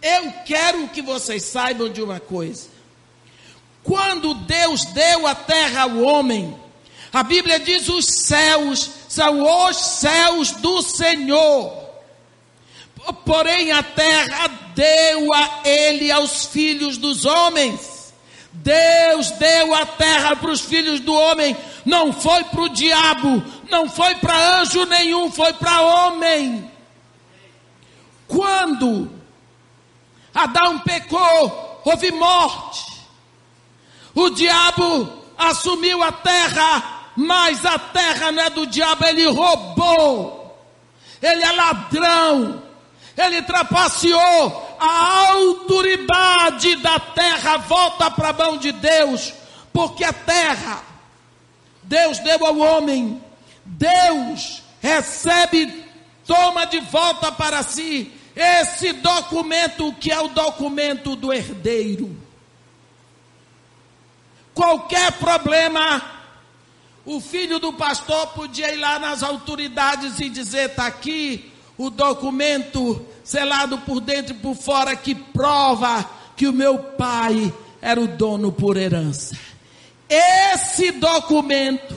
eu 0.00 0.32
quero 0.46 0.88
que 0.88 1.02
vocês 1.02 1.44
saibam 1.44 1.90
de 1.90 2.00
uma 2.00 2.20
coisa. 2.20 2.70
Quando 3.84 4.32
Deus 4.32 4.86
deu 4.86 5.26
a 5.26 5.34
terra 5.34 5.82
ao 5.82 5.98
homem, 5.98 6.58
a 7.12 7.22
Bíblia 7.22 7.60
diz: 7.60 7.88
os 7.90 8.06
céus 8.06 8.90
são 9.10 9.42
os 9.68 9.76
céus 9.76 10.52
do 10.52 10.80
Senhor. 10.80 11.81
Porém, 13.24 13.72
a 13.72 13.82
terra 13.82 14.48
deu 14.74 15.32
a 15.32 15.60
ele 15.64 16.10
aos 16.10 16.46
filhos 16.46 16.96
dos 16.96 17.24
homens. 17.24 18.12
Deus 18.52 19.30
deu 19.32 19.74
a 19.74 19.86
terra 19.86 20.36
para 20.36 20.50
os 20.50 20.60
filhos 20.60 21.00
do 21.00 21.14
homem, 21.14 21.56
não 21.86 22.12
foi 22.12 22.44
para 22.44 22.60
o 22.60 22.68
diabo, 22.68 23.42
não 23.70 23.88
foi 23.88 24.14
para 24.16 24.60
anjo 24.60 24.84
nenhum, 24.84 25.32
foi 25.32 25.54
para 25.54 25.80
homem. 25.80 26.70
Quando 28.28 29.10
Adão 30.34 30.78
pecou, 30.80 31.80
houve 31.84 32.10
morte. 32.12 32.92
O 34.14 34.30
diabo 34.30 35.24
assumiu 35.36 36.02
a 36.02 36.12
terra, 36.12 37.10
mas 37.16 37.64
a 37.64 37.78
terra 37.78 38.30
não 38.30 38.42
é 38.42 38.50
do 38.50 38.66
diabo, 38.66 39.04
ele 39.06 39.26
roubou. 39.26 40.42
Ele 41.20 41.42
é 41.42 41.52
ladrão. 41.52 42.62
Ele 43.16 43.42
trapaceou. 43.42 44.76
A 44.78 45.28
autoridade 45.30 46.76
da 46.76 46.98
terra 46.98 47.56
volta 47.58 48.10
para 48.10 48.30
a 48.30 48.32
mão 48.32 48.56
de 48.56 48.72
Deus, 48.72 49.32
porque 49.72 50.02
a 50.02 50.12
terra 50.12 50.82
Deus 51.82 52.18
deu 52.20 52.44
ao 52.46 52.58
homem. 52.58 53.22
Deus 53.64 54.62
recebe, 54.80 55.84
toma 56.26 56.64
de 56.64 56.80
volta 56.80 57.30
para 57.30 57.62
si 57.62 58.12
esse 58.34 58.92
documento 58.94 59.92
que 59.94 60.10
é 60.10 60.20
o 60.20 60.28
documento 60.28 61.14
do 61.14 61.32
herdeiro. 61.32 62.16
Qualquer 64.54 65.12
problema, 65.12 66.02
o 67.04 67.20
filho 67.20 67.58
do 67.58 67.72
pastor 67.72 68.28
podia 68.28 68.72
ir 68.72 68.78
lá 68.78 68.98
nas 68.98 69.22
autoridades 69.22 70.18
e 70.20 70.28
dizer: 70.28 70.70
está 70.70 70.86
aqui 70.86 71.51
o 71.76 71.90
documento 71.90 73.04
selado 73.24 73.78
por 73.78 74.00
dentro 74.00 74.34
e 74.34 74.38
por 74.38 74.54
fora 74.54 74.96
que 74.96 75.14
prova 75.14 76.08
que 76.36 76.46
o 76.46 76.52
meu 76.52 76.78
pai 76.78 77.52
era 77.80 78.00
o 78.00 78.06
dono 78.06 78.52
por 78.52 78.76
herança. 78.76 79.36
Esse 80.08 80.92
documento, 80.92 81.94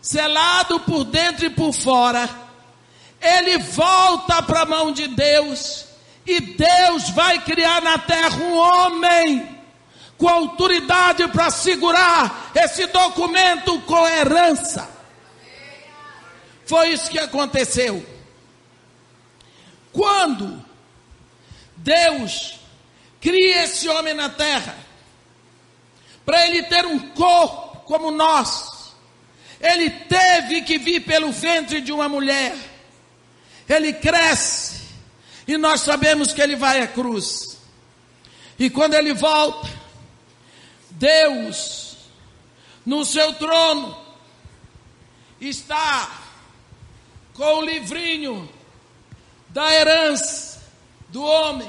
selado 0.00 0.80
por 0.80 1.04
dentro 1.04 1.46
e 1.46 1.50
por 1.50 1.72
fora, 1.72 2.28
ele 3.20 3.58
volta 3.58 4.42
para 4.42 4.62
a 4.62 4.66
mão 4.66 4.92
de 4.92 5.08
Deus, 5.08 5.86
e 6.26 6.40
Deus 6.40 7.10
vai 7.10 7.42
criar 7.42 7.82
na 7.82 7.98
terra 7.98 8.36
um 8.36 8.56
homem 8.56 9.58
com 10.16 10.28
autoridade 10.28 11.26
para 11.28 11.50
segurar 11.50 12.50
esse 12.54 12.86
documento 12.86 13.80
com 13.82 14.06
herança. 14.06 14.88
Foi 16.66 16.90
isso 16.90 17.10
que 17.10 17.18
aconteceu. 17.18 18.17
Quando 19.98 20.64
Deus 21.76 22.54
cria 23.20 23.64
esse 23.64 23.88
homem 23.88 24.14
na 24.14 24.28
terra, 24.28 24.78
para 26.24 26.46
ele 26.46 26.62
ter 26.62 26.86
um 26.86 27.00
corpo 27.10 27.78
como 27.78 28.12
nós, 28.12 28.94
ele 29.60 29.90
teve 29.90 30.62
que 30.62 30.78
vir 30.78 31.00
pelo 31.00 31.32
ventre 31.32 31.80
de 31.80 31.90
uma 31.90 32.08
mulher 32.08 32.54
ele 33.68 33.92
cresce, 33.92 34.82
e 35.48 35.58
nós 35.58 35.80
sabemos 35.80 36.32
que 36.32 36.40
ele 36.40 36.54
vai 36.54 36.80
à 36.80 36.86
cruz. 36.86 37.58
E 38.56 38.70
quando 38.70 38.94
ele 38.94 39.12
volta, 39.12 39.68
Deus, 40.90 41.96
no 42.86 43.04
seu 43.04 43.34
trono, 43.34 43.98
está 45.40 46.22
com 47.34 47.58
o 47.58 47.64
livrinho 47.64 48.48
da 49.58 49.74
herança 49.74 50.60
do 51.08 51.20
homem 51.20 51.68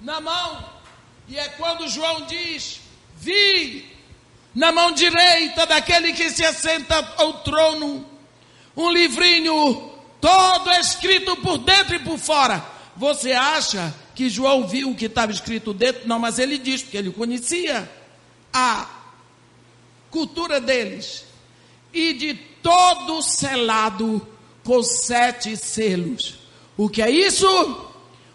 na 0.00 0.20
mão. 0.20 0.64
E 1.26 1.36
é 1.36 1.48
quando 1.48 1.88
João 1.88 2.26
diz: 2.26 2.78
Vi 3.16 3.90
na 4.54 4.70
mão 4.70 4.92
direita 4.92 5.66
daquele 5.66 6.12
que 6.12 6.30
se 6.30 6.44
assenta 6.44 7.14
ao 7.16 7.40
trono 7.42 8.08
um 8.76 8.88
livrinho 8.88 9.90
todo 10.20 10.70
escrito 10.74 11.36
por 11.38 11.58
dentro 11.58 11.96
e 11.96 11.98
por 11.98 12.18
fora. 12.20 12.64
Você 12.96 13.32
acha 13.32 13.92
que 14.14 14.30
João 14.30 14.68
viu 14.68 14.90
o 14.90 14.94
que 14.94 15.06
estava 15.06 15.32
escrito 15.32 15.74
dentro? 15.74 16.06
Não, 16.06 16.20
mas 16.20 16.38
ele 16.38 16.56
diz, 16.56 16.82
porque 16.82 16.98
ele 16.98 17.10
conhecia 17.10 17.90
a 18.52 18.88
cultura 20.08 20.60
deles. 20.60 21.24
E 21.92 22.12
de 22.12 22.34
todo 22.62 23.20
selado 23.22 24.24
com 24.62 24.80
sete 24.84 25.56
selos. 25.56 26.41
O 26.76 26.88
que 26.88 27.02
é 27.02 27.10
isso? 27.10 27.46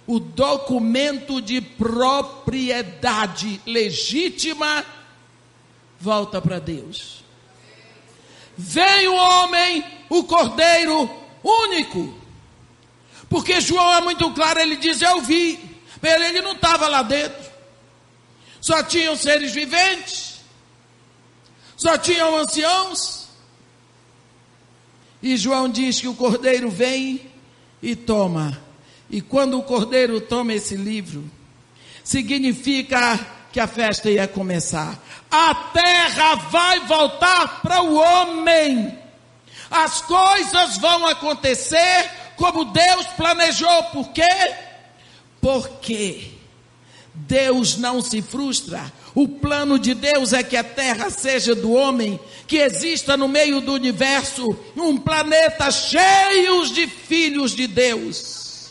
O 0.05 0.19
documento 0.19 1.41
de 1.41 1.59
propriedade 1.59 3.59
legítima 3.65 4.85
volta 5.99 6.41
para 6.41 6.59
Deus. 6.59 7.23
Vem 8.57 9.07
o 9.07 9.15
homem, 9.15 9.83
o 10.09 10.23
cordeiro, 10.23 11.09
único. 11.43 12.13
Porque 13.29 13.59
João 13.59 13.93
é 13.93 14.01
muito 14.01 14.31
claro, 14.33 14.59
ele 14.59 14.77
diz: 14.77 15.01
Eu 15.01 15.21
vi. 15.21 15.59
Ele 16.01 16.41
não 16.41 16.53
estava 16.53 16.87
lá 16.87 17.03
dentro. 17.03 17.51
Só 18.61 18.81
tinham 18.83 19.15
seres 19.15 19.51
viventes. 19.51 20.39
Só 21.75 21.97
tinham 21.97 22.37
anciãos. 22.37 23.27
E 25.21 25.35
João 25.35 25.69
diz 25.69 25.99
que 25.99 26.07
o 26.07 26.15
cordeiro 26.15 26.69
vem 26.69 27.31
e 27.81 27.95
toma. 27.95 28.57
E 29.09 29.21
quando 29.21 29.57
o 29.57 29.63
cordeiro 29.63 30.19
toma 30.19 30.53
esse 30.53 30.75
livro, 30.75 31.23
significa 32.03 33.19
que 33.51 33.59
a 33.59 33.67
festa 33.67 34.09
ia 34.09 34.27
começar. 34.27 35.01
A 35.31 35.53
terra 35.55 36.35
vai 36.35 36.79
voltar 36.81 37.61
para 37.61 37.81
o 37.81 37.95
homem. 37.95 38.97
As 39.69 40.01
coisas 40.01 40.77
vão 40.77 41.07
acontecer 41.07 42.09
como 42.35 42.65
Deus 42.65 43.07
planejou. 43.07 43.83
Por 43.85 44.09
quê? 44.09 44.55
Porque 45.41 46.31
Deus 47.13 47.77
não 47.77 48.01
se 48.01 48.21
frustra. 48.21 48.91
O 49.17 49.27
plano 49.27 49.79
de 49.79 49.95
Deus 49.95 50.31
é 50.31 50.43
que 50.43 50.55
a 50.55 50.63
terra 50.63 51.09
seja 51.09 51.55
do 51.55 51.71
homem, 51.71 52.19
que 52.45 52.57
exista 52.57 53.17
no 53.17 53.27
meio 53.27 53.59
do 53.59 53.73
universo 53.73 54.55
um 54.75 54.95
planeta 54.95 55.71
cheio 55.71 56.67
de 56.67 56.85
filhos 56.85 57.55
de 57.55 57.65
Deus. 57.65 58.69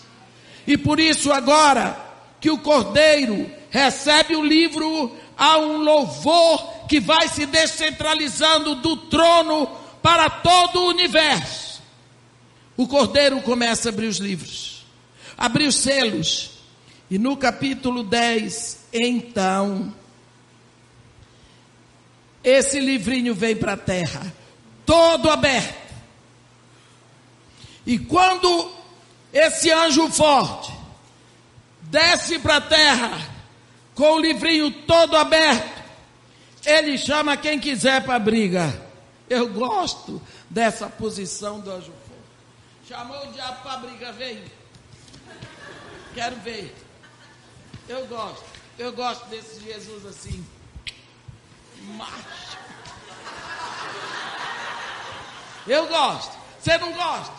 E 0.64 0.78
por 0.78 1.00
isso, 1.00 1.32
agora 1.32 1.98
que 2.40 2.48
o 2.48 2.58
Cordeiro 2.58 3.50
recebe 3.70 4.36
o 4.36 4.44
livro, 4.44 5.16
há 5.36 5.58
um 5.58 5.78
louvor 5.78 6.86
que 6.88 7.00
vai 7.00 7.26
se 7.26 7.44
descentralizando 7.44 8.76
do 8.76 8.96
trono 8.96 9.66
para 10.00 10.30
todo 10.30 10.78
o 10.78 10.88
universo. 10.90 11.82
O 12.76 12.86
Cordeiro 12.86 13.42
começa 13.42 13.88
a 13.88 13.90
abrir 13.90 14.06
os 14.06 14.18
livros, 14.18 14.86
abrir 15.36 15.66
os 15.66 15.74
selos. 15.74 16.50
E 17.10 17.18
no 17.18 17.36
capítulo 17.36 18.04
10, 18.04 18.86
então, 18.92 19.92
esse 22.46 22.78
livrinho 22.78 23.34
vem 23.34 23.56
para 23.56 23.72
a 23.72 23.76
terra, 23.76 24.32
todo 24.86 25.28
aberto. 25.28 25.92
E 27.84 27.98
quando 27.98 28.72
esse 29.32 29.68
anjo 29.72 30.08
forte 30.12 30.72
desce 31.82 32.38
para 32.38 32.58
a 32.58 32.60
terra, 32.60 33.18
com 33.96 34.12
o 34.12 34.20
livrinho 34.20 34.70
todo 34.70 35.16
aberto, 35.16 35.82
ele 36.64 36.96
chama 36.96 37.36
quem 37.36 37.58
quiser 37.58 38.04
para 38.04 38.14
a 38.14 38.20
briga. 38.20 38.80
Eu 39.28 39.48
gosto 39.48 40.22
dessa 40.48 40.88
posição 40.88 41.58
do 41.58 41.72
anjo 41.72 41.92
forte. 42.06 42.88
Chamou 42.88 43.28
o 43.28 43.32
diabo 43.32 43.60
para 43.62 43.72
a 43.72 43.76
briga, 43.78 44.12
vem. 44.12 44.44
Quero 46.14 46.36
ver. 46.36 46.72
Eu 47.88 48.06
gosto. 48.06 48.44
Eu 48.78 48.92
gosto 48.92 49.26
desse 49.26 49.60
Jesus 49.64 50.06
assim 50.06 50.46
macho. 51.82 52.58
Eu 55.66 55.86
gosto. 55.86 56.36
Você 56.60 56.78
não 56.78 56.92
gosta? 56.92 57.32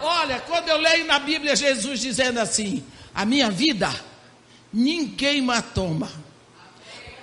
Olha, 0.00 0.40
quando 0.40 0.68
eu 0.68 0.78
leio 0.78 1.04
na 1.06 1.18
Bíblia 1.18 1.54
Jesus 1.54 2.00
dizendo 2.00 2.40
assim: 2.40 2.84
A 3.14 3.24
minha 3.24 3.50
vida 3.50 3.92
ninguém 4.72 5.42
mais 5.42 5.64
toma. 5.74 6.10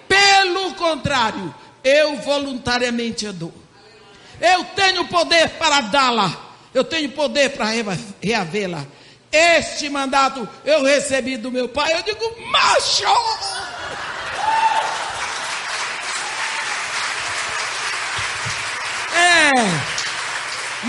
Pelo 0.07 0.73
contrário, 0.75 1.53
eu 1.83 2.17
voluntariamente 2.17 3.27
a 3.27 3.31
dou. 3.31 3.53
Eu 4.39 4.63
tenho 4.65 5.07
poder 5.07 5.49
para 5.51 5.81
dá-la. 5.81 6.47
Eu 6.73 6.83
tenho 6.83 7.11
poder 7.11 7.49
para 7.49 7.67
reavê-la. 8.21 8.85
Este 9.31 9.89
mandato 9.89 10.47
eu 10.65 10.83
recebi 10.83 11.37
do 11.37 11.51
meu 11.51 11.69
pai. 11.69 11.93
Eu 11.93 12.03
digo, 12.03 12.23
macho! 12.51 13.03
É. 19.19 19.51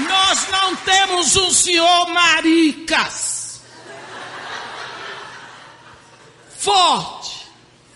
Nós 0.09 0.49
não 0.49 0.76
temos 0.76 1.37
um 1.37 1.51
senhor 1.51 2.09
maricas. 2.09 3.61
Forte, 6.57 7.47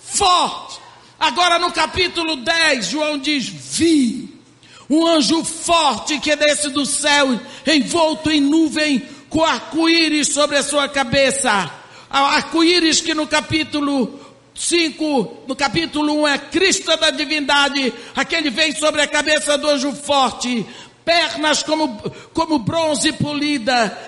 forte. 0.02 0.80
Agora 1.20 1.58
no 1.58 1.70
capítulo 1.70 2.36
10, 2.36 2.86
João 2.86 3.18
diz: 3.18 3.46
Vi 3.46 4.40
um 4.88 5.06
anjo 5.06 5.44
forte 5.44 6.18
que 6.18 6.34
desce 6.34 6.70
do 6.70 6.84
céu, 6.84 7.38
envolto 7.66 8.30
em 8.30 8.40
nuvem, 8.40 9.06
com 9.28 9.44
arco-íris 9.44 10.28
sobre 10.28 10.56
a 10.56 10.62
sua 10.62 10.88
cabeça. 10.88 11.70
Arco-íris 12.10 13.00
que 13.00 13.14
no 13.14 13.26
capítulo 13.26 14.20
5, 14.54 15.44
no 15.48 15.56
capítulo 15.56 16.22
1, 16.22 16.28
é 16.28 16.38
Cristo 16.38 16.96
da 16.96 17.10
divindade, 17.10 17.92
aquele 18.14 18.50
vem 18.50 18.72
sobre 18.72 19.02
a 19.02 19.06
cabeça 19.06 19.58
do 19.58 19.68
anjo 19.68 19.92
forte, 19.92 20.64
pernas 21.04 21.62
como, 21.62 22.00
como 22.32 22.60
bronze 22.60 23.12
polida, 23.12 23.98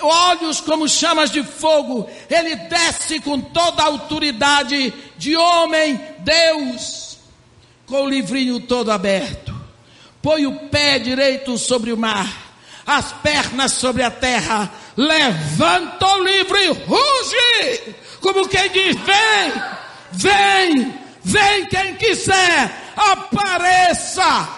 olhos 0.00 0.60
como 0.60 0.86
chamas 0.86 1.30
de 1.30 1.42
fogo, 1.42 2.08
ele 2.28 2.56
desce 2.56 3.20
com 3.20 3.40
toda 3.40 3.82
a 3.82 3.86
autoridade 3.86 4.92
de 5.16 5.34
homem, 5.34 5.98
Deus, 6.18 7.18
com 7.86 8.02
o 8.02 8.08
livrinho 8.08 8.60
todo 8.60 8.92
aberto, 8.92 9.54
põe 10.20 10.46
o 10.46 10.68
pé 10.68 10.98
direito 10.98 11.56
sobre 11.56 11.90
o 11.90 11.96
mar, 11.96 12.44
as 12.86 13.12
pernas 13.14 13.72
sobre 13.72 14.02
a 14.02 14.10
terra, 14.10 14.70
levanta 14.94 16.06
o 16.06 16.22
livro 16.22 16.58
e 16.58 16.66
ruge, 16.68 17.94
como 18.20 18.46
quem 18.46 18.70
diz: 18.70 18.96
vem! 19.00 19.75
Vem, 20.16 20.94
vem 21.22 21.66
quem 21.66 21.94
quiser, 21.96 22.70
apareça. 22.96 24.48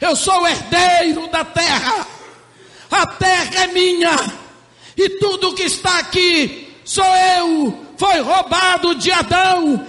Eu 0.00 0.14
sou 0.14 0.46
herdeiro 0.46 1.26
da 1.28 1.44
terra. 1.44 2.06
A 2.90 3.06
terra 3.06 3.64
é 3.64 3.66
minha. 3.68 4.16
E 4.96 5.08
tudo 5.18 5.54
que 5.54 5.64
está 5.64 5.98
aqui 5.98 6.72
sou 6.84 7.04
eu. 7.04 7.86
Foi 7.98 8.20
roubado 8.20 8.94
de 8.94 9.10
Adão. 9.10 9.84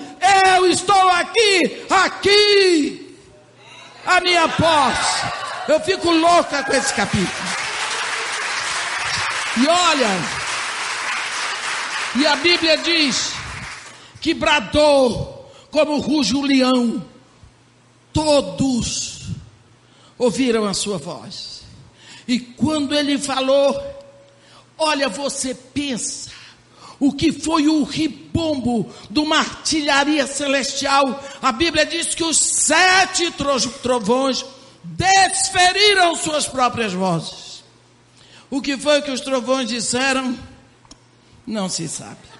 Eu 0.56 0.66
estou 0.68 1.10
aqui, 1.10 1.86
aqui. 1.90 3.18
A 4.06 4.20
minha 4.22 4.48
posse. 4.48 5.26
Eu 5.68 5.80
fico 5.82 6.10
louca 6.10 6.64
com 6.64 6.74
esse 6.74 6.94
capítulo. 6.94 7.50
E 9.58 9.68
olha, 9.68 10.10
e 12.16 12.28
a 12.28 12.36
Bíblia 12.36 12.78
diz 12.78 13.34
que 14.26 14.34
bradou 14.34 15.54
como 15.70 16.00
ruge 16.00 16.36
o 16.36 16.42
leão. 16.42 17.06
Todos 18.12 19.22
ouviram 20.18 20.66
a 20.66 20.74
sua 20.74 20.98
voz. 20.98 21.62
E 22.28 22.40
quando 22.40 22.96
ele 22.96 23.20
falou, 23.20 23.80
olha, 24.80 25.08
você 25.10 25.54
pensa 25.54 26.32
o 27.00 27.14
que 27.14 27.32
foi 27.32 27.68
o 27.68 27.84
ribombo 27.84 28.92
de 29.12 29.20
uma 29.20 29.38
artilharia 29.38 30.26
celestial. 30.26 31.24
A 31.40 31.52
Bíblia 31.52 31.86
diz 31.86 32.16
que 32.16 32.24
os 32.24 32.40
sete 32.40 33.32
trovões 33.84 34.44
desferiram 34.84 36.16
suas 36.16 36.48
próprias 36.48 36.94
vozes. 36.94 37.64
O 38.50 38.60
que 38.60 38.76
foi 38.76 39.04
que 39.04 39.12
os 39.12 39.22
trovões 39.22 39.70
disseram? 39.70 40.36
Não 41.46 41.70
se 41.70 41.88
sabe. 41.88 42.35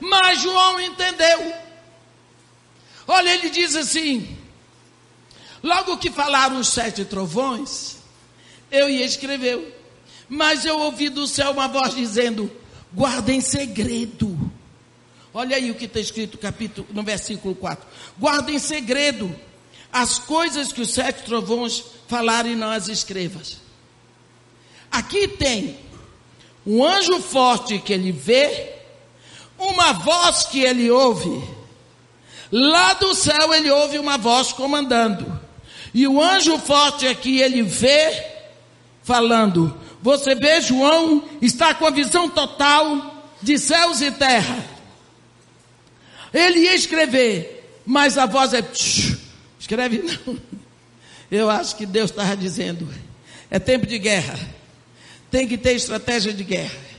Mas 0.00 0.40
João 0.40 0.80
entendeu. 0.80 1.54
Olha, 3.06 3.34
ele 3.34 3.50
diz 3.50 3.76
assim: 3.76 4.36
logo 5.62 5.98
que 5.98 6.10
falaram 6.10 6.58
os 6.58 6.68
sete 6.68 7.04
trovões, 7.04 7.96
eu 8.70 8.88
ia 8.88 9.04
escrever, 9.04 9.78
mas 10.28 10.64
eu 10.64 10.78
ouvi 10.78 11.08
do 11.08 11.26
céu 11.26 11.50
uma 11.50 11.68
voz 11.68 11.94
dizendo: 11.94 12.50
guarda 12.92 13.32
em 13.32 13.40
segredo. 13.40 14.50
Olha 15.32 15.56
aí 15.56 15.70
o 15.70 15.74
que 15.74 15.84
está 15.84 16.00
escrito 16.00 16.38
capítulo, 16.38 16.86
no 16.90 17.02
versículo 17.02 17.54
4: 17.54 17.86
guarda 18.18 18.50
em 18.50 18.58
segredo 18.58 19.34
as 19.92 20.18
coisas 20.18 20.72
que 20.72 20.80
os 20.80 20.92
sete 20.92 21.24
trovões 21.24 21.84
falaram 22.08 22.50
e 22.50 22.56
não 22.56 22.70
as 22.70 22.88
escrevas. 22.88 23.58
Aqui 24.90 25.28
tem 25.28 25.78
um 26.66 26.84
anjo 26.84 27.20
forte 27.20 27.78
que 27.78 27.92
ele 27.92 28.12
vê 28.12 28.79
uma 29.60 29.92
voz 29.92 30.44
que 30.46 30.60
ele 30.60 30.90
ouve. 30.90 31.42
Lá 32.50 32.94
do 32.94 33.14
céu 33.14 33.54
ele 33.54 33.70
ouve 33.70 33.98
uma 33.98 34.18
voz 34.18 34.52
comandando. 34.52 35.40
E 35.92 36.06
o 36.06 36.20
anjo 36.20 36.58
forte 36.58 37.06
aqui 37.06 37.40
ele 37.40 37.62
vê 37.62 38.24
falando. 39.02 39.78
Você 40.02 40.34
vê, 40.34 40.60
João 40.60 41.22
está 41.42 41.74
com 41.74 41.86
a 41.86 41.90
visão 41.90 42.28
total 42.28 43.24
de 43.42 43.58
céus 43.58 44.00
e 44.00 44.10
terra. 44.10 44.64
Ele 46.32 46.60
ia 46.60 46.74
escrever, 46.74 47.80
mas 47.84 48.16
a 48.16 48.26
voz 48.26 48.54
é. 48.54 48.64
Escreve 49.58 49.98
não. 49.98 50.38
Eu 51.30 51.48
acho 51.48 51.76
que 51.76 51.86
Deus 51.86 52.10
estava 52.10 52.36
dizendo: 52.36 52.88
é 53.50 53.58
tempo 53.58 53.86
de 53.86 53.98
guerra. 53.98 54.38
tem 55.30 55.46
que 55.46 55.58
ter 55.58 55.74
estratégia 55.74 56.32
de 56.32 56.42
guerra. 56.42 56.89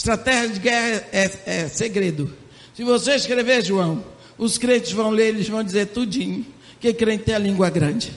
Estratégia 0.00 0.48
de 0.48 0.60
guerra 0.60 1.06
é, 1.12 1.30
é 1.44 1.68
segredo. 1.68 2.34
Se 2.74 2.82
você 2.82 3.16
escrever, 3.16 3.62
João, 3.62 4.02
os 4.38 4.56
crentes 4.56 4.92
vão 4.92 5.10
ler, 5.10 5.26
eles 5.26 5.46
vão 5.46 5.62
dizer 5.62 5.88
tudinho, 5.88 6.46
que 6.80 6.94
crente 6.94 7.24
tem 7.24 7.34
a 7.34 7.38
língua 7.38 7.68
grande. 7.68 8.10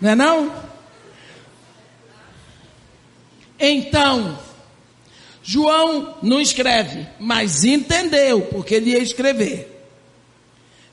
Não 0.00 0.08
é 0.08 0.14
não? 0.14 0.50
Então, 3.60 4.38
João 5.42 6.16
não 6.22 6.40
escreve, 6.40 7.06
mas 7.20 7.64
entendeu, 7.64 8.40
porque 8.46 8.76
ele 8.76 8.92
ia 8.92 9.02
escrever. 9.02 9.86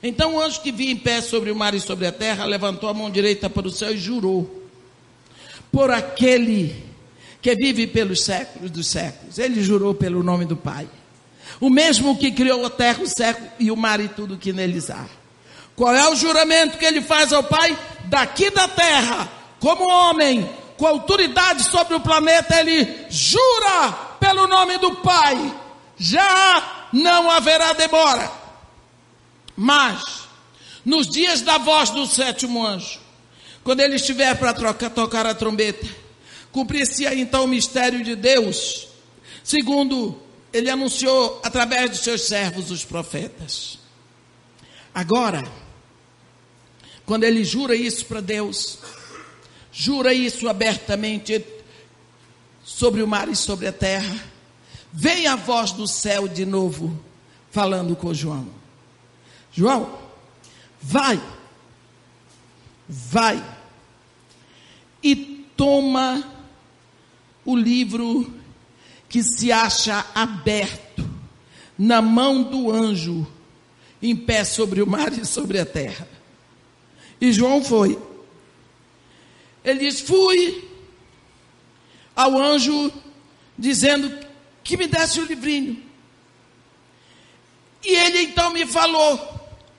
Então 0.04 0.36
o 0.36 0.42
anjo 0.42 0.60
que 0.60 0.74
vinha 0.74 0.92
em 0.92 0.98
pé 0.98 1.22
sobre 1.22 1.52
o 1.52 1.56
mar 1.56 1.74
e 1.74 1.80
sobre 1.80 2.06
a 2.06 2.12
terra 2.12 2.44
levantou 2.44 2.90
a 2.90 2.94
mão 2.94 3.10
direita 3.10 3.50
para 3.50 3.66
o 3.66 3.72
céu 3.72 3.94
e 3.94 3.98
jurou 3.98 4.68
por 5.72 5.90
aquele 5.90 6.89
que 7.42 7.56
vive 7.56 7.88
pelos 7.88 8.24
séculos 8.24 8.72
dos 8.72 8.88
séculos. 8.88 9.38
Ele 9.38 9.64
jurou 9.64 9.94
pelo 9.94 10.24
nome 10.24 10.46
do 10.46 10.58
Pai. 10.58 10.88
O 11.60 11.70
mesmo 11.70 12.18
que 12.18 12.32
criou 12.32 12.66
a 12.66 12.70
terra, 12.70 13.02
o 13.02 13.08
céu 13.08 13.36
e 13.60 13.72
o 13.72 13.76
mar 13.76 14.00
e 14.00 14.08
tudo 14.08 14.38
que 14.38 14.54
neles 14.54 14.90
há. 14.90 15.06
Qual 15.76 15.96
é 15.96 16.10
o 16.10 16.16
juramento 16.16 16.78
que 16.78 16.86
ele 16.86 17.02
faz 17.02 17.32
ao 17.32 17.44
Pai? 17.44 17.78
Daqui 18.06 18.50
da 18.50 18.68
terra, 18.68 19.30
como 19.60 19.88
homem, 19.88 20.50
com 20.78 20.86
autoridade 20.86 21.64
sobre 21.64 21.96
o 21.96 22.00
planeta, 22.00 22.60
ele 22.60 23.06
jura 23.10 23.92
pelo 24.20 24.48
nome 24.48 24.78
do 24.78 24.96
Pai. 24.98 25.54
Já 25.98 26.88
não 26.92 27.30
haverá 27.30 27.74
demora. 27.74 28.32
Mas, 29.56 30.28
nos 30.86 31.10
dias 31.10 31.42
da 31.42 31.58
voz 31.58 31.90
do 31.90 32.06
sétimo 32.06 32.66
anjo, 32.66 33.00
quando 33.64 33.82
ele 33.82 33.96
estiver 33.96 34.36
para 34.36 34.54
tocar 34.54 35.26
a 35.26 35.36
trombeta, 35.36 35.86
cumprir-se 36.52 37.06
então 37.06 37.45
o 37.45 37.47
mistério 37.47 38.04
de 38.04 38.16
Deus, 38.16 38.88
segundo 39.43 40.20
ele 40.52 40.70
anunciou 40.70 41.39
através 41.43 41.91
de 41.91 41.97
seus 41.97 42.22
servos, 42.24 42.72
os 42.72 42.84
profetas. 42.84 43.80
Agora, 44.93 45.47
quando 47.06 47.24
ele 47.24 47.43
jura 47.43 47.76
isso 47.76 48.06
para 48.06 48.22
Deus, 48.22 48.80
jura 49.72 50.14
isso 50.14 50.50
abertamente 50.50 51.45
sobre 52.64 53.02
o 53.02 53.08
mar 53.08 53.30
e 53.30 53.36
sobre 53.36 53.68
a 53.68 53.72
terra, 53.72 54.16
vem 54.91 55.28
a 55.28 55.36
voz 55.36 55.72
do 55.72 55.88
céu 55.88 56.28
de 56.28 56.45
novo 56.45 57.00
falando 57.52 57.95
com 57.95 58.14
João. 58.14 58.47
João, 59.52 59.97
vai, 60.82 61.22
vai 62.88 63.43
e 65.04 65.16
toma 65.56 66.39
o 67.50 67.56
livro 67.56 68.32
que 69.10 69.24
se 69.24 69.52
acha 69.52 70.06
aberto 70.14 71.10
na 71.76 72.00
mão 72.00 72.43
do 72.43 72.72
anjo, 72.72 73.26
em 74.00 74.16
pé 74.16 74.43
sobre 74.43 74.84
o 74.84 74.88
mar 74.88 75.12
e 75.12 75.26
sobre 75.26 75.60
a 75.60 75.66
terra. 75.66 76.08
E 77.20 77.34
João 77.34 77.64
foi. 77.64 77.97
Ele 79.64 79.80
diz: 79.80 80.00
Fui 80.02 80.70
ao 82.16 82.38
anjo 82.38 82.93
dizendo 83.58 84.28
que 84.64 84.78
me 84.78 84.86
desse 84.86 85.20
o 85.20 85.26
livrinho. 85.26 85.84
E 87.84 87.95
ele 87.95 88.22
então 88.22 88.54
me 88.54 88.68
falou: 88.68 89.18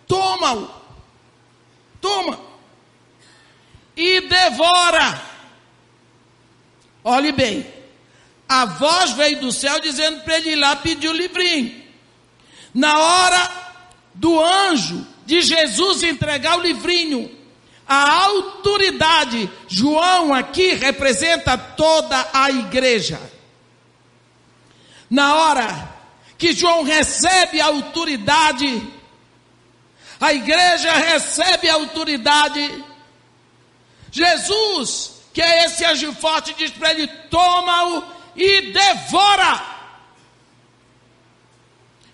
Toma-o, 0.08 0.68
toma 2.00 2.40
e 3.96 4.22
devora. 4.22 5.29
Olhe 7.02 7.32
bem, 7.32 7.66
a 8.48 8.64
voz 8.64 9.12
veio 9.12 9.40
do 9.40 9.52
céu 9.52 9.80
dizendo 9.80 10.22
para 10.22 10.36
ele 10.36 10.50
ir 10.50 10.56
lá 10.56 10.76
pedir 10.76 11.08
o 11.08 11.12
livrinho. 11.12 11.82
Na 12.74 12.98
hora 12.98 13.50
do 14.14 14.38
anjo 14.42 15.06
de 15.24 15.40
Jesus 15.40 16.02
entregar 16.02 16.58
o 16.58 16.62
livrinho, 16.62 17.30
a 17.86 18.24
autoridade, 18.24 19.50
João 19.66 20.34
aqui 20.34 20.74
representa 20.74 21.56
toda 21.56 22.28
a 22.32 22.50
igreja. 22.50 23.20
Na 25.08 25.34
hora 25.34 25.94
que 26.38 26.52
João 26.52 26.82
recebe 26.84 27.60
a 27.60 27.66
autoridade, 27.66 28.82
a 30.20 30.32
igreja 30.32 30.92
recebe 30.92 31.68
a 31.68 31.74
autoridade, 31.74 32.84
Jesus, 34.12 35.19
que 35.32 35.40
é 35.40 35.64
esse 35.64 35.84
anjo 35.84 36.12
forte, 36.14 36.54
diz 36.54 36.70
para 36.70 36.90
ele: 36.90 37.06
toma-o 37.30 38.04
e 38.36 38.72
devora. 38.72 39.70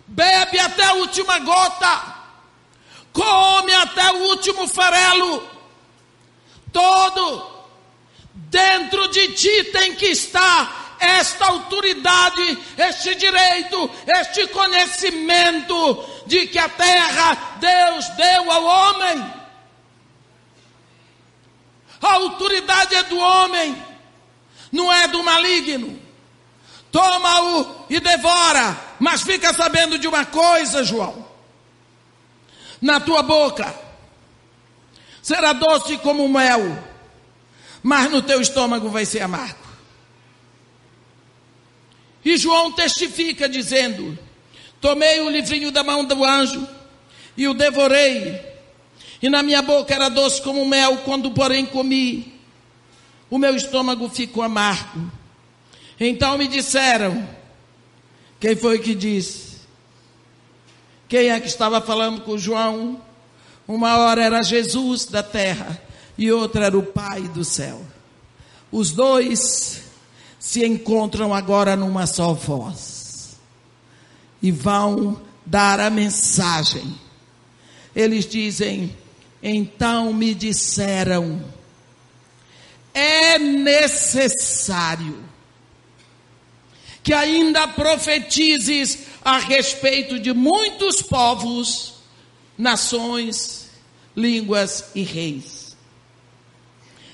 Bebe 0.06 0.58
até 0.58 0.84
a 0.84 0.94
última 0.94 1.38
gota, 1.40 2.14
come 3.12 3.74
até 3.74 4.12
o 4.12 4.28
último 4.28 4.68
farelo. 4.68 5.48
Todo 6.72 7.56
dentro 8.34 9.08
de 9.08 9.32
ti 9.32 9.64
tem 9.72 9.94
que 9.94 10.06
estar 10.06 10.96
esta 10.98 11.46
autoridade, 11.46 12.58
este 12.76 13.14
direito, 13.14 13.90
este 14.06 14.46
conhecimento 14.48 16.22
de 16.26 16.46
que 16.46 16.58
a 16.58 16.68
terra 16.68 17.56
Deus 17.58 18.08
deu 18.10 18.50
ao 18.50 18.64
homem. 18.64 19.36
A 22.01 22.14
autoridade 22.14 22.94
é 22.94 23.03
do 23.05 23.18
homem, 23.18 23.76
não 24.70 24.92
é 24.92 25.09
do 25.09 25.22
maligno. 25.22 26.01
Toma-o 26.90 27.84
e 27.90 28.01
devora, 28.01 28.78
mas 28.99 29.22
fica 29.22 29.53
sabendo 29.53 29.99
de 29.99 30.07
uma 30.07 30.24
coisa, 30.24 30.84
João. 30.84 31.26
Na 32.80 33.01
tua 33.01 33.22
boca 33.22 33.74
será 35.22 35.53
doce 35.53 35.99
como 35.99 36.28
mel, 36.28 36.78
mas 37.82 38.11
no 38.11 38.22
teu 38.22 38.40
estômago 38.40 38.88
vai 38.88 39.05
ser 39.05 39.22
amargo. 39.22 39.66
E 42.24 42.36
João 42.36 42.72
testifica 42.72 43.49
dizendo: 43.49 44.18
Tomei 44.80 45.20
o 45.20 45.30
livrinho 45.30 45.70
da 45.70 45.82
mão 45.82 46.05
do 46.05 46.24
anjo 46.24 46.66
e 47.36 47.47
o 47.49 47.55
devorei 47.55 48.55
e 49.22 49.28
na 49.28 49.42
minha 49.42 49.62
boca 49.62 49.94
era 49.94 50.08
doce 50.08 50.42
como 50.42 50.64
mel, 50.66 50.98
quando 50.98 51.30
porém 51.30 51.64
comi, 51.66 52.34
o 53.30 53.38
meu 53.38 53.56
estômago 53.56 54.08
ficou 54.08 54.42
amargo. 54.42 55.10
Então 55.98 56.36
me 56.36 56.46
disseram: 56.46 57.26
Quem 58.38 58.54
foi 58.54 58.78
que 58.78 58.94
disse? 58.94 59.56
Quem 61.08 61.30
é 61.30 61.40
que 61.40 61.46
estava 61.46 61.80
falando 61.80 62.20
com 62.22 62.36
João? 62.36 63.00
Uma 63.66 63.96
hora 63.98 64.22
era 64.22 64.42
Jesus 64.42 65.06
da 65.06 65.22
terra 65.22 65.80
e 66.16 66.30
outra 66.30 66.66
era 66.66 66.78
o 66.78 66.82
Pai 66.82 67.22
do 67.22 67.44
céu. 67.44 67.80
Os 68.70 68.92
dois 68.92 69.82
se 70.38 70.64
encontram 70.64 71.34
agora 71.34 71.74
numa 71.74 72.06
só 72.06 72.32
voz 72.32 73.36
e 74.42 74.52
vão 74.52 75.20
dar 75.44 75.80
a 75.80 75.90
mensagem. 75.90 76.94
Eles 77.94 78.26
dizem: 78.26 78.94
então 79.49 80.12
me 80.12 80.34
disseram: 80.34 81.40
é 82.92 83.38
necessário 83.38 85.24
que 87.01 87.14
ainda 87.14 87.68
profetizes 87.68 89.07
a 89.24 89.38
respeito 89.38 90.18
de 90.18 90.32
muitos 90.32 91.01
povos, 91.01 91.94
nações, 92.59 93.70
línguas 94.16 94.90
e 94.97 95.03
reis. 95.03 95.76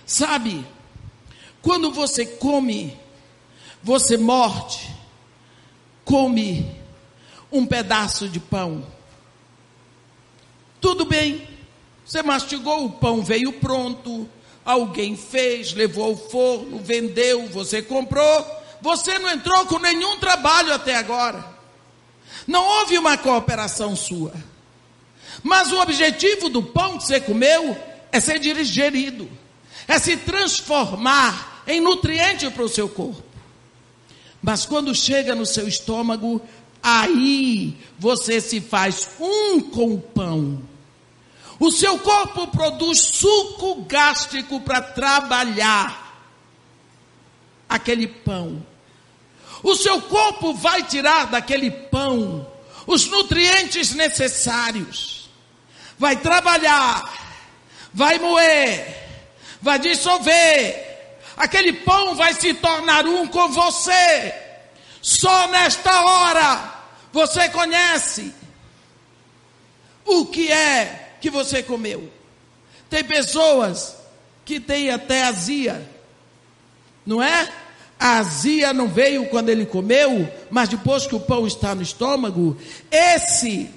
Sabe, 0.06 0.64
quando 1.60 1.92
você 1.92 2.24
come, 2.24 2.96
você 3.82 4.16
morde, 4.16 4.88
come 6.02 6.74
um 7.50 7.66
pedaço 7.66 8.26
de 8.26 8.40
pão. 8.40 8.86
Tudo 10.80 11.04
bem. 11.04 11.51
Você 12.04 12.22
mastigou, 12.22 12.84
o 12.84 12.90
pão 12.90 13.22
veio 13.22 13.52
pronto, 13.54 14.28
alguém 14.64 15.16
fez, 15.16 15.72
levou 15.72 16.04
ao 16.04 16.16
forno, 16.16 16.78
vendeu, 16.78 17.46
você 17.48 17.80
comprou. 17.82 18.62
Você 18.80 19.18
não 19.18 19.30
entrou 19.30 19.64
com 19.66 19.78
nenhum 19.78 20.18
trabalho 20.18 20.72
até 20.74 20.96
agora. 20.96 21.44
Não 22.46 22.64
houve 22.80 22.98
uma 22.98 23.16
cooperação 23.16 23.94
sua. 23.94 24.32
Mas 25.42 25.72
o 25.72 25.80
objetivo 25.80 26.48
do 26.48 26.62
pão 26.62 26.98
que 26.98 27.04
você 27.04 27.20
comeu 27.20 27.76
é 28.10 28.20
ser 28.20 28.38
digerido, 28.38 29.30
é 29.88 29.98
se 29.98 30.16
transformar 30.16 31.62
em 31.66 31.80
nutriente 31.80 32.48
para 32.50 32.62
o 32.62 32.68
seu 32.68 32.88
corpo. 32.88 33.22
Mas 34.42 34.66
quando 34.66 34.94
chega 34.94 35.34
no 35.34 35.46
seu 35.46 35.68
estômago, 35.68 36.42
aí 36.82 37.76
você 37.98 38.40
se 38.40 38.60
faz 38.60 39.08
um 39.20 39.60
com 39.60 39.94
o 39.94 40.00
pão. 40.00 40.60
O 41.58 41.70
seu 41.70 41.98
corpo 41.98 42.48
produz 42.48 43.00
suco 43.00 43.82
gástrico 43.82 44.60
para 44.60 44.80
trabalhar. 44.80 46.00
aquele 47.68 48.06
pão. 48.06 48.64
O 49.62 49.74
seu 49.74 50.02
corpo 50.02 50.52
vai 50.52 50.82
tirar 50.82 51.26
daquele 51.26 51.70
pão 51.70 52.46
os 52.86 53.06
nutrientes 53.06 53.94
necessários. 53.94 55.30
Vai 55.98 56.16
trabalhar, 56.16 57.02
vai 57.92 58.18
moer, 58.18 59.08
vai 59.60 59.78
dissolver. 59.78 60.90
Aquele 61.36 61.72
pão 61.72 62.14
vai 62.14 62.34
se 62.34 62.52
tornar 62.54 63.06
um 63.06 63.26
com 63.26 63.48
você. 63.48 64.34
Só 65.00 65.48
nesta 65.48 66.04
hora 66.04 66.74
você 67.12 67.48
conhece 67.48 68.34
o 70.04 70.26
que 70.26 70.50
é 70.50 71.11
que 71.22 71.30
você 71.30 71.62
comeu. 71.62 72.12
Tem 72.90 73.04
pessoas 73.04 73.96
que 74.44 74.58
têm 74.58 74.90
até 74.90 75.22
azia, 75.22 75.88
não 77.06 77.22
é? 77.22 77.48
A 77.98 78.18
azia 78.18 78.72
não 78.72 78.88
veio 78.88 79.28
quando 79.28 79.48
ele 79.48 79.64
comeu, 79.64 80.28
mas 80.50 80.68
depois 80.68 81.06
que 81.06 81.14
o 81.14 81.20
pão 81.20 81.46
está 81.46 81.76
no 81.76 81.82
estômago. 81.82 82.58
Esse, 82.90 83.70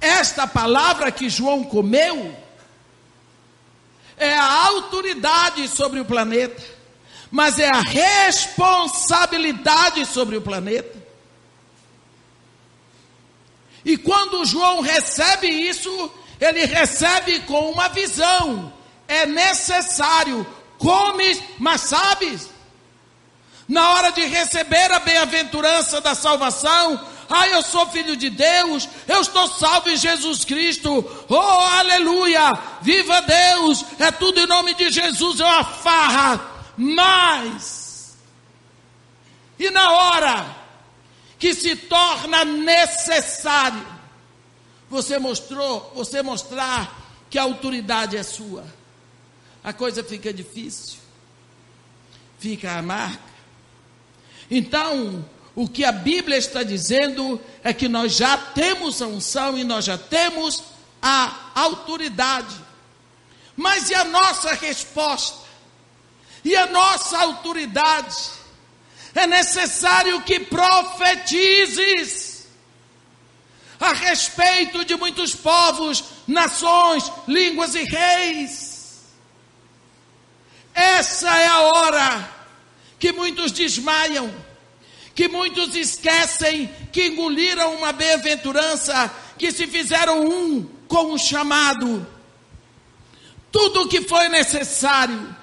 esta 0.00 0.48
palavra 0.48 1.12
que 1.12 1.30
João 1.30 1.62
comeu, 1.62 2.34
é 4.16 4.34
a 4.34 4.66
autoridade 4.66 5.68
sobre 5.68 6.00
o 6.00 6.04
planeta, 6.04 6.60
mas 7.30 7.60
é 7.60 7.68
a 7.68 7.82
responsabilidade 7.82 10.04
sobre 10.06 10.36
o 10.36 10.42
planeta. 10.42 11.05
E 13.86 13.96
quando 13.96 14.44
João 14.44 14.80
recebe 14.80 15.46
isso, 15.46 16.10
ele 16.40 16.66
recebe 16.66 17.38
com 17.42 17.70
uma 17.70 17.88
visão. 17.88 18.72
É 19.06 19.24
necessário, 19.26 20.44
come, 20.76 21.40
mas 21.56 21.82
sabes, 21.82 22.50
na 23.68 23.90
hora 23.90 24.10
de 24.10 24.24
receber 24.24 24.90
a 24.90 24.98
bem-aventurança 24.98 26.00
da 26.00 26.16
salvação, 26.16 27.00
ah, 27.30 27.46
eu 27.46 27.62
sou 27.62 27.86
filho 27.86 28.16
de 28.16 28.28
Deus, 28.28 28.88
eu 29.06 29.20
estou 29.20 29.46
salvo 29.46 29.88
em 29.88 29.96
Jesus 29.96 30.44
Cristo, 30.44 31.24
oh, 31.28 31.36
aleluia, 31.36 32.58
viva 32.82 33.20
Deus, 33.22 33.84
é 34.00 34.10
tudo 34.10 34.40
em 34.40 34.46
nome 34.48 34.74
de 34.74 34.90
Jesus, 34.90 35.38
é 35.38 35.44
uma 35.44 35.62
farra, 35.62 36.40
mas, 36.76 38.16
e 39.60 39.70
na 39.70 39.90
hora 39.92 40.55
que 41.38 41.54
se 41.54 41.76
torna 41.76 42.44
necessário 42.44 43.96
você 44.88 45.18
mostrou, 45.18 45.92
você 45.94 46.22
mostrar 46.22 47.02
que 47.28 47.38
a 47.38 47.42
autoridade 47.42 48.16
é 48.16 48.22
sua. 48.22 48.64
A 49.62 49.72
coisa 49.72 50.02
fica 50.04 50.32
difícil. 50.32 50.98
Fica 52.38 52.78
amarga. 52.78 53.18
Então, 54.50 55.28
o 55.54 55.68
que 55.68 55.84
a 55.84 55.90
Bíblia 55.90 56.36
está 56.36 56.62
dizendo 56.62 57.40
é 57.64 57.72
que 57.72 57.88
nós 57.88 58.14
já 58.14 58.36
temos 58.36 59.02
a 59.02 59.06
unção 59.06 59.58
e 59.58 59.64
nós 59.64 59.84
já 59.84 59.98
temos 59.98 60.62
a 61.02 61.50
autoridade. 61.54 62.54
Mas 63.56 63.90
e 63.90 63.94
a 63.94 64.04
nossa 64.04 64.54
resposta? 64.54 65.46
E 66.44 66.54
a 66.54 66.66
nossa 66.66 67.18
autoridade? 67.18 68.16
É 69.16 69.26
necessário 69.26 70.20
que 70.22 70.38
profetizes 70.40 72.26
a 73.80 73.92
respeito 73.92 74.84
de 74.84 74.94
muitos 74.96 75.34
povos, 75.34 76.04
nações, 76.26 77.10
línguas 77.26 77.74
e 77.74 77.84
reis. 77.84 79.02
Essa 80.74 81.34
é 81.38 81.46
a 81.46 81.60
hora 81.60 82.30
que 82.98 83.12
muitos 83.12 83.52
desmaiam, 83.52 84.32
que 85.14 85.28
muitos 85.28 85.74
esquecem 85.74 86.70
que 86.92 87.06
engoliram 87.06 87.74
uma 87.74 87.92
bem-aventurança, 87.92 89.10
que 89.38 89.50
se 89.50 89.66
fizeram 89.66 90.26
um 90.26 90.62
com 90.86 91.12
um 91.12 91.18
chamado. 91.18 92.06
Tudo 93.50 93.82
o 93.82 93.88
que 93.88 94.02
foi 94.02 94.28
necessário 94.28 95.34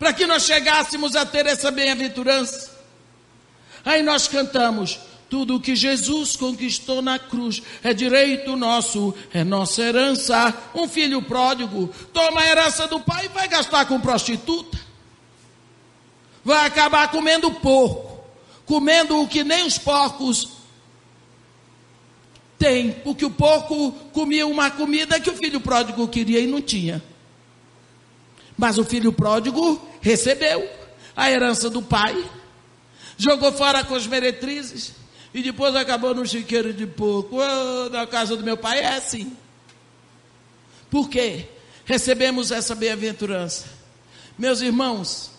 para 0.00 0.14
que 0.14 0.26
nós 0.26 0.44
chegássemos 0.44 1.14
a 1.14 1.26
ter 1.26 1.44
essa 1.44 1.70
bem-aventurança. 1.70 2.70
Aí 3.84 4.02
nós 4.02 4.26
cantamos: 4.26 4.98
tudo 5.28 5.56
o 5.56 5.60
que 5.60 5.76
Jesus 5.76 6.36
conquistou 6.36 7.02
na 7.02 7.18
cruz 7.18 7.62
é 7.82 7.92
direito 7.92 8.56
nosso, 8.56 9.14
é 9.30 9.44
nossa 9.44 9.82
herança. 9.82 10.54
Um 10.74 10.88
filho 10.88 11.20
pródigo 11.20 11.92
toma 12.14 12.40
a 12.40 12.46
herança 12.46 12.86
do 12.86 12.98
pai 12.98 13.26
e 13.26 13.28
vai 13.28 13.46
gastar 13.46 13.84
com 13.84 14.00
prostituta. 14.00 14.80
Vai 16.42 16.66
acabar 16.66 17.10
comendo 17.10 17.50
porco, 17.50 18.24
comendo 18.64 19.20
o 19.20 19.28
que 19.28 19.44
nem 19.44 19.66
os 19.66 19.76
porcos 19.76 20.48
têm, 22.58 22.90
porque 22.90 23.26
o 23.26 23.30
porco 23.30 23.92
comia 24.14 24.46
uma 24.46 24.70
comida 24.70 25.20
que 25.20 25.28
o 25.28 25.36
filho 25.36 25.60
pródigo 25.60 26.08
queria 26.08 26.40
e 26.40 26.46
não 26.46 26.62
tinha. 26.62 27.09
Mas 28.60 28.76
o 28.76 28.84
filho 28.84 29.10
pródigo 29.10 29.80
recebeu 30.02 30.70
a 31.16 31.30
herança 31.30 31.70
do 31.70 31.80
pai, 31.80 32.22
jogou 33.16 33.50
fora 33.54 33.82
com 33.82 33.94
as 33.94 34.06
meretrizes 34.06 34.92
e 35.32 35.42
depois 35.42 35.74
acabou 35.74 36.14
no 36.14 36.26
chiqueiro 36.26 36.70
de 36.70 36.86
porco. 36.86 37.38
Oh, 37.38 37.88
na 37.88 38.06
casa 38.06 38.36
do 38.36 38.44
meu 38.44 38.58
pai 38.58 38.80
é 38.80 38.96
assim. 38.96 39.34
Por 40.90 41.08
quê? 41.08 41.46
Recebemos 41.86 42.50
essa 42.50 42.74
bem-aventurança. 42.74 43.64
Meus 44.36 44.60
irmãos, 44.60 45.30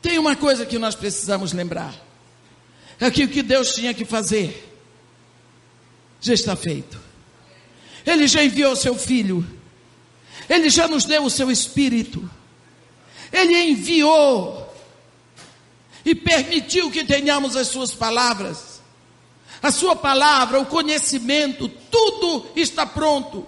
tem 0.00 0.16
uma 0.16 0.36
coisa 0.36 0.64
que 0.64 0.78
nós 0.78 0.94
precisamos 0.94 1.52
lembrar. 1.52 1.92
É 3.00 3.10
que 3.10 3.24
o 3.24 3.28
que 3.28 3.42
Deus 3.42 3.74
tinha 3.74 3.92
que 3.92 4.04
fazer 4.04 4.72
já 6.20 6.34
está 6.34 6.54
feito. 6.54 7.00
Ele 8.06 8.28
já 8.28 8.44
enviou 8.44 8.76
seu 8.76 8.94
filho 8.94 9.44
ele 10.50 10.68
já 10.68 10.88
nos 10.88 11.04
deu 11.04 11.22
o 11.22 11.30
seu 11.30 11.48
Espírito. 11.48 12.28
Ele 13.32 13.56
enviou 13.70 14.68
e 16.04 16.12
permitiu 16.12 16.90
que 16.90 17.04
tenhamos 17.04 17.54
as 17.54 17.68
suas 17.68 17.94
palavras. 17.94 18.80
A 19.62 19.70
sua 19.70 19.94
palavra, 19.94 20.58
o 20.58 20.66
conhecimento, 20.66 21.68
tudo 21.68 22.50
está 22.56 22.84
pronto. 22.84 23.46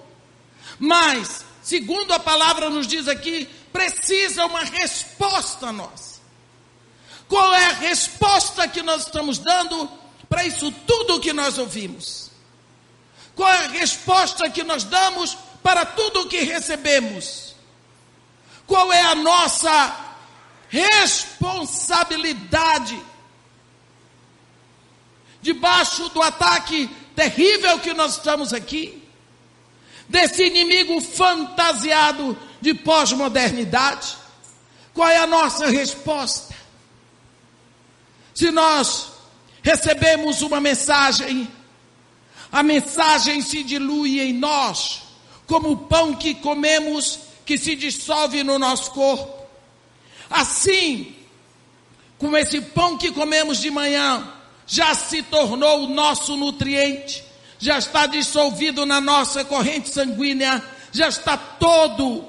Mas, 0.79 1.45
segundo 1.61 2.13
a 2.13 2.21
palavra 2.21 2.71
nos 2.71 2.87
diz 2.87 3.09
aqui, 3.09 3.49
precisa 3.73 4.47
uma 4.47 4.63
resposta 4.63 5.69
a 5.69 5.73
nós. 5.73 6.21
Qual 7.27 7.53
é 7.53 7.67
a 7.67 7.73
resposta 7.73 8.69
que 8.69 8.83
nós 8.83 9.07
estamos 9.07 9.39
dando 9.39 9.91
para 10.29 10.45
isso 10.45 10.71
tudo 10.87 11.19
que 11.19 11.33
nós 11.33 11.59
ouvimos? 11.59 12.31
Qual 13.35 13.51
é 13.51 13.65
a 13.65 13.69
resposta 13.69 14.49
que 14.49 14.63
nós 14.63 14.85
damos 14.85 15.35
para 15.35 15.52
tudo 15.87 16.23
o 16.23 16.29
que 16.29 16.41
recebemos. 16.41 17.55
Qual 18.67 18.93
é 18.93 19.03
a 19.03 19.15
nossa 19.15 19.97
responsabilidade? 20.69 23.01
Debaixo 25.41 26.09
do 26.11 26.21
ataque 26.23 26.91
terrível 27.15 27.79
que 27.79 27.93
nós 27.93 28.17
estamos 28.17 28.53
aqui, 28.53 29.03
desse 30.09 30.45
inimigo 30.45 31.01
fantasiado 31.01 32.37
de 32.61 32.75
pós-modernidade, 32.75 34.17
qual 34.95 35.09
é 35.09 35.19
a 35.19 35.27
nossa 35.27 35.69
resposta? 35.69 36.55
Se 38.35 38.51
nós 38.51 39.13
recebemos 39.63 40.43
uma 40.43 40.61
mensagem, 40.61 41.51
a 42.51 42.63
mensagem 42.63 43.41
se 43.41 43.63
dilui 43.63 44.21
em 44.21 44.33
nós, 44.33 45.03
como 45.47 45.73
o 45.73 45.77
pão 45.77 46.15
que 46.15 46.35
comemos 46.35 47.19
que 47.45 47.59
se 47.59 47.75
dissolve 47.77 48.43
no 48.43 48.59
nosso 48.59 48.91
corpo. 48.93 49.43
Assim, 50.31 51.15
como 52.19 52.37
esse 52.37 52.61
pão 52.61 52.97
que 52.97 53.11
comemos 53.11 53.61
de 53.61 53.71
manhã 53.71 54.33
já 54.67 54.95
se 54.95 55.23
tornou 55.23 55.85
o 55.85 55.89
nosso 55.89 56.37
nutriente, 56.37 57.25
já 57.59 57.79
está 57.79 58.07
dissolvido 58.07 58.87
na 58.87 59.01
nossa 59.01 59.45
corrente 59.45 59.91
sanguínea, 59.91 60.63
já 60.93 61.09
está 61.09 61.37
todo 61.37 62.25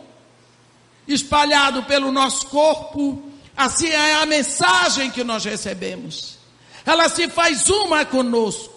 espalhado 1.08 1.84
pelo 1.84 2.12
nosso 2.12 2.48
corpo, 2.48 3.32
assim 3.56 3.88
é 3.88 4.16
a 4.16 4.26
mensagem 4.26 5.10
que 5.10 5.24
nós 5.24 5.44
recebemos. 5.44 6.38
Ela 6.86 7.08
se 7.08 7.30
faz 7.30 7.70
uma 7.70 8.04
conosco, 8.04 8.74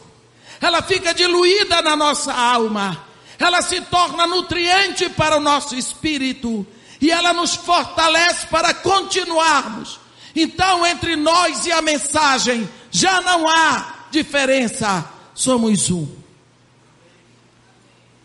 ela 0.60 0.82
fica 0.82 1.12
diluída 1.12 1.82
na 1.82 1.96
nossa 1.96 2.32
alma, 2.32 3.05
ela 3.38 3.62
se 3.62 3.80
torna 3.82 4.26
nutriente 4.26 5.08
para 5.10 5.36
o 5.36 5.40
nosso 5.40 5.76
espírito 5.76 6.66
e 7.00 7.10
ela 7.10 7.32
nos 7.32 7.54
fortalece 7.54 8.46
para 8.46 8.72
continuarmos. 8.72 10.00
Então, 10.34 10.86
entre 10.86 11.16
nós 11.16 11.66
e 11.66 11.72
a 11.72 11.82
mensagem, 11.82 12.68
já 12.90 13.20
não 13.20 13.48
há 13.48 14.06
diferença, 14.10 15.08
somos 15.34 15.90
um. 15.90 16.06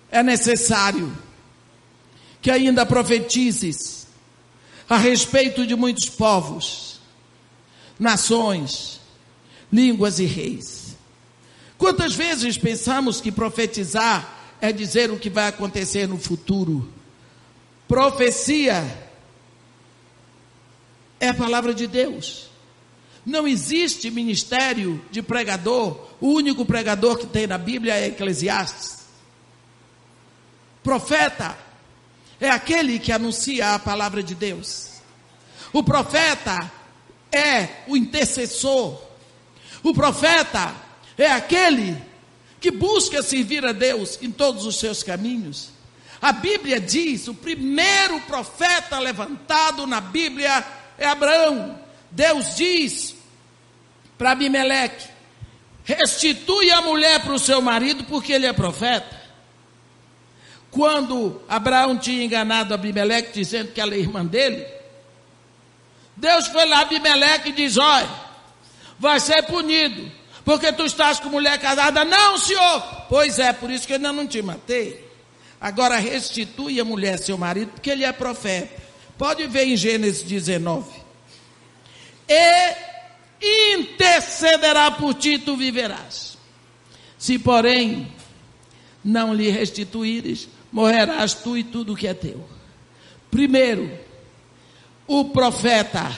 É 0.10 0.22
necessário 0.22 1.16
que 2.42 2.52
ainda 2.52 2.86
profetizes 2.86 4.08
a 4.90 4.98
respeito 4.98 5.66
de 5.66 5.76
muitos 5.76 6.10
povos, 6.10 7.00
nações, 7.98 9.00
línguas 9.72 10.20
e 10.20 10.26
reis. 10.26 10.98
Quantas 11.78 12.14
vezes 12.14 12.58
pensamos 12.58 13.22
que 13.22 13.32
profetizar 13.32 14.41
é 14.62 14.72
dizer 14.72 15.12
o 15.12 15.18
que 15.18 15.30
vai 15.30 15.48
acontecer 15.48 16.08
no 16.08 16.20
futuro? 16.20 16.88
Profecia 17.88 18.86
é 21.20 21.30
a 21.30 21.34
palavra 21.34 21.74
de 21.74 21.88
Deus. 21.88 22.50
Não 23.26 23.48
existe 23.48 24.10
ministério 24.10 25.04
de 25.12 25.22
pregador, 25.22 26.10
o 26.22 26.30
único 26.30 26.66
pregador 26.66 27.18
que 27.18 27.28
tem 27.28 27.48
na 27.48 27.58
Bíblia 27.58 27.96
é 27.96 28.08
Eclesiastes. 28.08 29.02
Profeta 30.84 31.58
é 32.40 32.50
aquele 32.50 32.98
que 32.98 33.12
anuncia 33.12 33.76
a 33.76 33.80
palavra 33.80 34.24
de 34.24 34.34
Deus. 34.34 35.02
O 35.74 35.84
profeta 35.84 36.72
é 37.32 37.84
o 37.88 37.96
intercessor. 37.96 39.02
O 39.84 39.94
profeta 39.94 40.74
é 41.18 41.32
aquele 41.32 42.11
que 42.62 42.70
busca 42.70 43.24
servir 43.24 43.66
a 43.66 43.72
Deus 43.72 44.20
em 44.22 44.32
todos 44.32 44.68
os 44.68 44.78
seus 44.78 45.02
caminhos. 45.02 45.72
A 46.22 46.32
Bíblia 46.32 46.80
diz: 46.80 47.28
o 47.28 47.34
primeiro 47.34 48.22
profeta 48.22 49.00
levantado 49.00 49.88
na 49.88 50.00
Bíblia 50.00 50.64
é 50.98 51.08
Abraão. 51.08 51.80
Deus 52.12 52.56
diz 52.56 53.16
para 54.16 54.32
Abimeleque: 54.32 55.10
restitui 55.84 56.70
a 56.70 56.82
mulher 56.82 57.24
para 57.24 57.34
o 57.34 57.40
seu 57.40 57.60
marido, 57.60 58.04
porque 58.04 58.32
ele 58.32 58.46
é 58.46 58.54
profeta. 58.54 59.20
Quando 60.70 61.42
Abraão 61.50 61.98
tinha 61.98 62.24
enganado 62.24 62.76
Abimeleque, 62.76 63.34
dizendo 63.34 63.72
que 63.72 63.82
ela 63.82 63.96
é 63.96 63.98
irmã 63.98 64.24
dele, 64.24 64.66
Deus 66.16 66.48
foi 66.48 66.66
lá, 66.66 66.82
Abimeleque, 66.82 67.50
e 67.50 67.54
diz: 67.54 67.78
Olha, 67.78 68.08
vai 69.00 69.20
ser 69.20 69.42
punido, 69.48 70.12
porque 70.44 70.72
tu 70.74 70.86
estás 70.86 71.20
com 71.20 71.30
mulher 71.30 71.60
casada. 71.60 72.04
Não, 72.04 72.38
senhor. 72.38 72.82
Pois 73.08 73.40
é, 73.40 73.54
por 73.54 73.70
isso 73.70 73.86
que 73.86 73.94
eu 73.94 73.98
ainda 73.98 74.12
não 74.12 74.28
te 74.28 74.42
matei. 74.42 75.10
Agora 75.60 75.98
restitui 76.00 76.80
a 76.80 76.86
mulher, 76.86 77.20
seu 77.20 77.38
marido, 77.38 77.72
porque 77.74 77.90
ele 77.90 78.04
é 78.04 78.12
profeta. 78.12 78.82
Pode 79.18 79.46
ver 79.48 79.68
em 79.68 79.78
Gênesis 79.78 80.24
19. 80.24 80.90
E 82.28 83.76
intercederá 83.76 84.92
por 84.92 85.14
ti, 85.14 85.38
tu 85.38 85.56
viverás. 85.56 86.38
Se, 87.18 87.38
porém, 87.38 88.12
não 89.04 89.34
lhe 89.34 89.50
restituíres, 89.50 90.48
morrerás 90.72 91.34
tu 91.34 91.58
e 91.58 91.64
tudo 91.64 91.96
que 91.96 92.08
é 92.08 92.14
teu. 92.14 92.44
Primeiro, 93.30 93.92
o 95.08 95.26
profeta, 95.26 96.18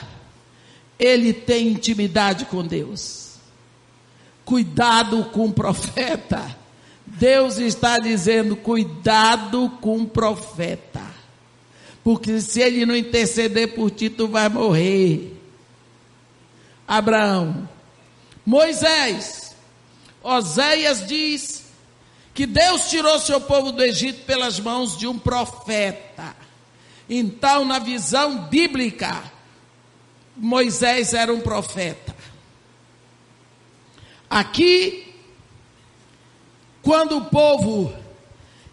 ele 0.98 1.32
tem 1.32 1.68
intimidade 1.68 2.44
com 2.46 2.64
Deus. 2.64 3.23
Cuidado 4.44 5.24
com 5.26 5.46
o 5.46 5.52
profeta. 5.52 6.56
Deus 7.06 7.58
está 7.58 7.98
dizendo: 7.98 8.56
cuidado 8.56 9.70
com 9.80 9.98
o 9.98 10.06
profeta. 10.06 11.02
Porque 12.02 12.40
se 12.40 12.60
ele 12.60 12.84
não 12.84 12.94
interceder 12.94 13.74
por 13.74 13.90
ti, 13.90 14.10
tu 14.10 14.28
vai 14.28 14.48
morrer. 14.48 15.32
Abraão, 16.86 17.66
Moisés, 18.44 19.54
Oséias 20.22 21.06
diz 21.06 21.64
que 22.34 22.44
Deus 22.44 22.90
tirou 22.90 23.18
seu 23.18 23.40
povo 23.40 23.72
do 23.72 23.82
Egito 23.82 24.24
pelas 24.26 24.60
mãos 24.60 24.98
de 24.98 25.06
um 25.06 25.18
profeta. 25.18 26.36
Então, 27.08 27.64
na 27.64 27.78
visão 27.78 28.44
bíblica, 28.44 29.22
Moisés 30.36 31.14
era 31.14 31.32
um 31.32 31.40
profeta. 31.40 32.13
Aqui, 34.28 35.14
quando 36.82 37.16
o 37.18 37.24
povo 37.26 37.94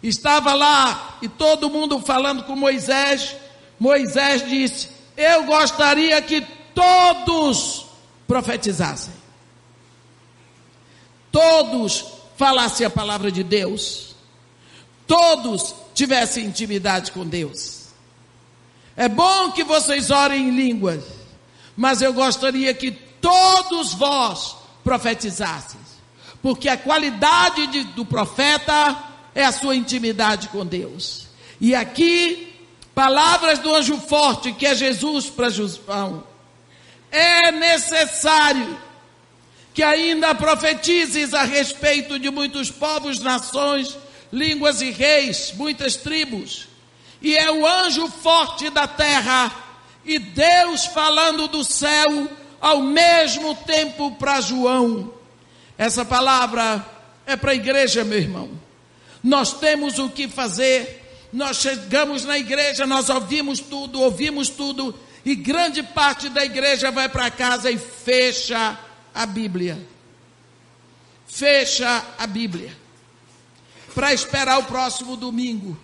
Estava 0.02 0.52
lá 0.52 1.18
e 1.22 1.28
todo 1.28 1.70
mundo 1.70 2.00
falando 2.00 2.42
com 2.42 2.56
Moisés. 2.56 3.36
Moisés 3.78 4.46
disse: 4.48 4.88
Eu 5.16 5.44
gostaria 5.44 6.20
que 6.20 6.40
todos 6.74 7.86
profetizassem. 8.26 9.14
Todos 11.30 12.04
falassem 12.36 12.84
a 12.84 12.90
palavra 12.90 13.30
de 13.30 13.44
Deus. 13.44 14.16
Todos 15.06 15.74
tivessem 15.94 16.46
intimidade 16.46 17.12
com 17.12 17.24
Deus. 17.24 17.82
É 18.96 19.08
bom 19.08 19.52
que 19.52 19.62
vocês 19.62 20.10
orem 20.10 20.48
em 20.48 20.50
línguas, 20.50 21.04
mas 21.76 22.02
eu 22.02 22.12
gostaria 22.12 22.74
que 22.74 22.90
todos 22.90 23.94
vós 23.94 24.56
profetizassem, 24.82 25.80
porque 26.42 26.68
a 26.68 26.76
qualidade 26.76 27.66
de, 27.68 27.84
do 27.84 28.04
profeta 28.04 28.96
é 29.34 29.44
a 29.44 29.52
sua 29.52 29.76
intimidade 29.76 30.48
com 30.48 30.66
Deus. 30.66 31.28
E 31.60 31.74
aqui, 31.74 32.54
palavras 32.94 33.58
do 33.58 33.74
anjo 33.74 33.96
forte, 33.98 34.52
que 34.52 34.66
é 34.66 34.74
Jesus 34.74 35.30
para 35.30 35.48
João. 35.48 36.24
É 37.10 37.52
necessário 37.52 38.78
que 39.72 39.82
ainda 39.82 40.34
profetizes 40.34 41.32
a 41.32 41.44
respeito 41.44 42.18
de 42.18 42.30
muitos 42.30 42.70
povos, 42.70 43.20
nações, 43.20 43.96
línguas 44.32 44.82
e 44.82 44.90
reis, 44.90 45.52
muitas 45.54 45.96
tribos. 45.96 46.68
E 47.20 47.36
é 47.36 47.50
o 47.50 47.66
anjo 47.66 48.08
forte 48.08 48.68
da 48.70 48.86
terra 48.86 49.54
e 50.04 50.18
Deus 50.18 50.86
falando 50.86 51.46
do 51.46 51.62
céu 51.62 52.28
ao 52.62 52.80
mesmo 52.80 53.56
tempo 53.56 54.12
para 54.12 54.40
João. 54.40 55.12
Essa 55.76 56.04
palavra 56.04 56.86
é 57.26 57.34
para 57.34 57.50
a 57.50 57.56
igreja, 57.56 58.04
meu 58.04 58.18
irmão. 58.18 58.50
Nós 59.20 59.52
temos 59.52 59.98
o 59.98 60.08
que 60.08 60.28
fazer. 60.28 61.00
Nós 61.32 61.56
chegamos 61.56 62.24
na 62.24 62.38
igreja, 62.38 62.86
nós 62.86 63.08
ouvimos 63.08 63.58
tudo, 63.58 64.00
ouvimos 64.00 64.50
tudo, 64.50 64.94
e 65.24 65.34
grande 65.34 65.82
parte 65.82 66.28
da 66.28 66.44
igreja 66.44 66.90
vai 66.90 67.08
para 67.08 67.30
casa 67.30 67.70
e 67.70 67.78
fecha 67.78 68.78
a 69.14 69.24
Bíblia. 69.26 69.78
Fecha 71.26 72.04
a 72.18 72.26
Bíblia. 72.26 72.76
Para 73.94 74.12
esperar 74.12 74.58
o 74.58 74.64
próximo 74.64 75.16
domingo. 75.16 75.76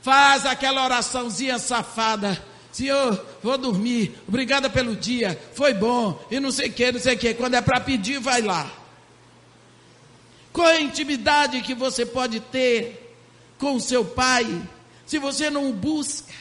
Faz 0.00 0.46
aquela 0.46 0.84
oraçãozinha 0.84 1.58
safada. 1.58 2.40
Senhor, 2.74 3.24
vou 3.40 3.56
dormir. 3.56 4.18
Obrigada 4.26 4.68
pelo 4.68 4.96
dia. 4.96 5.40
Foi 5.54 5.72
bom. 5.72 6.20
E 6.28 6.40
não 6.40 6.50
sei 6.50 6.68
o 6.68 6.72
que, 6.72 6.90
não 6.90 6.98
sei 6.98 7.14
o 7.14 7.18
que. 7.18 7.32
Quando 7.32 7.54
é 7.54 7.60
para 7.60 7.80
pedir, 7.80 8.18
vai 8.18 8.42
lá. 8.42 8.68
Qual 10.52 10.66
é 10.66 10.78
a 10.78 10.80
intimidade 10.80 11.60
que 11.60 11.72
você 11.72 12.04
pode 12.04 12.40
ter 12.40 13.16
com 13.58 13.76
o 13.76 13.80
seu 13.80 14.04
pai 14.04 14.60
se 15.06 15.20
você 15.20 15.48
não 15.50 15.70
o 15.70 15.72
busca? 15.72 16.34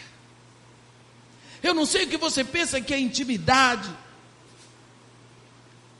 Eu 1.62 1.76
não 1.76 1.86
sei 1.86 2.06
o 2.06 2.08
que 2.08 2.18
você 2.18 2.44
pensa 2.44 2.82
que 2.82 2.96
é 2.96 3.00
intimidade. 3.00 3.96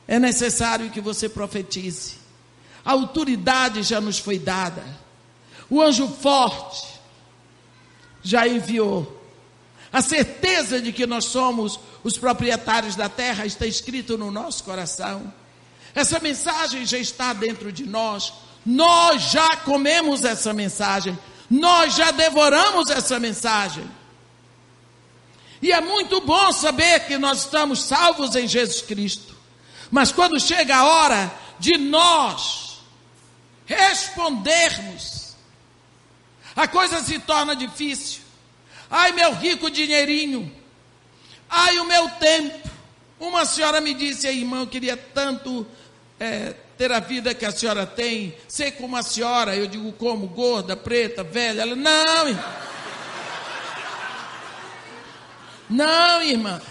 É 0.08 0.18
necessário 0.18 0.90
que 0.90 1.00
você 1.00 1.28
profetize. 1.28 2.16
A 2.84 2.90
autoridade 2.90 3.84
já 3.84 4.00
nos 4.00 4.18
foi 4.18 4.40
dada. 4.40 4.84
O 5.70 5.80
anjo 5.80 6.08
forte 6.08 6.88
já 8.20 8.48
enviou. 8.48 9.23
A 9.94 10.02
certeza 10.02 10.82
de 10.82 10.92
que 10.92 11.06
nós 11.06 11.26
somos 11.26 11.78
os 12.02 12.18
proprietários 12.18 12.96
da 12.96 13.08
terra 13.08 13.46
está 13.46 13.64
escrito 13.64 14.18
no 14.18 14.28
nosso 14.28 14.64
coração. 14.64 15.32
Essa 15.94 16.18
mensagem 16.18 16.84
já 16.84 16.98
está 16.98 17.32
dentro 17.32 17.70
de 17.70 17.86
nós. 17.86 18.32
Nós 18.66 19.30
já 19.30 19.56
comemos 19.58 20.24
essa 20.24 20.52
mensagem. 20.52 21.16
Nós 21.48 21.94
já 21.94 22.10
devoramos 22.10 22.90
essa 22.90 23.20
mensagem. 23.20 23.88
E 25.62 25.70
é 25.70 25.80
muito 25.80 26.20
bom 26.22 26.50
saber 26.50 27.06
que 27.06 27.16
nós 27.16 27.42
estamos 27.44 27.84
salvos 27.84 28.34
em 28.34 28.48
Jesus 28.48 28.82
Cristo. 28.82 29.36
Mas 29.92 30.10
quando 30.10 30.40
chega 30.40 30.74
a 30.74 30.86
hora 30.86 31.32
de 31.60 31.78
nós 31.78 32.80
respondermos, 33.64 35.36
a 36.56 36.66
coisa 36.66 37.00
se 37.00 37.16
torna 37.20 37.54
difícil. 37.54 38.23
Ai, 38.96 39.10
meu 39.10 39.34
rico 39.34 39.68
dinheirinho. 39.68 40.54
Ai, 41.50 41.80
o 41.80 41.84
meu 41.84 42.08
tempo. 42.10 42.70
Uma 43.18 43.44
senhora 43.44 43.80
me 43.80 43.92
disse, 43.92 44.28
irmão, 44.28 44.60
eu 44.60 44.66
queria 44.68 44.96
tanto 44.96 45.66
é, 46.20 46.54
ter 46.78 46.92
a 46.92 47.00
vida 47.00 47.34
que 47.34 47.44
a 47.44 47.50
senhora 47.50 47.84
tem, 47.84 48.36
ser 48.46 48.70
como 48.72 48.96
a 48.96 49.02
senhora, 49.02 49.56
eu 49.56 49.66
digo 49.66 49.90
como, 49.94 50.28
gorda, 50.28 50.76
preta, 50.76 51.24
velha. 51.24 51.62
Ela, 51.62 51.74
não, 51.74 52.28
irmã. 52.28 52.54
Não, 55.68 56.22
irmã. 56.22 56.62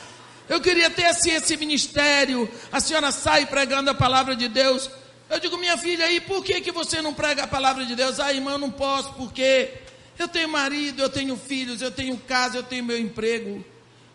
Eu 0.47 0.61
queria 0.61 0.89
ter 0.89 1.07
assim 1.07 1.31
esse 1.31 1.57
ministério. 1.57 2.49
A 2.71 2.79
senhora 2.79 3.11
sai 3.11 3.47
pregando 3.47 3.89
a 3.89 3.93
palavra 3.93 4.33
de 4.33 4.47
Deus. 4.47 4.89
Eu 5.29 5.41
digo, 5.41 5.57
minha 5.57 5.77
filha, 5.77 6.09
e 6.09 6.21
por 6.21 6.41
que, 6.41 6.61
que 6.61 6.71
você 6.71 7.01
não 7.01 7.13
prega 7.13 7.43
a 7.43 7.47
palavra 7.47 7.85
de 7.85 7.97
Deus? 7.97 8.17
Ah, 8.17 8.31
irmã, 8.31 8.51
eu 8.51 8.59
não 8.59 8.71
posso, 8.71 9.11
porque 9.15 9.83
eu 10.17 10.27
tenho 10.27 10.47
marido, 10.49 11.01
eu 11.01 11.09
tenho 11.09 11.35
filhos, 11.35 11.81
eu 11.81 11.91
tenho 11.91 12.17
casa, 12.17 12.57
eu 12.57 12.63
tenho 12.63 12.83
meu 12.83 12.97
emprego. 12.97 13.63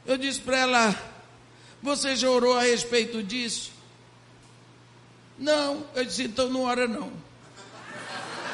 Eu 0.06 0.16
disse 0.16 0.40
para 0.40 0.58
ela: 0.58 1.12
Você 1.82 2.14
já 2.16 2.30
orou 2.30 2.56
a 2.56 2.62
respeito 2.62 3.22
disso? 3.22 3.72
Não. 5.38 5.84
Eu 5.94 6.04
disse: 6.04 6.24
Então 6.24 6.48
não 6.48 6.62
ora 6.62 6.86
não. 6.86 7.12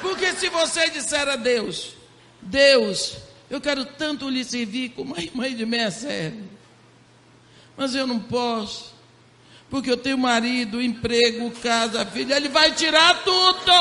Porque 0.01 0.33
se 0.33 0.49
você 0.49 0.89
disser 0.91 1.29
a 1.29 1.37
Deus: 1.37 1.95
Deus, 2.41 3.17
eu 3.51 3.61
quero 3.61 3.85
tanto 3.85 4.29
lhe 4.29 4.45
servir 4.45 4.91
como 4.91 5.15
a 5.17 5.21
irmã 5.21 5.53
de 5.55 5.67
minha 5.67 5.91
serve, 5.91 6.43
mas 7.77 7.95
eu 7.95 8.07
não 8.07 8.21
posso 8.21 8.95
porque 9.75 9.91
eu 9.91 9.97
tenho 9.97 10.17
marido, 10.17 10.81
emprego, 10.81 11.51
casa, 11.61 12.07
filha, 12.07 12.37
ele 12.37 12.49
vai 12.49 12.71
tirar 12.71 13.25
tudo. 13.25 13.73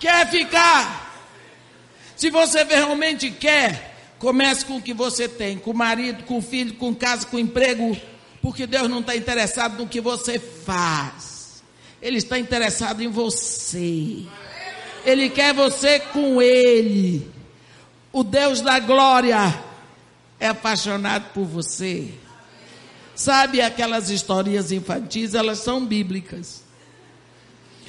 Quer 0.00 0.28
ficar? 0.30 1.08
Se 2.16 2.30
você 2.30 2.64
realmente 2.64 3.30
quer, 3.30 3.96
comece 4.18 4.64
com 4.64 4.78
o 4.78 4.82
que 4.82 4.94
você 4.94 5.28
tem, 5.28 5.58
com 5.58 5.70
o 5.70 5.76
marido, 5.76 6.24
com 6.24 6.38
o 6.38 6.42
filho, 6.42 6.74
com 6.74 6.94
casa, 6.94 7.26
com 7.26 7.38
emprego, 7.38 7.96
porque 8.40 8.66
Deus 8.66 8.88
não 8.88 9.00
está 9.00 9.14
interessado 9.14 9.78
no 9.78 9.86
que 9.86 10.00
você 10.00 10.38
faz. 10.38 11.62
Ele 12.00 12.16
está 12.16 12.38
interessado 12.38 13.02
em 13.02 13.08
você. 13.08 14.24
Ele 15.04 15.28
quer 15.28 15.52
você 15.52 16.00
com 16.00 16.40
Ele. 16.40 17.30
O 18.10 18.24
Deus 18.24 18.62
da 18.62 18.78
glória 18.78 19.62
é 20.38 20.48
apaixonado 20.48 21.32
por 21.34 21.44
você. 21.44 22.12
Sabe 23.14 23.60
aquelas 23.60 24.08
histórias 24.08 24.72
infantis, 24.72 25.34
elas 25.34 25.58
são 25.58 25.84
bíblicas. 25.84 26.64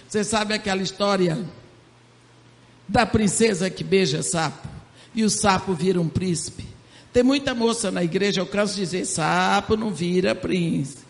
Você 0.07 0.25
sabe 0.25 0.53
aquela 0.53 0.81
história 0.81 1.37
da 2.91 3.05
princesa 3.05 3.69
que 3.69 3.85
beija 3.85 4.21
sapo 4.21 4.67
e 5.15 5.23
o 5.23 5.29
sapo 5.29 5.73
vira 5.73 5.99
um 5.99 6.09
príncipe? 6.09 6.65
Tem 7.13 7.23
muita 7.23 7.55
moça 7.55 7.89
na 7.89 8.03
igreja, 8.03 8.41
eu 8.41 8.45
canso 8.45 8.75
de 8.75 8.81
dizer: 8.81 9.05
sapo 9.05 9.77
não 9.77 9.93
vira 9.93 10.35
príncipe. 10.35 11.05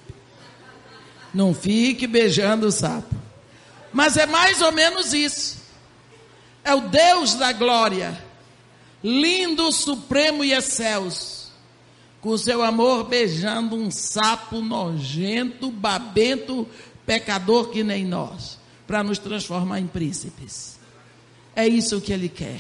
Não 1.34 1.54
fique 1.54 2.06
beijando 2.06 2.68
o 2.68 2.72
sapo. 2.72 3.16
Mas 3.92 4.16
é 4.16 4.28
mais 4.28 4.62
ou 4.62 4.72
menos 4.72 5.12
isso. 5.14 5.58
É 6.64 6.76
o 6.76 6.82
Deus 6.82 7.34
da 7.36 7.52
glória 7.52 8.18
lindo, 9.04 9.72
supremo 9.72 10.44
e 10.44 10.54
excelso, 10.54 11.52
com 12.22 12.38
seu 12.38 12.62
amor 12.62 13.06
beijando 13.06 13.76
um 13.76 13.90
sapo 13.90 14.62
nojento, 14.62 15.72
babento, 15.72 16.68
pecador 17.04 17.70
que 17.70 17.84
nem 17.84 18.06
nós, 18.06 18.60
para 18.86 19.02
nos 19.02 19.18
transformar 19.18 19.80
em 19.80 19.88
príncipes. 19.88 20.80
É 21.56 21.68
isso 21.68 22.02
que 22.02 22.14
ele 22.14 22.30
quer. 22.30 22.60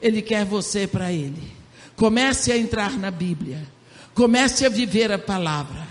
Ele 0.00 0.22
quer 0.22 0.44
você 0.44 0.86
para 0.86 1.12
ele. 1.12 1.52
Comece 1.96 2.52
a 2.52 2.56
entrar 2.56 2.98
na 2.98 3.10
Bíblia. 3.10 3.66
Comece 4.14 4.64
a 4.64 4.68
viver 4.68 5.12
a 5.12 5.18
palavra. 5.18 5.86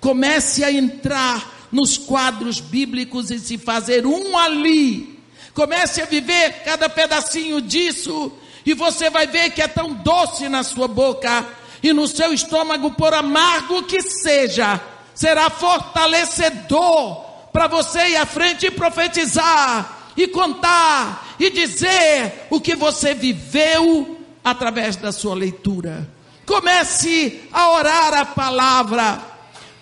Comece 0.00 0.62
a 0.64 0.70
entrar 0.70 1.68
nos 1.72 1.96
quadros 1.96 2.60
bíblicos 2.60 3.30
e 3.30 3.38
se 3.38 3.58
fazer 3.58 4.06
um 4.06 4.36
ali. 4.36 5.18
Comece 5.54 6.02
a 6.02 6.06
viver 6.06 6.62
cada 6.64 6.88
pedacinho 6.88 7.60
disso 7.60 8.32
e 8.66 8.74
você 8.74 9.10
vai 9.10 9.26
ver 9.26 9.50
que 9.50 9.62
é 9.62 9.68
tão 9.68 9.92
doce 9.92 10.48
na 10.48 10.62
sua 10.62 10.88
boca 10.88 11.46
e 11.82 11.92
no 11.92 12.08
seu 12.08 12.32
estômago, 12.32 12.92
por 12.92 13.12
amargo 13.12 13.82
que 13.82 14.00
seja, 14.00 14.80
será 15.14 15.50
fortalecedor 15.50 17.22
para 17.52 17.66
você 17.66 18.08
ir 18.08 18.16
à 18.16 18.24
frente 18.24 18.66
e 18.66 18.70
profetizar 18.70 20.10
e 20.16 20.26
contar 20.26 21.23
e 21.38 21.50
dizer 21.50 22.46
o 22.50 22.60
que 22.60 22.74
você 22.74 23.14
viveu 23.14 24.18
através 24.42 24.96
da 24.96 25.12
sua 25.12 25.34
leitura. 25.34 26.08
Comece 26.46 27.42
a 27.52 27.70
orar 27.72 28.14
a 28.14 28.24
palavra, 28.26 29.20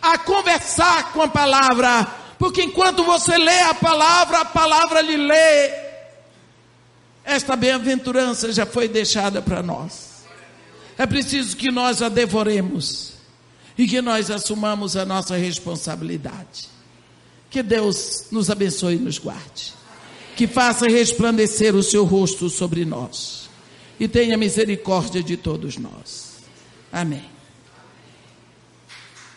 a 0.00 0.18
conversar 0.18 1.12
com 1.12 1.22
a 1.22 1.28
palavra, 1.28 2.06
porque 2.38 2.62
enquanto 2.62 3.04
você 3.04 3.36
lê 3.36 3.60
a 3.60 3.74
palavra, 3.74 4.40
a 4.40 4.44
palavra 4.44 5.00
lhe 5.00 5.16
lê 5.16 5.82
esta 7.24 7.54
bem-aventurança 7.54 8.52
já 8.52 8.66
foi 8.66 8.88
deixada 8.88 9.40
para 9.40 9.62
nós. 9.62 10.24
É 10.98 11.06
preciso 11.06 11.56
que 11.56 11.70
nós 11.70 12.02
a 12.02 12.08
devoremos 12.08 13.14
e 13.78 13.86
que 13.86 14.02
nós 14.02 14.30
assumamos 14.30 14.96
a 14.96 15.04
nossa 15.04 15.36
responsabilidade. 15.36 16.68
Que 17.48 17.62
Deus 17.62 18.26
nos 18.30 18.50
abençoe 18.50 18.96
e 18.96 18.98
nos 18.98 19.18
guarde. 19.18 19.74
Que 20.36 20.46
faça 20.46 20.86
resplandecer 20.86 21.74
o 21.74 21.82
seu 21.82 22.04
rosto 22.04 22.48
sobre 22.48 22.84
nós 22.84 23.50
e 23.98 24.08
tenha 24.08 24.36
misericórdia 24.36 25.22
de 25.22 25.36
todos 25.36 25.76
nós. 25.76 26.38
Amém. 26.92 27.31